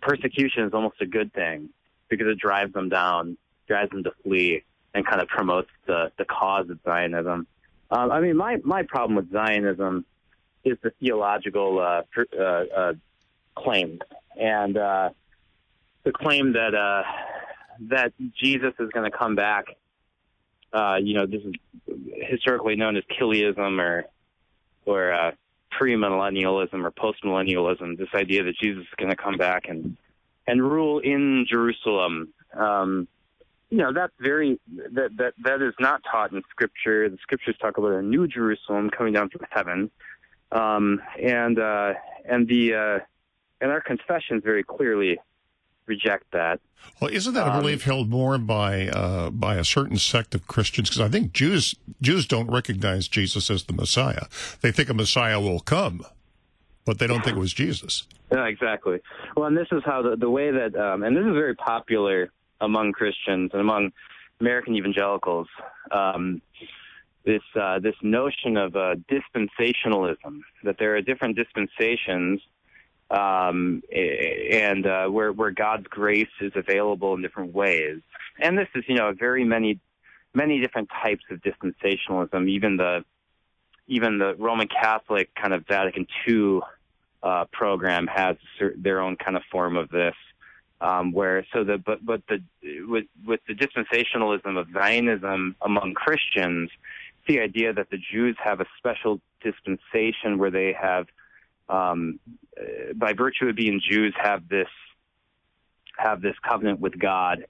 persecution 0.00 0.64
is 0.64 0.74
almost 0.74 1.00
a 1.00 1.06
good 1.06 1.32
thing 1.32 1.70
because 2.08 2.26
it 2.26 2.38
drives 2.38 2.72
them 2.72 2.88
down, 2.88 3.36
drives 3.66 3.90
them 3.90 4.04
to 4.04 4.12
flee, 4.22 4.62
and 4.94 5.06
kind 5.06 5.20
of 5.20 5.28
promotes 5.28 5.70
the 5.86 6.10
the 6.18 6.24
cause 6.24 6.68
of 6.70 6.78
Zionism. 6.84 7.46
Um, 7.90 8.12
I 8.12 8.20
mean, 8.20 8.36
my 8.36 8.58
my 8.64 8.82
problem 8.82 9.16
with 9.16 9.32
Zionism 9.32 10.04
is 10.64 10.76
the 10.82 10.90
theological 11.00 11.80
uh, 11.80 12.02
per, 12.12 12.26
uh, 12.38 12.80
uh, 12.80 12.92
claim 13.56 14.00
and 14.38 14.76
uh, 14.76 15.10
the 16.04 16.12
claim 16.12 16.52
that 16.52 16.74
uh, 16.74 17.02
that 17.88 18.12
Jesus 18.40 18.74
is 18.78 18.90
going 18.90 19.10
to 19.10 19.16
come 19.16 19.34
back. 19.34 19.66
Uh, 20.72 20.96
you 21.00 21.14
know, 21.14 21.26
this 21.26 21.42
is 21.42 21.54
historically 22.28 22.76
known 22.76 22.96
as 22.96 23.04
chiliasm 23.18 23.80
or 23.80 24.04
or 24.84 25.12
uh, 25.12 25.32
premillennialism 25.78 26.84
or 26.84 26.90
postmillennialism. 26.90 27.98
This 27.98 28.08
idea 28.14 28.44
that 28.44 28.56
Jesus 28.60 28.82
is 28.82 28.94
going 28.96 29.10
to 29.10 29.16
come 29.16 29.36
back 29.36 29.68
and 29.68 29.96
and 30.46 30.62
rule 30.62 30.98
in 30.98 31.46
Jerusalem. 31.48 32.32
Um, 32.54 33.08
you 33.70 33.78
know, 33.78 33.92
that's 33.92 34.14
very 34.18 34.58
that 34.92 35.10
that 35.16 35.34
that 35.44 35.62
is 35.62 35.74
not 35.78 36.02
taught 36.10 36.32
in 36.32 36.42
Scripture. 36.50 37.08
The 37.08 37.18
Scriptures 37.22 37.56
talk 37.60 37.76
about 37.76 37.92
a 37.92 38.02
new 38.02 38.26
Jerusalem 38.26 38.90
coming 38.90 39.12
down 39.12 39.28
from 39.28 39.42
heaven, 39.50 39.90
um, 40.52 41.02
and 41.22 41.58
uh, 41.58 41.92
and 42.24 42.48
the 42.48 42.74
uh, 42.74 42.98
and 43.60 43.70
our 43.70 43.82
confessions 43.82 44.42
very 44.42 44.64
clearly 44.64 45.18
reject 45.88 46.30
that. 46.32 46.60
Well, 47.00 47.10
isn't 47.12 47.34
that 47.34 47.46
a 47.46 47.52
Um, 47.52 47.60
belief 47.62 47.84
held 47.84 48.08
more 48.08 48.38
by 48.38 48.88
uh, 48.88 49.30
by 49.30 49.56
a 49.56 49.64
certain 49.64 49.96
sect 49.96 50.34
of 50.34 50.46
Christians? 50.46 50.88
Because 50.88 51.00
I 51.00 51.08
think 51.08 51.32
Jews 51.32 51.74
Jews 52.00 52.26
don't 52.26 52.50
recognize 52.50 53.08
Jesus 53.08 53.50
as 53.50 53.64
the 53.64 53.72
Messiah. 53.72 54.26
They 54.60 54.72
think 54.72 54.88
a 54.88 54.94
Messiah 54.94 55.40
will 55.40 55.60
come, 55.60 56.04
but 56.84 56.98
they 56.98 57.06
don't 57.06 57.22
think 57.24 57.36
it 57.36 57.40
was 57.40 57.52
Jesus. 57.52 58.06
Yeah, 58.30 58.46
exactly. 58.46 58.98
Well, 59.36 59.46
and 59.46 59.56
this 59.56 59.68
is 59.72 59.82
how 59.84 60.02
the, 60.02 60.16
the 60.16 60.30
way 60.30 60.50
that, 60.50 60.76
um, 60.76 61.02
and 61.02 61.16
this 61.16 61.24
is 61.24 61.32
very 61.32 61.54
popular 61.54 62.30
among 62.60 62.92
Christians 62.92 63.50
and 63.52 63.60
among 63.60 63.92
American 64.40 64.74
evangelicals. 64.76 65.48
Um, 65.90 66.42
this 67.24 67.42
uh, 67.60 67.78
this 67.78 67.94
notion 68.02 68.56
of 68.56 68.76
uh, 68.76 68.94
dispensationalism 69.10 70.40
that 70.64 70.76
there 70.78 70.94
are 70.96 71.02
different 71.02 71.36
dispensations 71.36 72.40
um, 73.10 73.82
and 73.92 74.86
uh, 74.86 75.08
where 75.08 75.32
where 75.32 75.50
God's 75.50 75.86
grace 75.88 76.28
is 76.40 76.52
available 76.54 77.14
in 77.14 77.22
different 77.22 77.54
ways. 77.54 78.00
And 78.38 78.58
this 78.58 78.68
is 78.74 78.84
you 78.88 78.96
know 78.96 79.12
very 79.12 79.44
many 79.44 79.80
many 80.34 80.60
different 80.60 80.90
types 81.02 81.24
of 81.30 81.40
dispensationalism. 81.40 82.48
Even 82.48 82.76
the 82.76 83.04
even 83.86 84.18
the 84.18 84.34
Roman 84.36 84.68
Catholic 84.68 85.34
kind 85.34 85.54
of 85.54 85.66
Vatican 85.66 86.06
II 86.26 86.60
uh, 87.22 87.46
program 87.52 88.06
has 88.06 88.36
their 88.76 89.00
own 89.00 89.16
kind 89.16 89.36
of 89.36 89.42
form 89.50 89.76
of 89.76 89.88
this. 89.88 90.14
Um, 90.80 91.10
where 91.10 91.44
so 91.52 91.64
the 91.64 91.76
but 91.76 92.06
but 92.06 92.22
the 92.28 92.40
with 92.86 93.06
with 93.26 93.40
the 93.48 93.54
dispensationalism 93.54 94.56
of 94.56 94.68
Zionism 94.72 95.56
among 95.60 95.94
Christians, 95.94 96.70
the 97.26 97.40
idea 97.40 97.72
that 97.72 97.90
the 97.90 97.98
Jews 97.98 98.36
have 98.42 98.60
a 98.60 98.66
special 98.78 99.20
dispensation 99.42 100.38
where 100.38 100.52
they 100.52 100.72
have, 100.72 101.08
um, 101.68 102.18
uh, 102.58 102.92
by 102.94 103.12
virtue 103.12 103.48
of 103.48 103.56
being 103.56 103.80
Jews, 103.80 104.14
have 104.20 104.48
this 104.48 104.68
have 105.96 106.22
this 106.22 106.36
covenant 106.48 106.80
with 106.80 106.98
God, 106.98 107.46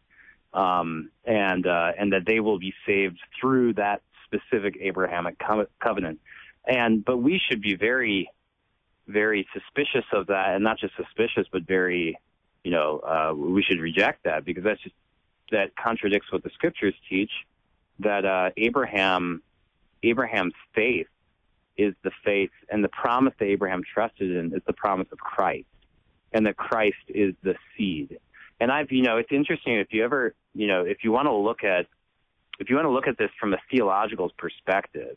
um, 0.53 1.11
and 1.25 1.67
uh, 1.67 1.93
and 1.99 2.13
that 2.13 2.25
they 2.27 2.41
will 2.41 2.59
be 2.59 2.75
saved 2.87 3.19
through 3.41 3.75
that 3.75 4.03
specific 4.25 4.79
Abrahamic 4.81 5.39
co- 5.39 5.67
covenant. 5.81 6.21
And 6.67 7.05
but 7.05 7.19
we 7.19 7.41
should 7.49 7.61
be 7.61 7.75
very, 7.75 8.31
very 9.07 9.47
suspicious 9.53 10.05
of 10.13 10.27
that, 10.29 10.55
and 10.55 10.65
not 10.65 10.79
just 10.79 10.95
suspicious, 10.97 11.47
but 11.51 11.63
very, 11.63 12.19
you 12.65 12.71
know, 12.71 12.99
uh, 12.99 13.35
we 13.35 13.63
should 13.63 13.81
reject 13.81 14.25
that 14.25 14.45
because 14.45 14.65
that's 14.65 14.83
just 14.83 14.95
that 15.51 15.77
contradicts 15.77 16.31
what 16.33 16.43
the 16.43 16.51
scriptures 16.51 16.95
teach. 17.09 17.31
That 18.01 18.25
uh, 18.25 18.51
Abraham 18.57 19.43
Abraham's 20.03 20.55
faith 20.75 21.09
is 21.79 21.95
the 22.03 22.11
faith, 22.25 22.51
and 22.69 22.83
the 22.83 22.89
promise 22.89 23.33
that 23.39 23.47
Abraham 23.47 23.83
trusted 23.83 24.37
in 24.37 24.53
is 24.53 24.63
the 24.67 24.73
promise 24.73 25.07
of 25.13 25.19
Christ, 25.19 25.69
and 26.33 26.45
that 26.47 26.57
Christ 26.57 26.97
is 27.09 27.35
the 27.43 27.55
seed. 27.77 28.19
And 28.61 28.73
I've, 28.73 28.91
you 28.91 29.03
know, 29.03 29.17
it's 29.17 29.33
interesting 29.33 29.77
if 29.77 29.93
you 29.93 30.05
ever, 30.05 30.35
you 30.55 30.67
know, 30.67 30.83
if 30.85 31.05
you 31.05 31.13
want 31.13 31.27
to 31.27 31.35
look 31.35 31.63
at, 31.63 31.87
if 32.59 32.69
you 32.69 32.77
want 32.77 32.87
to 32.87 32.91
look 32.91 33.07
at 33.07 33.17
this 33.17 33.31
from 33.39 33.55
a 33.55 33.59
theological 33.71 34.31
perspective, 34.37 35.17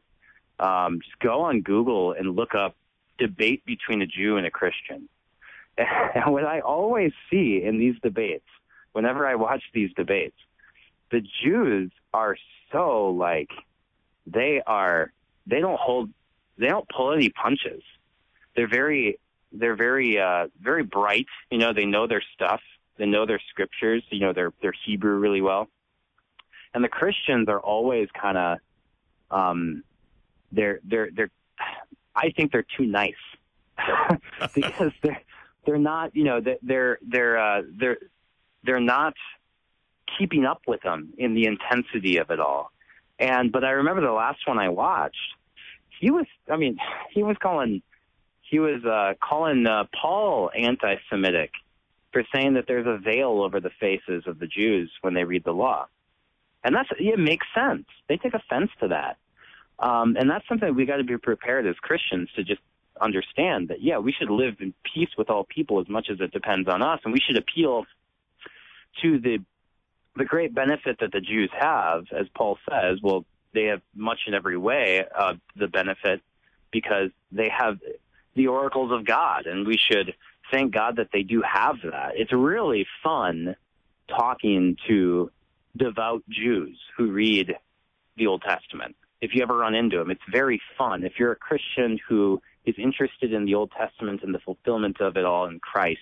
um, 0.60 1.02
just 1.02 1.18
go 1.20 1.42
on 1.42 1.62
Google 1.62 2.14
and 2.14 2.36
look 2.36 2.54
up 2.54 2.76
debate 3.18 3.66
between 3.66 4.02
a 4.02 4.08
Jew 4.08 4.38
and 4.38 4.46
a 4.46 4.52
Christian. 4.52 5.10
And 5.78 6.34
what 6.34 6.46
I 6.46 6.60
always 6.60 7.14
see 7.32 7.64
in 7.64 7.80
these 7.80 7.96
debates, 8.04 8.46
whenever 8.92 9.26
I 9.26 9.36
watch 9.36 9.64
these 9.74 9.90
debates, 9.96 10.36
the 11.10 11.22
Jews 11.44 11.92
are 12.14 12.36
so 12.72 13.10
like 13.10 13.50
they 14.28 14.62
are 14.68 15.12
they 15.48 15.60
don't 15.60 15.80
hold 15.80 16.10
they 16.62 16.68
don't 16.68 16.88
pull 16.88 17.12
any 17.12 17.30
punches. 17.30 17.82
They're 18.56 18.68
very 18.68 19.20
they're 19.52 19.76
very 19.76 20.20
uh 20.20 20.48
very 20.62 20.84
bright, 20.84 21.28
you 21.50 21.58
know, 21.58 21.74
they 21.74 21.86
know 21.86 22.08
their 22.08 22.24
stuff, 22.36 22.62
they 22.98 23.06
know 23.06 23.26
their 23.26 23.42
scriptures, 23.50 24.04
you 24.10 24.20
know, 24.20 24.32
their 24.32 24.54
their 24.62 24.74
Hebrew 24.86 25.18
really 25.18 25.42
well. 25.42 25.68
And 26.74 26.84
the 26.84 26.90
Christians 26.90 27.50
are 27.50 27.60
always 27.60 28.08
kind 28.20 28.38
of 28.38 28.58
um 29.32 29.84
they're 30.52 30.80
they're 30.84 31.10
they're 31.12 31.32
I 32.16 32.30
think 32.32 32.52
they're 32.52 32.66
too 32.78 32.86
nice 32.86 33.14
because 34.54 34.92
they're 35.02 35.22
they're 35.66 35.78
not, 35.78 36.16
you 36.16 36.24
know, 36.24 36.42
they're 36.62 37.00
they're 37.02 37.38
uh 37.38 37.62
they're 37.68 37.98
they're 38.64 38.80
not 38.80 39.16
keeping 40.18 40.46
up 40.46 40.62
with 40.68 40.82
them 40.82 41.14
in 41.18 41.34
the 41.34 41.46
intensity 41.46 42.18
of 42.18 42.30
it 42.30 42.40
all. 42.40 42.72
And 43.18 43.52
but 43.52 43.64
I 43.64 43.72
remember 43.72 44.02
the 44.02 44.12
last 44.12 44.48
one 44.48 44.60
I 44.60 44.70
watched, 44.70 45.18
he 46.02 46.10
was 46.10 46.26
I 46.52 46.58
mean, 46.58 46.78
he 47.12 47.24
was 47.24 47.38
calling 47.40 47.82
he 48.42 48.60
was 48.60 48.84
uh 48.84 49.14
calling 49.24 49.66
uh, 49.68 49.86
Paul 49.94 50.52
anti-Semitic 50.54 51.52
for 52.12 52.24
saying 52.34 52.56
that 52.56 52.66
there's 52.68 52.88
a 52.88 52.98
veil 52.98 53.42
over 53.42 53.62
the 53.62 53.70
faces 53.80 54.24
of 54.26 54.40
the 54.40 54.48
Jews 54.48 54.92
when 55.02 55.14
they 55.14 55.24
read 55.24 55.46
the 55.46 55.54
law. 55.54 55.88
And 56.64 56.76
that's 56.76 56.90
it 56.98 57.20
makes 57.20 57.46
sense. 57.56 57.86
They 58.10 58.18
take 58.18 58.34
offense 58.34 58.72
to 58.82 58.90
that. 58.90 59.18
Um, 59.80 60.18
and 60.20 60.30
that's 60.30 60.48
something 60.50 60.76
we 60.76 60.86
got 60.86 60.98
to 60.98 61.04
be 61.04 61.18
prepared 61.18 61.66
as 61.68 61.76
Christians 61.76 62.30
to 62.36 62.44
just 62.44 62.62
understand 63.00 63.70
that 63.70 63.82
yeah, 63.82 64.00
we 64.00 64.12
should 64.12 64.32
live 64.32 64.56
in 64.60 64.74
peace 64.84 65.10
with 65.18 65.30
all 65.30 65.44
people 65.44 65.80
as 65.80 65.88
much 65.88 66.10
as 66.10 66.20
it 66.20 66.32
depends 66.32 66.68
on 66.68 66.82
us, 66.82 67.00
and 67.06 67.14
we 67.14 67.20
should 67.20 67.38
appeal 67.38 67.86
to 69.04 69.20
the 69.20 69.38
the 70.18 70.26
great 70.26 70.54
benefit 70.54 70.98
that 71.00 71.12
the 71.14 71.22
Jews 71.22 71.50
have, 71.58 72.06
as 72.12 72.28
Paul 72.36 72.58
says, 72.70 73.00
well, 73.02 73.24
they 73.54 73.66
have 73.66 73.82
much 73.96 74.22
in 74.28 74.34
every 74.34 74.58
way 74.58 75.06
uh, 75.16 75.36
the 75.56 75.68
benefit 75.68 76.22
because 76.72 77.10
they 77.32 77.50
have 77.50 77.80
the 78.36 78.48
oracles 78.48 78.92
of 78.92 79.06
God, 79.06 79.46
and 79.46 79.68
we 79.68 79.78
should 79.78 80.14
thank 80.52 80.74
God 80.74 80.98
that 80.98 81.10
they 81.12 81.24
do 81.24 81.42
have 81.42 81.78
that. 81.84 82.14
It's 82.16 82.32
really 82.32 82.86
fun 83.04 83.56
talking 84.08 84.78
to 84.88 85.32
devout 85.76 86.24
Jews 86.30 86.78
who 86.98 87.12
read 87.12 87.56
the 88.18 88.28
Old 88.28 88.42
Testament. 88.42 88.96
If 89.22 89.36
you 89.36 89.44
ever 89.44 89.56
run 89.56 89.76
into 89.76 89.98
them, 89.98 90.12
it's 90.12 90.22
very 90.30 90.62
fun. 90.78 91.04
If 91.04 91.14
you're 91.20 91.32
a 91.32 91.38
Christian 91.38 92.00
who 92.08 92.42
is 92.66 92.76
interested 92.78 93.34
in 93.34 93.46
the 93.46 93.56
Old 93.56 93.72
Testament 93.72 94.22
and 94.24 94.34
the 94.34 94.40
fulfillment 94.40 95.00
of 95.00 95.16
it 95.18 95.26
all 95.26 95.46
in 95.46 95.60
Christ, 95.60 96.00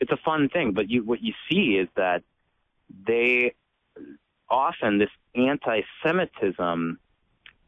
it's 0.00 0.12
a 0.12 0.16
fun 0.16 0.48
thing. 0.48 0.72
But 0.72 0.90
you, 0.90 1.02
what 1.02 1.22
you 1.22 1.32
see 1.50 1.76
is 1.76 1.88
that 1.96 2.22
they 3.06 3.54
often 4.48 4.98
this 4.98 5.10
anti-Semitism 5.34 6.98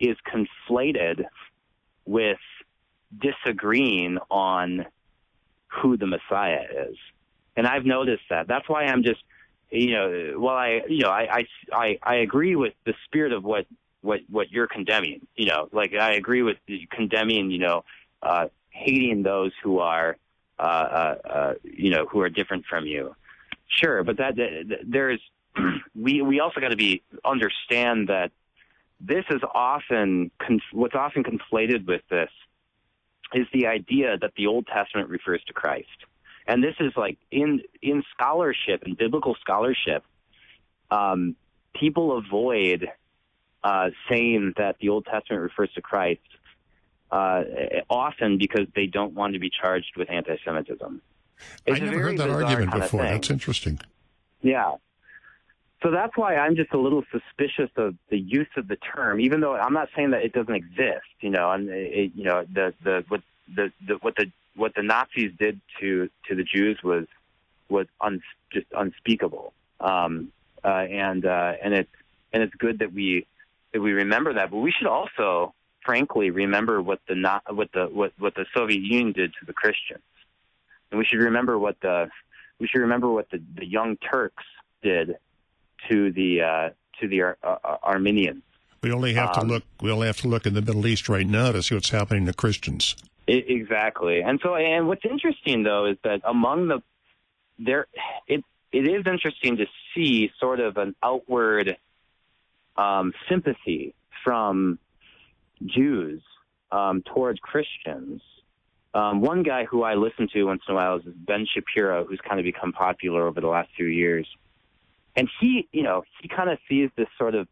is 0.00 0.16
conflated 0.26 1.24
with 2.04 2.38
disagreeing 3.16 4.18
on 4.30 4.86
who 5.68 5.96
the 5.96 6.06
Messiah 6.06 6.64
is. 6.88 6.96
And 7.56 7.66
I've 7.66 7.84
noticed 7.84 8.22
that. 8.30 8.46
That's 8.46 8.68
why 8.68 8.84
I'm 8.84 9.02
just, 9.02 9.22
you 9.70 9.92
know, 9.92 10.34
well, 10.38 10.54
I, 10.54 10.82
you 10.88 11.00
know, 11.00 11.10
I, 11.10 11.46
I, 11.72 11.98
I 12.02 12.14
agree 12.16 12.54
with 12.54 12.74
the 12.84 12.94
spirit 13.04 13.32
of 13.32 13.44
what, 13.44 13.66
what, 14.00 14.20
what 14.30 14.50
you're 14.50 14.68
condemning. 14.68 15.26
You 15.34 15.46
know, 15.46 15.68
like 15.72 15.94
I 15.94 16.14
agree 16.14 16.42
with 16.42 16.56
condemning, 16.90 17.50
you 17.50 17.58
know, 17.58 17.84
uh, 18.22 18.48
hating 18.70 19.22
those 19.22 19.52
who 19.62 19.80
are, 19.80 20.16
uh, 20.58 20.62
uh, 20.62 21.16
uh, 21.28 21.54
you 21.64 21.90
know, 21.90 22.06
who 22.06 22.20
are 22.20 22.28
different 22.28 22.64
from 22.66 22.86
you. 22.86 23.14
Sure, 23.68 24.02
but 24.04 24.16
that, 24.18 24.36
that 24.36 24.78
there's 24.86 25.20
we 25.94 26.22
we 26.22 26.40
also 26.40 26.60
got 26.60 26.68
to 26.68 26.76
be 26.76 27.02
understand 27.24 28.08
that 28.08 28.30
this 29.00 29.24
is 29.30 29.40
often 29.54 30.30
what's 30.72 30.94
often 30.94 31.22
conflated 31.24 31.86
with 31.86 32.02
this 32.10 32.30
is 33.34 33.46
the 33.52 33.66
idea 33.66 34.16
that 34.18 34.32
the 34.36 34.46
Old 34.46 34.66
Testament 34.66 35.08
refers 35.10 35.42
to 35.44 35.52
Christ, 35.52 35.88
and 36.46 36.62
this 36.62 36.74
is 36.80 36.92
like 36.96 37.18
in 37.30 37.62
in 37.82 38.02
scholarship 38.14 38.82
and 38.84 38.96
biblical 38.96 39.36
scholarship, 39.40 40.04
um, 40.90 41.36
people 41.74 42.16
avoid 42.16 42.88
uh, 43.62 43.90
saying 44.08 44.54
that 44.56 44.76
the 44.80 44.88
Old 44.88 45.04
Testament 45.06 45.42
refers 45.42 45.70
to 45.74 45.82
Christ 45.82 46.20
uh, 47.10 47.42
often 47.88 48.38
because 48.38 48.66
they 48.74 48.86
don't 48.86 49.14
want 49.14 49.34
to 49.34 49.38
be 49.38 49.50
charged 49.50 49.96
with 49.96 50.10
anti-Semitism. 50.10 51.02
It's 51.66 51.80
I 51.80 51.84
never 51.84 52.00
heard 52.00 52.18
that 52.18 52.30
argument 52.30 52.72
before. 52.72 53.02
That's 53.02 53.30
interesting. 53.30 53.80
Yeah. 54.42 54.74
So 55.82 55.92
that's 55.92 56.16
why 56.16 56.36
I'm 56.36 56.56
just 56.56 56.72
a 56.72 56.78
little 56.78 57.04
suspicious 57.12 57.70
of 57.76 57.94
the 58.10 58.18
use 58.18 58.48
of 58.56 58.66
the 58.66 58.76
term, 58.76 59.20
even 59.20 59.40
though 59.40 59.54
I'm 59.54 59.72
not 59.72 59.88
saying 59.94 60.10
that 60.10 60.22
it 60.22 60.32
doesn't 60.32 60.54
exist. 60.54 61.06
You 61.20 61.30
know, 61.30 61.52
and 61.52 61.68
it, 61.68 62.12
you 62.14 62.24
know 62.24 62.44
the 62.52 62.74
the 62.82 63.04
what 63.08 63.22
the, 63.54 63.72
the 63.86 63.94
what 63.94 64.16
the 64.16 64.30
what 64.56 64.74
the 64.74 64.82
Nazis 64.82 65.30
did 65.38 65.60
to 65.80 66.10
to 66.26 66.34
the 66.34 66.42
Jews 66.42 66.82
was 66.82 67.06
was 67.68 67.86
un, 68.00 68.22
just 68.52 68.66
unspeakable. 68.76 69.52
Um, 69.80 70.32
uh, 70.64 70.68
and 70.68 71.24
uh, 71.24 71.52
and 71.62 71.74
it's 71.74 71.90
and 72.32 72.42
it's 72.42 72.54
good 72.54 72.80
that 72.80 72.92
we 72.92 73.26
that 73.72 73.80
we 73.80 73.92
remember 73.92 74.34
that, 74.34 74.50
but 74.50 74.58
we 74.58 74.72
should 74.72 74.88
also, 74.88 75.54
frankly, 75.84 76.30
remember 76.30 76.82
what 76.82 77.00
the 77.08 77.14
not 77.14 77.54
what 77.54 77.70
the 77.72 77.86
what 77.86 78.12
what 78.18 78.34
the 78.34 78.46
Soviet 78.52 78.82
Union 78.82 79.12
did 79.12 79.32
to 79.34 79.46
the 79.46 79.52
Christians, 79.52 80.02
and 80.90 80.98
we 80.98 81.04
should 81.04 81.20
remember 81.20 81.56
what 81.56 81.80
the 81.80 82.10
we 82.58 82.66
should 82.66 82.80
remember 82.80 83.08
what 83.08 83.30
the 83.30 83.40
the 83.54 83.66
Young 83.66 83.96
Turks 83.96 84.44
did 84.82 85.16
to 85.88 86.12
the 86.12 86.42
uh, 86.42 86.70
to 87.00 87.08
the 87.08 87.22
Ar- 87.22 87.38
uh, 87.42 87.76
Armenians. 87.82 88.42
We 88.82 88.92
only 88.92 89.14
have 89.14 89.36
um, 89.36 89.46
to 89.48 89.54
look. 89.54 89.64
We 89.80 89.90
only 89.90 90.06
have 90.06 90.18
to 90.18 90.28
look 90.28 90.46
in 90.46 90.54
the 90.54 90.62
Middle 90.62 90.86
East 90.86 91.08
right 91.08 91.26
now 91.26 91.52
to 91.52 91.62
see 91.62 91.74
what's 91.74 91.90
happening 91.90 92.26
to 92.26 92.32
Christians. 92.32 92.96
It, 93.26 93.50
exactly, 93.50 94.20
and 94.20 94.40
so 94.42 94.54
and 94.54 94.88
what's 94.88 95.04
interesting 95.04 95.62
though 95.62 95.86
is 95.86 95.96
that 96.04 96.20
among 96.24 96.68
the 96.68 96.82
there, 97.58 97.86
it 98.26 98.44
it 98.72 98.86
is 98.86 99.04
interesting 99.06 99.56
to 99.56 99.66
see 99.94 100.30
sort 100.38 100.60
of 100.60 100.76
an 100.76 100.94
outward 101.02 101.76
um, 102.76 103.12
sympathy 103.28 103.94
from 104.24 104.78
Jews 105.64 106.22
um, 106.70 107.02
towards 107.02 107.40
Christians. 107.40 108.22
Um, 108.94 109.20
one 109.20 109.42
guy 109.42 109.64
who 109.64 109.82
I 109.82 109.94
listen 109.94 110.28
to 110.32 110.44
once 110.44 110.62
in 110.66 110.72
a 110.72 110.76
while 110.76 110.96
is 110.96 111.02
Ben 111.04 111.46
Shapiro, 111.52 112.04
who's 112.04 112.20
kind 112.26 112.40
of 112.40 112.44
become 112.44 112.72
popular 112.72 113.26
over 113.26 113.40
the 113.40 113.46
last 113.46 113.68
few 113.76 113.86
years 113.86 114.26
and 115.18 115.28
he, 115.40 115.68
you 115.72 115.82
know, 115.82 116.04
he 116.22 116.28
kind 116.28 116.48
of 116.48 116.58
sees 116.68 116.90
this 116.96 117.08
sort 117.18 117.34
of 117.34 117.48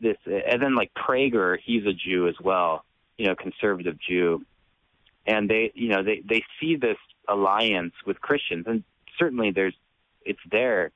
this, 0.00 0.16
and 0.26 0.60
then 0.60 0.74
like 0.74 0.90
Prager, 0.92 1.56
he's 1.64 1.86
a 1.86 1.92
Jew 1.92 2.26
as 2.26 2.34
well, 2.42 2.84
you 3.16 3.26
know, 3.26 3.36
conservative 3.36 3.96
Jew, 4.00 4.44
and 5.24 5.48
they, 5.48 5.70
you 5.76 5.88
know, 5.90 6.02
they 6.02 6.20
they 6.28 6.42
see 6.58 6.74
this 6.74 6.96
alliance 7.28 7.94
with 8.04 8.20
Christians, 8.20 8.64
and 8.66 8.82
certainly 9.16 9.52
there's, 9.52 9.74
it's 10.24 10.40
there, 10.50 10.90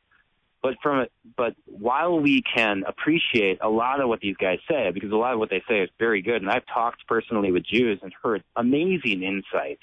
but 0.62 0.74
from 0.82 1.06
but 1.36 1.54
while 1.66 2.18
we 2.18 2.42
can 2.42 2.82
appreciate 2.88 3.58
a 3.60 3.68
lot 3.68 4.00
of 4.00 4.08
what 4.08 4.18
these 4.18 4.36
guys 4.36 4.58
say, 4.68 4.90
because 4.90 5.12
a 5.12 5.16
lot 5.16 5.34
of 5.34 5.38
what 5.38 5.50
they 5.50 5.62
say 5.68 5.78
is 5.78 5.90
very 6.00 6.22
good, 6.22 6.42
and 6.42 6.50
I've 6.50 6.66
talked 6.66 7.06
personally 7.06 7.52
with 7.52 7.64
Jews 7.64 8.00
and 8.02 8.12
heard 8.20 8.42
amazing 8.56 9.22
insight 9.22 9.78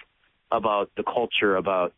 about 0.52 0.92
the 0.98 1.04
culture, 1.04 1.56
about 1.56 1.94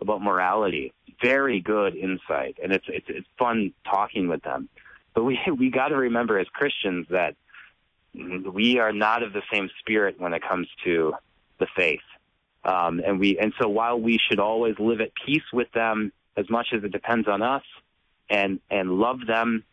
about 0.00 0.22
morality, 0.22 0.92
very 1.22 1.60
good 1.60 1.96
insight, 1.96 2.56
and 2.62 2.72
it's 2.72 2.84
it's, 2.88 3.06
it's 3.08 3.26
fun 3.38 3.72
talking 3.84 4.28
with 4.28 4.42
them. 4.42 4.68
But 5.14 5.24
we 5.24 5.38
we 5.58 5.70
got 5.70 5.88
to 5.88 5.96
remember 5.96 6.38
as 6.38 6.46
Christians 6.48 7.06
that 7.10 7.36
we 8.14 8.78
are 8.78 8.92
not 8.92 9.22
of 9.22 9.32
the 9.32 9.42
same 9.52 9.68
spirit 9.80 10.18
when 10.18 10.32
it 10.32 10.42
comes 10.42 10.68
to 10.84 11.14
the 11.58 11.66
faith. 11.76 12.00
Um, 12.64 13.00
and 13.04 13.20
we 13.20 13.38
and 13.38 13.52
so 13.60 13.68
while 13.68 14.00
we 14.00 14.18
should 14.18 14.40
always 14.40 14.74
live 14.78 15.00
at 15.00 15.10
peace 15.24 15.44
with 15.52 15.70
them 15.72 16.12
as 16.36 16.50
much 16.50 16.68
as 16.72 16.82
it 16.84 16.92
depends 16.92 17.28
on 17.28 17.42
us, 17.42 17.62
and 18.28 18.60
and 18.70 18.98
love 18.98 19.20
them, 19.26 19.64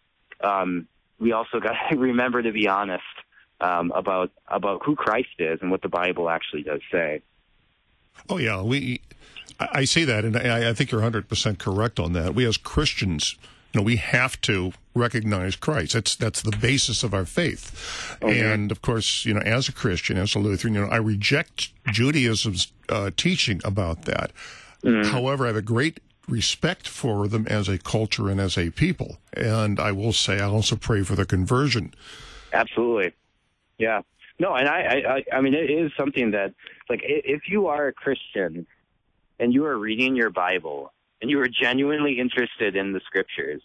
um, 0.42 0.88
we 1.20 1.32
also 1.32 1.60
got 1.62 1.76
to 1.92 1.98
remember 1.98 2.42
to 2.42 2.52
be 2.52 2.68
honest 2.68 3.04
um, 3.60 3.92
about 3.96 4.32
about 4.48 4.84
who 4.86 4.96
Christ 4.96 5.40
is 5.40 5.60
and 5.62 5.72
what 5.72 5.82
the 5.82 5.90
Bible 5.90 6.30
actually 6.30 6.64
does 6.64 6.82
say. 6.92 7.22
Oh 8.30 8.38
yeah, 8.38 8.62
we. 8.62 9.02
I 9.60 9.86
see 9.86 10.04
that, 10.06 10.26
and 10.26 10.36
I, 10.36 10.70
I 10.70 10.74
think 10.74 10.92
you're 10.92 11.02
100 11.02 11.30
percent 11.30 11.60
correct 11.60 12.00
on 12.00 12.14
that. 12.14 12.36
We 12.36 12.46
as 12.46 12.58
Christians 12.58 13.36
you 13.74 13.80
know, 13.82 13.86
we 13.86 13.96
have 13.96 14.40
to 14.42 14.74
recognize 14.94 15.56
Christ. 15.56 15.94
That's 15.94 16.16
that's 16.16 16.42
the 16.44 16.56
basis 16.56 17.04
of 17.04 17.14
our 17.14 17.26
faith. 17.26 18.18
Okay. 18.22 18.40
And 18.40 18.72
of 18.72 18.82
course, 18.82 19.26
you 19.26 19.34
know, 19.34 19.42
as 19.42 19.68
a 19.68 19.74
Christian, 19.74 20.18
as 20.18 20.36
a 20.36 20.40
Lutheran, 20.40 20.76
you 20.76 20.82
know, 20.82 20.88
I 20.88 20.98
reject 20.98 21.70
Judaism's 21.88 22.72
uh, 22.90 23.10
teaching 23.18 23.62
about 23.66 24.04
that. 24.04 24.32
Mm. 24.84 25.08
However, 25.08 25.46
I 25.46 25.48
have 25.48 25.56
a 25.56 25.62
great 25.64 26.00
respect 26.28 26.88
for 26.88 27.28
them 27.28 27.48
as 27.48 27.68
a 27.68 27.80
culture 27.80 28.30
and 28.30 28.40
as 28.40 28.58
a 28.58 28.70
people. 28.70 29.18
And 29.34 29.80
I 29.80 29.92
will 29.92 30.14
say, 30.14 30.40
I 30.40 30.46
also 30.46 30.76
pray 30.76 31.04
for 31.04 31.16
their 31.16 31.26
conversion. 31.26 31.94
Absolutely, 32.54 33.14
yeah. 33.80 34.02
No, 34.40 34.54
and 34.54 34.68
I, 34.68 35.24
I, 35.32 35.38
I 35.38 35.42
mean, 35.42 35.54
it 35.54 35.70
is 35.70 35.92
something 35.98 36.32
that, 36.32 36.54
like, 36.90 37.02
if 37.04 37.44
you 37.48 37.68
are 37.68 37.88
a 37.88 37.94
Christian 37.94 38.66
and 39.44 39.54
you 39.54 39.66
are 39.66 39.78
reading 39.78 40.16
your 40.16 40.30
Bible 40.30 40.94
and 41.22 41.30
you 41.30 41.38
are 41.42 41.50
genuinely 41.50 42.18
interested 42.18 42.78
in 42.78 42.94
the 42.94 43.02
scriptures, 43.06 43.62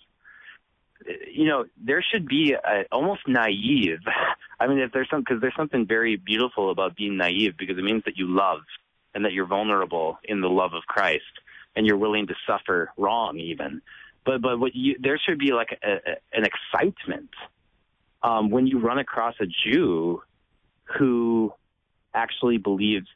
you 1.32 1.46
know, 1.46 1.66
there 1.80 2.02
should 2.02 2.26
be 2.26 2.52
a, 2.52 2.82
almost 2.90 3.20
naive. 3.28 4.00
I 4.60 4.66
mean, 4.66 4.80
if 4.80 4.90
there's 4.90 5.08
some, 5.08 5.20
because 5.20 5.40
there's 5.40 5.54
something 5.56 5.86
very 5.86 6.16
beautiful 6.16 6.72
about 6.72 6.96
being 6.96 7.16
naive 7.16 7.54
because 7.56 7.78
it 7.78 7.84
means 7.84 8.02
that 8.06 8.18
you 8.18 8.26
love 8.26 8.62
and 9.14 9.24
that 9.24 9.32
you're 9.32 9.46
vulnerable 9.46 10.18
in 10.24 10.40
the 10.40 10.48
love 10.48 10.74
of 10.74 10.82
Christ 10.82 11.22
and 11.76 11.86
you're 11.86 11.96
willing 11.96 12.26
to 12.26 12.34
suffer 12.44 12.90
wrong 12.96 13.38
even. 13.38 13.80
But, 14.26 14.42
but 14.42 14.58
what 14.58 14.74
you, 14.74 14.96
there 14.98 15.16
should 15.24 15.38
be 15.38 15.52
like 15.52 15.78
a, 15.80 15.92
a, 15.92 16.16
an 16.32 16.44
excitement 16.44 17.30
um, 18.24 18.50
when 18.50 18.66
you 18.66 18.80
run 18.80 18.98
across 18.98 19.36
a 19.40 19.46
Jew 19.46 20.22
who 20.98 21.52
actually 22.12 22.56
believes, 22.56 23.06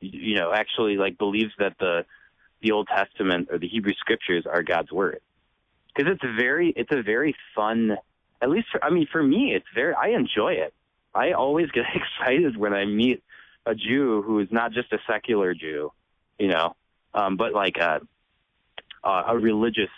you 0.00 0.36
know, 0.36 0.52
actually 0.52 0.96
like 0.96 1.18
believes 1.18 1.52
that 1.58 1.76
the 1.78 2.04
the 2.62 2.72
Old 2.72 2.88
Testament 2.88 3.48
or 3.50 3.58
the 3.58 3.68
Hebrew 3.68 3.94
Scriptures 3.94 4.44
are 4.46 4.62
God's 4.62 4.92
word. 4.92 5.20
Because 5.94 6.12
it's 6.12 6.24
a 6.24 6.34
very 6.34 6.72
it's 6.74 6.92
a 6.92 7.02
very 7.02 7.34
fun. 7.54 7.96
At 8.42 8.50
least 8.50 8.68
for, 8.72 8.82
I 8.84 8.90
mean 8.90 9.06
for 9.10 9.22
me 9.22 9.52
it's 9.54 9.66
very 9.74 9.94
I 9.94 10.08
enjoy 10.08 10.54
it. 10.54 10.74
I 11.14 11.32
always 11.32 11.70
get 11.70 11.84
excited 11.94 12.56
when 12.56 12.74
I 12.74 12.84
meet 12.84 13.22
a 13.66 13.74
Jew 13.74 14.22
who 14.22 14.40
is 14.40 14.48
not 14.50 14.72
just 14.72 14.92
a 14.92 14.98
secular 15.06 15.54
Jew, 15.54 15.92
you 16.38 16.48
know, 16.48 16.74
um, 17.14 17.36
but 17.36 17.52
like 17.52 17.76
a 17.76 18.00
a 19.02 19.36
religious, 19.36 19.90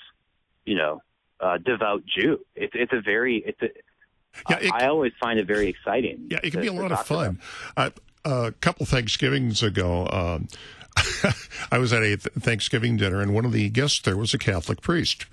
you 0.64 0.76
know, 0.76 1.03
uh, 1.40 1.59
devout 1.59 2.03
Jew. 2.07 2.40
It's 2.55 2.72
it's 2.74 2.92
a 2.92 3.00
very 3.00 3.42
it's 3.44 3.61
a 3.62 3.68
yeah, 4.48 4.59
it, 4.59 4.72
I 4.72 4.86
always 4.86 5.12
find 5.20 5.38
it 5.38 5.46
very 5.46 5.68
exciting. 5.68 6.28
Yeah, 6.30 6.38
it 6.42 6.50
can 6.50 6.53
to, 6.53 6.61
be 6.61 6.66
a 6.68 6.72
lot 6.72 6.90
of 6.92 7.07
fun. 7.07 7.38
Uh, 7.76 7.90
a 8.24 8.52
couple 8.60 8.86
Thanksgivings 8.86 9.62
ago, 9.62 10.08
um, 10.08 10.48
I 11.72 11.78
was 11.78 11.92
at 11.92 12.02
a 12.02 12.16
Thanksgiving 12.16 12.96
dinner, 12.96 13.20
and 13.20 13.34
one 13.34 13.44
of 13.44 13.52
the 13.52 13.68
guests 13.68 14.00
there 14.00 14.16
was 14.16 14.34
a 14.34 14.38
Catholic 14.38 14.80
priest. 14.80 15.26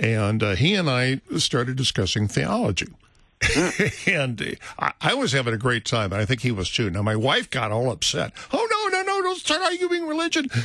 And 0.00 0.42
uh, 0.42 0.54
he 0.56 0.74
and 0.74 0.90
I 0.90 1.20
started 1.36 1.76
discussing 1.76 2.28
theology. 2.28 2.88
and 4.06 4.56
I, 4.78 4.92
I, 5.00 5.14
was 5.14 5.32
having 5.32 5.52
a 5.52 5.58
great 5.58 5.84
time, 5.84 6.12
and 6.12 6.20
I 6.20 6.24
think 6.24 6.40
he 6.40 6.50
was 6.50 6.70
too. 6.70 6.88
Now, 6.88 7.02
my 7.02 7.16
wife 7.16 7.50
got 7.50 7.70
all 7.70 7.90
upset. 7.90 8.32
Oh, 8.50 8.66
no, 8.70 8.98
no, 8.98 9.04
no, 9.04 9.22
don't 9.22 9.38
start 9.38 9.60
arguing 9.62 10.06
religion. 10.06 10.48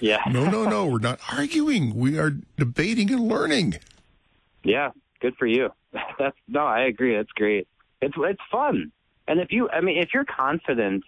Yeah. 0.00 0.20
no, 0.30 0.50
no, 0.50 0.64
no, 0.64 0.86
we're 0.86 0.98
not 0.98 1.18
arguing. 1.32 1.94
We 1.94 2.18
are 2.18 2.30
debating 2.58 3.10
and 3.10 3.26
learning. 3.26 3.76
Yeah, 4.62 4.90
good 5.20 5.34
for 5.36 5.46
you. 5.46 5.70
That's 6.18 6.36
no, 6.46 6.66
I 6.66 6.82
agree. 6.82 7.16
That's 7.16 7.30
great. 7.32 7.68
It's 8.02 8.14
it's 8.18 8.40
fun. 8.50 8.92
And 9.26 9.40
if 9.40 9.52
you, 9.52 9.68
I 9.70 9.80
mean, 9.80 9.98
if 9.98 10.10
you're 10.12 10.24
confident 10.24 11.04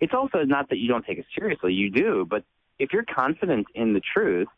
it's 0.00 0.14
also 0.14 0.42
not 0.42 0.68
that 0.70 0.78
you 0.78 0.88
don't 0.88 1.04
take 1.04 1.18
it 1.18 1.26
seriously, 1.34 1.72
you 1.72 1.90
do, 1.90 2.26
but 2.28 2.44
if 2.78 2.92
you're 2.92 3.04
confident 3.04 3.66
in 3.74 3.94
the 3.94 4.00
truth 4.00 4.48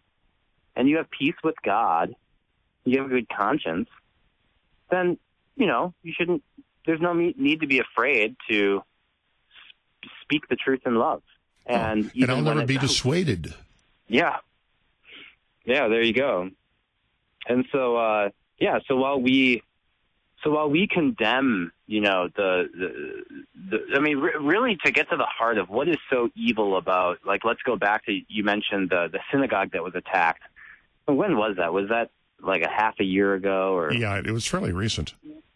and 0.74 0.88
you 0.88 0.96
have 0.96 1.10
peace 1.10 1.36
with 1.44 1.54
God, 1.62 2.14
you 2.84 2.98
have 2.98 3.06
a 3.06 3.10
good 3.10 3.28
conscience, 3.28 3.88
then, 4.90 5.18
you 5.56 5.66
know, 5.66 5.94
you 6.02 6.12
shouldn't, 6.16 6.42
there's 6.86 7.00
no 7.00 7.12
need 7.12 7.60
to 7.60 7.66
be 7.66 7.78
afraid 7.78 8.36
to 8.48 8.82
speak 10.22 10.48
the 10.48 10.56
truth 10.56 10.80
in 10.86 10.96
love. 10.96 11.22
And, 11.66 12.06
oh, 12.06 12.22
and 12.22 12.30
I'll 12.30 12.42
never 12.42 12.66
be 12.66 12.78
dissuaded. 12.78 13.54
Yeah. 14.08 14.36
Yeah, 15.64 15.88
there 15.88 16.02
you 16.02 16.14
go. 16.14 16.50
And 17.46 17.66
so, 17.70 17.96
uh, 17.96 18.30
yeah, 18.58 18.78
so 18.88 18.96
while 18.96 19.20
we 19.20 19.62
so 20.44 20.50
while 20.50 20.70
we 20.70 20.86
condemn, 20.86 21.72
you 21.86 22.00
know, 22.00 22.28
the, 22.36 22.68
the, 22.72 23.24
the 23.70 23.96
I 23.96 24.00
mean, 24.00 24.18
re- 24.18 24.36
really 24.40 24.78
to 24.84 24.92
get 24.92 25.10
to 25.10 25.16
the 25.16 25.26
heart 25.26 25.58
of 25.58 25.68
what 25.68 25.88
is 25.88 25.96
so 26.10 26.28
evil 26.36 26.76
about, 26.76 27.18
like, 27.26 27.44
let's 27.44 27.62
go 27.62 27.76
back 27.76 28.06
to, 28.06 28.20
you 28.28 28.44
mentioned 28.44 28.90
the, 28.90 29.08
the 29.10 29.18
synagogue 29.32 29.72
that 29.72 29.82
was 29.82 29.94
attacked. 29.96 30.42
When 31.06 31.36
was 31.36 31.56
that? 31.56 31.72
Was 31.72 31.88
that 31.88 32.10
like 32.40 32.62
a 32.62 32.68
half 32.68 32.94
a 33.00 33.04
year 33.04 33.34
ago 33.34 33.76
or? 33.76 33.92
Yeah, 33.92 34.18
it 34.18 34.30
was 34.30 34.46
fairly 34.46 34.72
recent. 34.72 35.14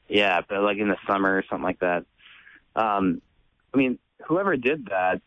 Yeah, 0.09 0.41
but 0.49 0.63
like 0.63 0.79
in 0.79 0.89
the 0.89 0.97
summer 1.07 1.37
or 1.37 1.45
something 1.49 1.65
like 1.65 1.81
that. 1.81 2.05
Um, 2.75 3.23
I 3.73 3.77
mean, 3.77 3.99
whoever 4.27 4.57
did 4.57 4.87
that, 4.87 5.21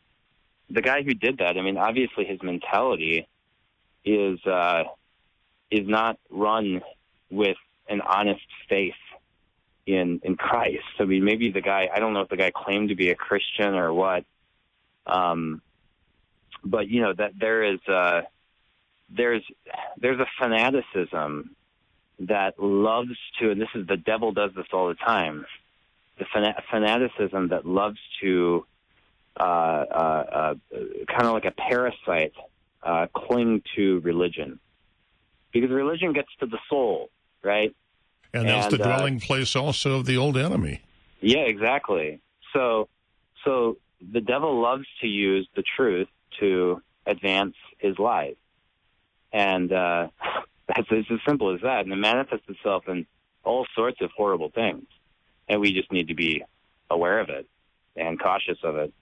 the 0.70 0.82
guy 0.82 1.04
who 1.04 1.14
did 1.14 1.38
that, 1.38 1.58
I 1.58 1.62
mean, 1.62 1.78
obviously 1.78 2.26
his 2.26 2.42
mentality 2.44 3.28
is, 4.04 4.44
uh, 4.46 4.84
is 5.72 5.88
not 5.88 6.20
run 6.30 6.82
with 7.30 7.58
an 7.88 8.02
honest 8.02 8.46
faith 8.68 8.94
in 9.86 10.20
in 10.24 10.36
Christ. 10.36 10.84
I 11.00 11.06
mean, 11.06 11.24
maybe 11.24 11.52
the 11.52 11.62
guy 11.62 11.90
I 11.94 12.00
don't 12.00 12.14
know 12.14 12.22
if 12.22 12.30
the 12.30 12.38
guy 12.38 12.52
claimed 12.52 12.90
to 12.90 12.96
be 12.96 13.10
a 13.10 13.16
Christian 13.16 13.76
or 13.76 13.94
what. 13.94 14.26
Um, 15.06 15.62
but 16.64 16.88
you 16.88 17.02
know 17.02 17.14
that 17.14 17.34
there 17.40 17.64
is 17.64 17.80
uh, 17.88 18.22
there's 19.10 19.44
there's 19.98 20.20
a 20.20 20.28
fanaticism 20.40 21.56
that 22.20 22.60
loves 22.60 23.18
to, 23.40 23.52
and 23.52 23.62
this 23.62 23.70
is 23.76 23.86
the 23.88 23.98
devil 23.98 24.32
does 24.32 24.52
this 24.56 24.66
all 24.74 24.88
the 24.88 24.96
time. 24.96 25.46
The 26.18 26.26
fanaticism 26.72 27.50
that 27.50 27.66
loves 27.66 28.00
to 28.22 28.66
uh, 29.38 29.44
uh, 29.44 29.44
uh, 29.44 30.54
kind 31.08 31.26
of 31.26 31.34
like 31.34 31.46
a 31.46 31.52
parasite 31.52 32.34
uh, 32.82 33.08
cling 33.14 33.64
to 33.76 34.00
religion 34.00 34.60
because 35.52 35.72
religion 35.72 36.14
gets 36.14 36.30
to 36.40 36.46
the 36.46 36.58
soul, 36.70 37.10
right? 37.44 37.76
And 38.36 38.50
that's 38.50 38.68
the 38.68 38.84
uh, 38.84 38.86
dwelling 38.86 39.18
uh, 39.18 39.26
place 39.26 39.56
also 39.56 40.00
of 40.00 40.06
the 40.06 40.18
old 40.18 40.38
enemy. 40.38 40.82
Yeah, 41.22 41.40
exactly. 41.40 42.20
So, 42.52 42.90
so 43.46 43.78
the 44.12 44.22
devil 44.22 44.62
loves 44.62 44.86
to 45.02 45.08
use 45.08 45.48
the 45.56 45.64
truth 45.76 46.10
to 46.40 46.82
advance 47.06 47.56
his 47.78 47.98
life, 47.98 48.36
and 49.32 49.72
uh, 49.72 50.08
that's 50.68 50.88
it's 50.92 51.10
as 51.10 51.20
simple 51.26 51.54
as 51.54 51.62
that. 51.62 51.86
And 51.86 51.94
it 51.94 51.98
manifests 51.98 52.48
itself 52.50 52.88
in 52.88 53.06
all 53.44 53.66
sorts 53.74 54.02
of 54.02 54.12
horrible 54.16 54.50
things, 54.50 54.86
and 55.48 55.62
we 55.62 55.74
just 55.74 55.92
need 55.92 56.10
to 56.10 56.16
be 56.16 56.44
aware 56.90 57.20
of 57.20 57.30
it 57.30 57.48
and 57.96 58.20
cautious 58.20 58.58
of 58.64 58.76
it. 58.76 58.94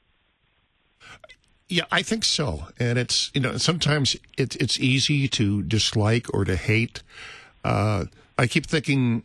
Yeah, 1.69 1.85
I 1.91 2.03
think 2.03 2.23
so. 2.23 2.67
And 2.79 2.99
it's 2.99 3.31
you 3.33 3.41
know 3.41 3.57
sometimes 3.57 4.15
it's 4.37 4.55
it's 4.57 4.79
easy 4.79 5.27
to 5.29 5.63
dislike 5.63 6.31
or 6.31 6.45
to 6.45 6.55
hate. 6.55 7.01
Uh, 7.63 8.05
I 8.37 8.47
keep 8.47 8.65
thinking 8.65 9.23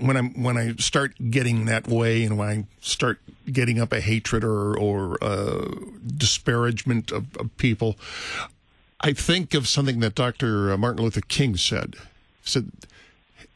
when 0.00 0.16
I'm 0.16 0.42
when 0.42 0.56
I 0.56 0.74
start 0.76 1.14
getting 1.30 1.66
that 1.66 1.88
way, 1.88 2.24
and 2.24 2.36
when 2.36 2.48
I 2.48 2.64
start 2.80 3.18
getting 3.50 3.80
up 3.80 3.92
a 3.92 4.00
hatred 4.00 4.44
or 4.44 4.76
or 4.78 5.22
uh, 5.22 5.68
disparagement 6.16 7.12
of, 7.12 7.36
of, 7.36 7.56
people, 7.56 7.96
I 9.00 9.12
think 9.12 9.54
of 9.54 9.68
something 9.68 10.00
that 10.00 10.14
Dr. 10.14 10.76
Martin 10.76 11.02
Luther 11.02 11.20
King 11.20 11.56
said. 11.56 11.96
He 12.42 12.50
said, 12.50 12.70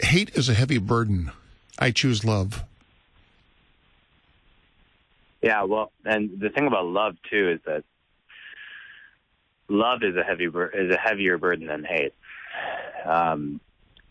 Hate 0.01 0.31
is 0.35 0.49
a 0.49 0.55
heavy 0.55 0.79
burden. 0.79 1.31
I 1.79 1.91
choose 1.91 2.25
love. 2.25 2.65
Yeah, 5.43 5.63
well, 5.65 5.91
and 6.05 6.39
the 6.39 6.51
thing 6.51 6.67
about 6.67 6.87
love 6.87 7.17
too 7.31 7.51
is 7.51 7.61
that 7.65 7.85
love 9.69 10.03
is 10.03 10.17
a 10.17 10.23
heavy 10.23 10.45
is 10.45 10.95
a 10.95 10.99
heavier 10.99 11.39
burden 11.39 11.67
than 11.67 11.85
hate. 11.85 12.13
Um, 13.05 13.61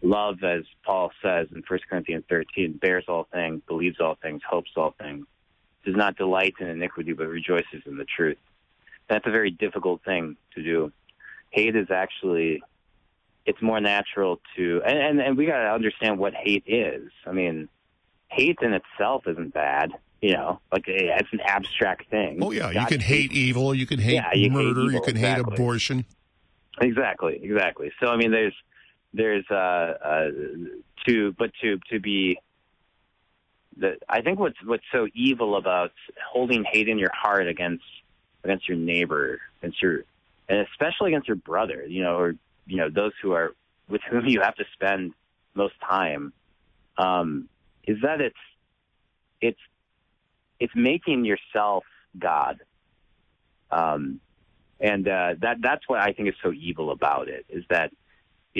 love, 0.01 0.43
as 0.43 0.63
Paul 0.83 1.11
says 1.21 1.47
in 1.53 1.63
1 1.67 1.79
Corinthians 1.89 2.23
13, 2.29 2.73
bears 2.73 3.05
all 3.07 3.27
things, 3.31 3.61
believes 3.67 3.99
all 3.99 4.15
things, 4.21 4.41
hopes 4.47 4.71
all 4.75 4.95
things, 4.99 5.25
does 5.85 5.95
not 5.95 6.15
delight 6.15 6.55
in 6.59 6.67
iniquity, 6.67 7.13
but 7.13 7.27
rejoices 7.27 7.83
in 7.85 7.97
the 7.97 8.05
truth. 8.05 8.37
That's 9.09 9.25
a 9.25 9.31
very 9.31 9.51
difficult 9.51 10.03
thing 10.03 10.37
to 10.55 10.63
do. 10.63 10.91
Hate 11.49 11.75
is 11.75 11.89
actually, 11.89 12.61
it's 13.45 13.61
more 13.61 13.79
natural 13.79 14.39
to, 14.55 14.81
and, 14.85 14.97
and, 14.97 15.21
and 15.21 15.37
we 15.37 15.45
got 15.45 15.63
to 15.63 15.71
understand 15.71 16.19
what 16.19 16.33
hate 16.33 16.63
is. 16.67 17.09
I 17.25 17.31
mean, 17.31 17.69
hate 18.27 18.59
in 18.61 18.73
itself 18.73 19.27
isn't 19.27 19.53
bad 19.53 19.93
you 20.21 20.33
know, 20.33 20.59
like 20.71 20.87
eh, 20.87 21.15
it's 21.17 21.31
an 21.31 21.39
abstract 21.41 22.09
thing. 22.09 22.39
Oh 22.41 22.51
yeah, 22.51 22.71
you 22.71 22.85
can 22.87 22.99
hate 22.99 23.31
evil, 23.31 23.73
you 23.73 23.85
can 23.85 23.99
hate 23.99 24.15
yeah, 24.15 24.33
you 24.33 24.51
murder, 24.51 24.81
hate 24.81 24.87
evil, 24.87 24.91
you 24.91 25.01
can 25.01 25.15
exactly. 25.15 25.43
hate 25.43 25.53
abortion. 25.53 26.05
Exactly, 26.81 27.39
exactly. 27.41 27.91
So 28.01 28.07
I 28.07 28.17
mean, 28.17 28.31
there's 28.31 28.55
there's 29.13 29.45
uh, 29.49 29.53
uh 29.53 30.27
to 31.07 31.33
but 31.37 31.51
to 31.61 31.79
to 31.89 31.99
be 31.99 32.39
the 33.77 33.97
I 34.07 34.21
think 34.21 34.39
what's 34.39 34.57
what's 34.63 34.83
so 34.91 35.07
evil 35.13 35.55
about 35.55 35.91
holding 36.31 36.63
hate 36.63 36.87
in 36.87 36.99
your 36.99 37.11
heart 37.13 37.47
against 37.47 37.83
against 38.43 38.67
your 38.67 38.77
neighbor, 38.77 39.39
against 39.61 39.81
your 39.81 40.03
and 40.47 40.67
especially 40.67 41.11
against 41.11 41.27
your 41.27 41.37
brother, 41.37 41.85
you 41.87 42.03
know, 42.03 42.17
or 42.17 42.35
you 42.67 42.77
know 42.77 42.89
those 42.89 43.13
who 43.21 43.31
are 43.33 43.55
with 43.87 44.01
whom 44.09 44.27
you 44.27 44.41
have 44.41 44.55
to 44.55 44.65
spend 44.73 45.13
most 45.55 45.75
time, 45.81 46.33
um, 46.97 47.49
is 47.85 47.97
that 48.01 48.21
it's 48.21 48.37
it's 49.41 49.59
it's 50.59 50.73
making 50.75 51.25
yourself 51.25 51.85
God. 52.17 52.59
Um, 53.71 54.19
and 54.79 55.07
uh, 55.07 55.35
that 55.41 55.57
that's 55.61 55.87
what 55.87 55.99
I 55.99 56.13
think 56.13 56.29
is 56.29 56.35
so 56.41 56.51
evil 56.51 56.91
about 56.91 57.27
it 57.27 57.45
is 57.49 57.63
that 57.69 57.91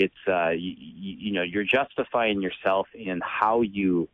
it's 0.02 0.28
uh, 0.28 0.50
you, 0.50 0.74
you 0.76 1.32
know 1.32 1.42
you're 1.42 1.64
justifying 1.64 2.42
yourself 2.42 2.86
in 2.94 3.20
how 3.24 3.62
you 3.62 4.08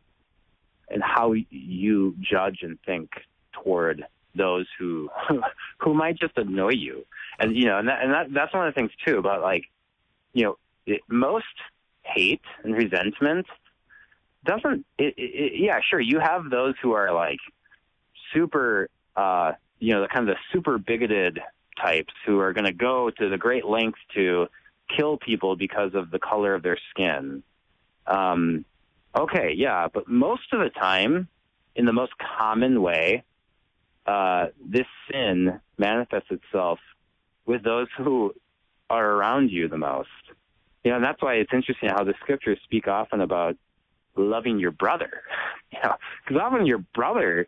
and 0.89 1.03
how 1.03 1.33
you 1.33 2.15
judge 2.19 2.59
and 2.61 2.77
think 2.85 3.11
toward 3.51 4.05
those 4.35 4.67
who 4.77 5.09
who 5.79 5.93
might 5.93 6.17
just 6.17 6.37
annoy 6.37 6.73
you, 6.73 7.05
and 7.39 7.55
you 7.55 7.65
know, 7.65 7.79
and 7.79 7.87
that, 7.87 8.03
and 8.03 8.13
that 8.13 8.33
that's 8.33 8.53
one 8.53 8.67
of 8.67 8.73
the 8.73 8.79
things 8.79 8.91
too 9.05 9.17
about 9.17 9.41
like 9.41 9.65
you 10.33 10.43
know 10.43 10.57
it, 10.85 11.01
most 11.07 11.45
hate 12.03 12.41
and 12.63 12.73
resentment 12.73 13.45
doesn't 14.45 14.85
it, 14.97 15.13
it, 15.17 15.59
yeah 15.59 15.79
sure 15.89 15.99
you 15.99 16.19
have 16.19 16.49
those 16.49 16.73
who 16.81 16.93
are 16.93 17.11
like 17.11 17.39
super, 18.33 18.89
uh, 19.15 19.53
you 19.79 19.93
know, 19.93 20.01
the 20.01 20.07
kind 20.07 20.29
of 20.29 20.35
the 20.35 20.39
super 20.51 20.77
bigoted 20.77 21.39
types 21.79 22.13
who 22.25 22.39
are 22.39 22.53
going 22.53 22.65
to 22.65 22.73
go 22.73 23.09
to 23.09 23.29
the 23.29 23.37
great 23.37 23.65
lengths 23.65 23.99
to 24.15 24.47
kill 24.95 25.17
people 25.17 25.55
because 25.55 25.93
of 25.93 26.11
the 26.11 26.19
color 26.19 26.53
of 26.53 26.63
their 26.63 26.77
skin. 26.91 27.43
Um, 28.05 28.65
okay, 29.17 29.53
yeah, 29.55 29.87
but 29.93 30.07
most 30.07 30.53
of 30.53 30.59
the 30.59 30.69
time, 30.69 31.27
in 31.75 31.85
the 31.85 31.93
most 31.93 32.13
common 32.39 32.81
way, 32.81 33.23
uh, 34.05 34.47
this 34.65 34.85
sin 35.11 35.59
manifests 35.77 36.31
itself 36.31 36.79
with 37.45 37.63
those 37.63 37.87
who 37.97 38.33
are 38.89 39.05
around 39.05 39.51
you 39.51 39.67
the 39.67 39.77
most. 39.77 40.09
You 40.83 40.91
know, 40.91 40.97
and 40.97 41.05
that's 41.05 41.21
why 41.21 41.35
it's 41.35 41.51
interesting 41.53 41.89
how 41.89 42.03
the 42.03 42.13
scriptures 42.21 42.57
speak 42.63 42.87
often 42.87 43.21
about 43.21 43.57
loving 44.15 44.59
your 44.59 44.71
brother. 44.71 45.23
You 45.69 45.79
know, 45.83 45.95
because 46.23 46.41
often 46.41 46.65
your 46.65 46.77
brother 46.77 47.45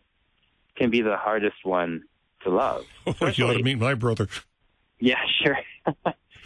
can 0.75 0.89
be 0.89 1.01
the 1.01 1.15
hardest 1.15 1.63
one 1.63 2.03
to 2.43 2.49
love. 2.49 2.85
you 3.05 3.47
ought 3.47 3.53
to 3.53 3.63
meet 3.63 3.79
my 3.79 3.93
brother. 3.93 4.27
Yeah, 4.99 5.15
sure. 5.41 5.57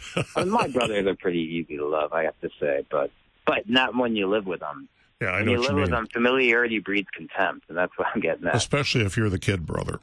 my 0.46 0.68
brothers 0.68 1.06
are 1.06 1.14
pretty 1.16 1.40
easy 1.40 1.76
to 1.76 1.86
love, 1.86 2.12
I 2.12 2.24
have 2.24 2.38
to 2.40 2.50
say, 2.60 2.84
but 2.90 3.10
but 3.46 3.68
not 3.68 3.94
when 3.96 4.16
you 4.16 4.26
live 4.28 4.46
with 4.46 4.60
them. 4.60 4.88
Yeah, 5.20 5.28
I 5.28 5.36
when 5.38 5.46
know 5.46 5.52
you 5.52 5.58
what 5.58 5.68
live 5.68 5.76
you 5.76 5.80
with 5.82 5.90
them, 5.90 6.06
familiarity 6.12 6.78
breeds 6.80 7.08
contempt, 7.14 7.66
and 7.68 7.76
that's 7.78 7.96
what 7.96 8.08
I'm 8.14 8.20
getting 8.20 8.46
at. 8.46 8.54
Especially 8.54 9.04
if 9.04 9.16
you're 9.16 9.30
the 9.30 9.38
kid 9.38 9.66
brother. 9.66 10.00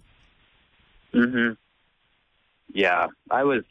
hmm 1.14 1.52
Yeah, 2.74 3.08
I 3.30 3.44
was. 3.44 3.64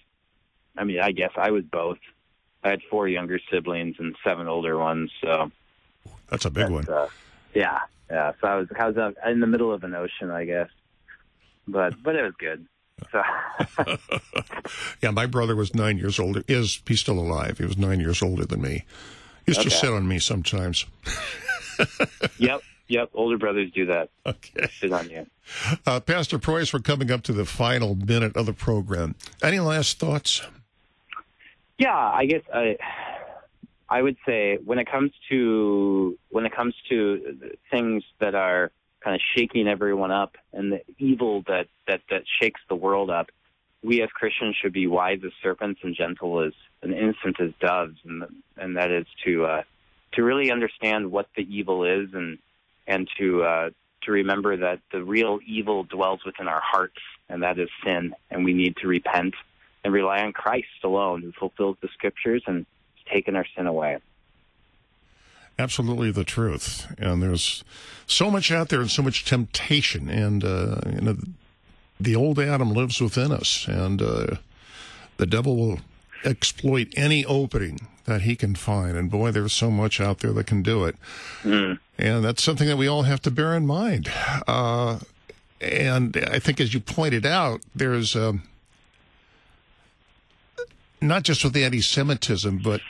I 0.77 0.85
mean, 0.85 1.01
I 1.01 1.13
guess 1.13 1.33
I 1.37 1.51
was 1.51 1.65
both. 1.65 1.99
I 2.63 2.71
had 2.71 2.83
four 2.91 3.09
younger 3.09 3.41
siblings 3.51 3.97
and 3.99 4.15
seven 4.23 4.47
older 4.47 4.79
ones, 4.79 5.11
so 5.23 5.51
That's 6.29 6.45
a 6.45 6.51
big 6.51 6.69
one. 6.69 6.87
uh, 6.89 7.09
yeah, 7.55 7.81
yeah. 8.11 8.33
So 8.41 8.47
I 8.47 8.55
was 8.57 8.69
I 8.79 8.87
was 8.89 8.97
uh, 8.97 9.13
in 9.29 9.41
the 9.41 9.47
middle 9.47 9.73
of 9.73 9.83
an 9.83 9.95
ocean, 9.95 10.31
I 10.31 10.45
guess, 10.45 10.69
but 11.67 11.95
but 12.03 12.17
it 12.17 12.23
was 12.23 12.35
good. 12.39 12.67
So 13.13 13.23
Yeah, 15.03 15.11
my 15.11 15.27
brother 15.27 15.57
was 15.57 15.75
nine 15.75 15.99
years 15.99 16.19
older. 16.19 16.43
Is 16.49 16.83
he's 16.87 17.01
still 17.01 17.19
alive? 17.19 17.59
He 17.59 17.65
was 17.65 17.79
nine 17.79 18.01
years 18.01 18.23
older 18.23 18.45
than 18.45 18.63
me. 18.63 18.85
He 19.47 19.53
Used 19.53 19.63
to 19.63 19.71
sit 19.71 19.91
on 19.91 20.07
me 20.07 20.19
sometimes. 20.19 20.87
yep, 22.39 22.61
yep. 22.89 23.11
Older 23.15 23.39
brothers 23.39 23.71
do 23.73 23.87
that. 23.87 24.11
Okay. 24.27 24.69
Sit 24.79 24.93
on 24.93 25.09
you. 25.11 25.27
Uh, 25.87 26.01
Pastor 26.01 26.39
Preus, 26.39 26.73
we're 26.73 26.81
coming 26.81 27.11
up 27.11 27.23
to 27.23 27.33
the 27.33 27.45
final 27.45 27.95
minute 27.95 28.37
of 28.37 28.47
the 28.47 28.53
program. 28.53 29.15
Any 29.43 29.59
last 29.59 29.99
thoughts? 29.99 30.43
Yeah, 31.79 31.97
I 31.97 32.27
guess 32.27 32.43
I 32.55 32.77
I 33.89 34.03
would 34.03 34.17
say 34.27 34.59
when 34.65 34.79
it 34.79 34.89
comes 34.91 35.11
to 35.31 36.19
when 36.29 36.47
it 36.47 36.55
comes 36.55 36.75
to 36.91 37.53
things 37.71 38.05
that 38.21 38.35
are 38.35 38.71
kind 39.03 39.15
of 39.15 39.23
shaking 39.37 39.67
everyone 39.67 40.11
up 40.11 40.37
and 40.53 40.73
the 40.73 40.83
evil 40.99 41.43
that 41.47 41.69
that 41.87 42.03
that 42.11 42.23
shakes 42.41 42.61
the 42.69 42.75
world 42.75 43.11
up, 43.11 43.31
we 43.83 44.03
as 44.03 44.11
Christians 44.11 44.57
should 44.61 44.73
be 44.73 44.87
wise 44.87 45.21
as 45.25 45.33
serpents 45.43 45.81
and 45.83 45.95
gentle 45.95 46.41
as 46.41 46.53
and 46.83 46.93
innocent 46.93 47.41
as 47.41 47.51
doves, 47.61 47.97
and 48.05 48.25
and 48.57 48.77
that 48.77 48.91
is 48.91 49.07
to 49.25 49.45
uh, 49.47 49.63
to 50.13 50.23
really 50.23 50.51
understand 50.51 51.11
what 51.11 51.29
the 51.37 51.43
evil 51.43 51.85
is 51.85 52.09
and 52.13 52.39
and 52.87 53.09
to 53.19 53.43
uh, 53.43 53.71
to 54.03 54.13
remember 54.13 54.57
that 54.57 54.81
the 54.93 55.03
real 55.03 55.39
evil 55.47 55.85
dwells 55.85 56.21
within 56.25 56.49
our 56.49 56.63
hearts, 56.63 57.01
and 57.29 57.43
that 57.43 57.59
is 57.59 57.69
sin, 57.85 58.15
and 58.31 58.45
we 58.45 58.53
need 58.53 58.77
to 58.79 58.87
repent 58.89 59.35
and 59.85 59.93
rely 59.93 60.21
on 60.23 60.33
Christ 60.33 60.67
alone, 60.85 61.23
who 61.23 61.33
fulfills 61.33 61.77
the 61.81 61.89
scriptures 61.89 62.43
and 62.47 62.67
has 62.97 63.13
taken 63.13 63.37
our 63.37 63.47
sin 63.57 63.67
away. 63.67 63.99
Absolutely 65.61 66.11
the 66.11 66.25
truth. 66.25 66.87
And 66.99 67.23
there's 67.23 67.65
so 68.07 68.31
much 68.31 68.51
out 68.51 68.71
there 68.71 68.81
and 68.81 68.91
so 68.91 69.03
much 69.03 69.27
temptation. 69.27 70.09
And, 70.09 70.43
uh, 70.43 70.81
you 70.87 71.01
know, 71.03 71.17
the 72.01 72.17
old 72.17 72.39
Adam 72.39 72.73
lives 72.73 73.01
within 73.01 73.31
us. 73.31 73.67
And 73.69 74.01
uh, 74.01 74.37
the 75.19 75.27
devil 75.27 75.57
will 75.57 75.81
exploit 76.25 76.89
any 76.97 77.27
opening 77.27 77.87
that 78.07 78.23
he 78.23 78.37
can 78.37 78.55
find. 78.55 78.97
And 78.97 79.11
boy, 79.11 79.33
there's 79.33 79.53
so 79.53 79.71
much 79.71 80.01
out 80.01 80.21
there 80.21 80.33
that 80.33 80.47
can 80.47 80.63
do 80.63 80.87
it. 80.87 80.97
And 81.99 82.25
that's 82.25 82.43
something 82.43 82.67
that 82.67 82.79
we 82.79 82.89
all 82.89 83.03
have 83.03 83.21
to 83.23 83.31
bear 83.31 83.55
in 83.55 83.67
mind. 83.67 84.11
Uh, 84.49 85.01
and 85.61 86.17
I 86.33 86.39
think, 86.39 86.59
as 86.59 86.73
you 86.73 86.81
pointed 86.81 87.27
out, 87.27 87.61
there's 87.75 88.17
um, 88.17 88.45
not 91.03 91.23
just 91.23 91.45
with 91.45 91.55
anti 91.55 91.83
Semitism, 91.83 92.59
but 92.65 92.81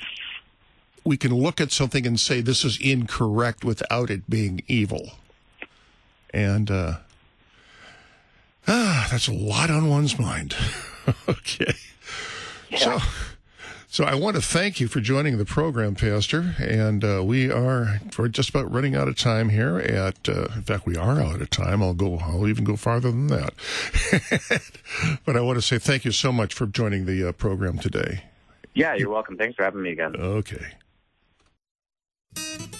we 1.05 1.17
can 1.17 1.35
look 1.35 1.61
at 1.61 1.73
something 1.73 2.07
and 2.07 2.19
say 2.19 2.41
this 2.41 2.65
is 2.65 2.79
incorrect 2.81 3.65
without 3.65 4.11
it 4.11 4.29
being 4.29 4.63
evil. 4.67 5.13
And 6.33 6.71
uh, 6.71 6.99
ah, 8.69 9.09
that's 9.11 9.29
a 9.29 9.33
lot 9.33 9.71
on 9.71 9.89
one's 9.89 10.19
mind. 10.19 10.55
okay. 11.29 11.75
So, 12.77 12.99
so 13.89 14.05
I 14.05 14.15
want 14.15 14.37
to 14.37 14.43
thank 14.43 14.79
you 14.79 14.87
for 14.87 15.01
joining 15.01 15.39
the 15.39 15.45
program, 15.45 15.97
Pastor. 15.97 16.55
And 16.61 17.03
uh, 17.03 17.23
we 17.25 17.51
are 17.51 18.01
we're 18.17 18.29
just 18.29 18.51
about 18.51 18.71
running 18.73 18.95
out 18.95 19.09
of 19.09 19.17
time 19.17 19.49
here. 19.49 19.79
At 19.79 20.29
uh, 20.29 20.49
in 20.55 20.63
fact, 20.63 20.87
we 20.87 20.97
are 20.97 21.21
out 21.21 21.41
of 21.41 21.51
time. 21.51 21.83
I'll 21.83 21.95
go. 21.95 22.19
I'll 22.19 22.47
even 22.47 22.65
go 22.65 22.77
farther 22.77 23.11
than 23.11 23.27
that. 23.29 23.55
but 25.25 25.37
I 25.37 25.41
want 25.41 25.59
to 25.59 25.63
say 25.63 25.79
thank 25.79 26.05
you 26.05 26.13
so 26.13 26.31
much 26.31 26.55
for 26.55 26.67
joining 26.67 27.07
the 27.07 27.29
uh, 27.29 27.33
program 27.33 27.79
today. 27.79 28.25
Yeah, 28.75 28.95
you're 28.95 29.11
welcome. 29.11 29.37
Thanks 29.37 29.57
for 29.57 29.65
having 29.65 29.83
me 29.83 29.91
again. 29.91 30.15
Okay. 30.17 30.75
Thank 32.35 32.75
you. 32.75 32.80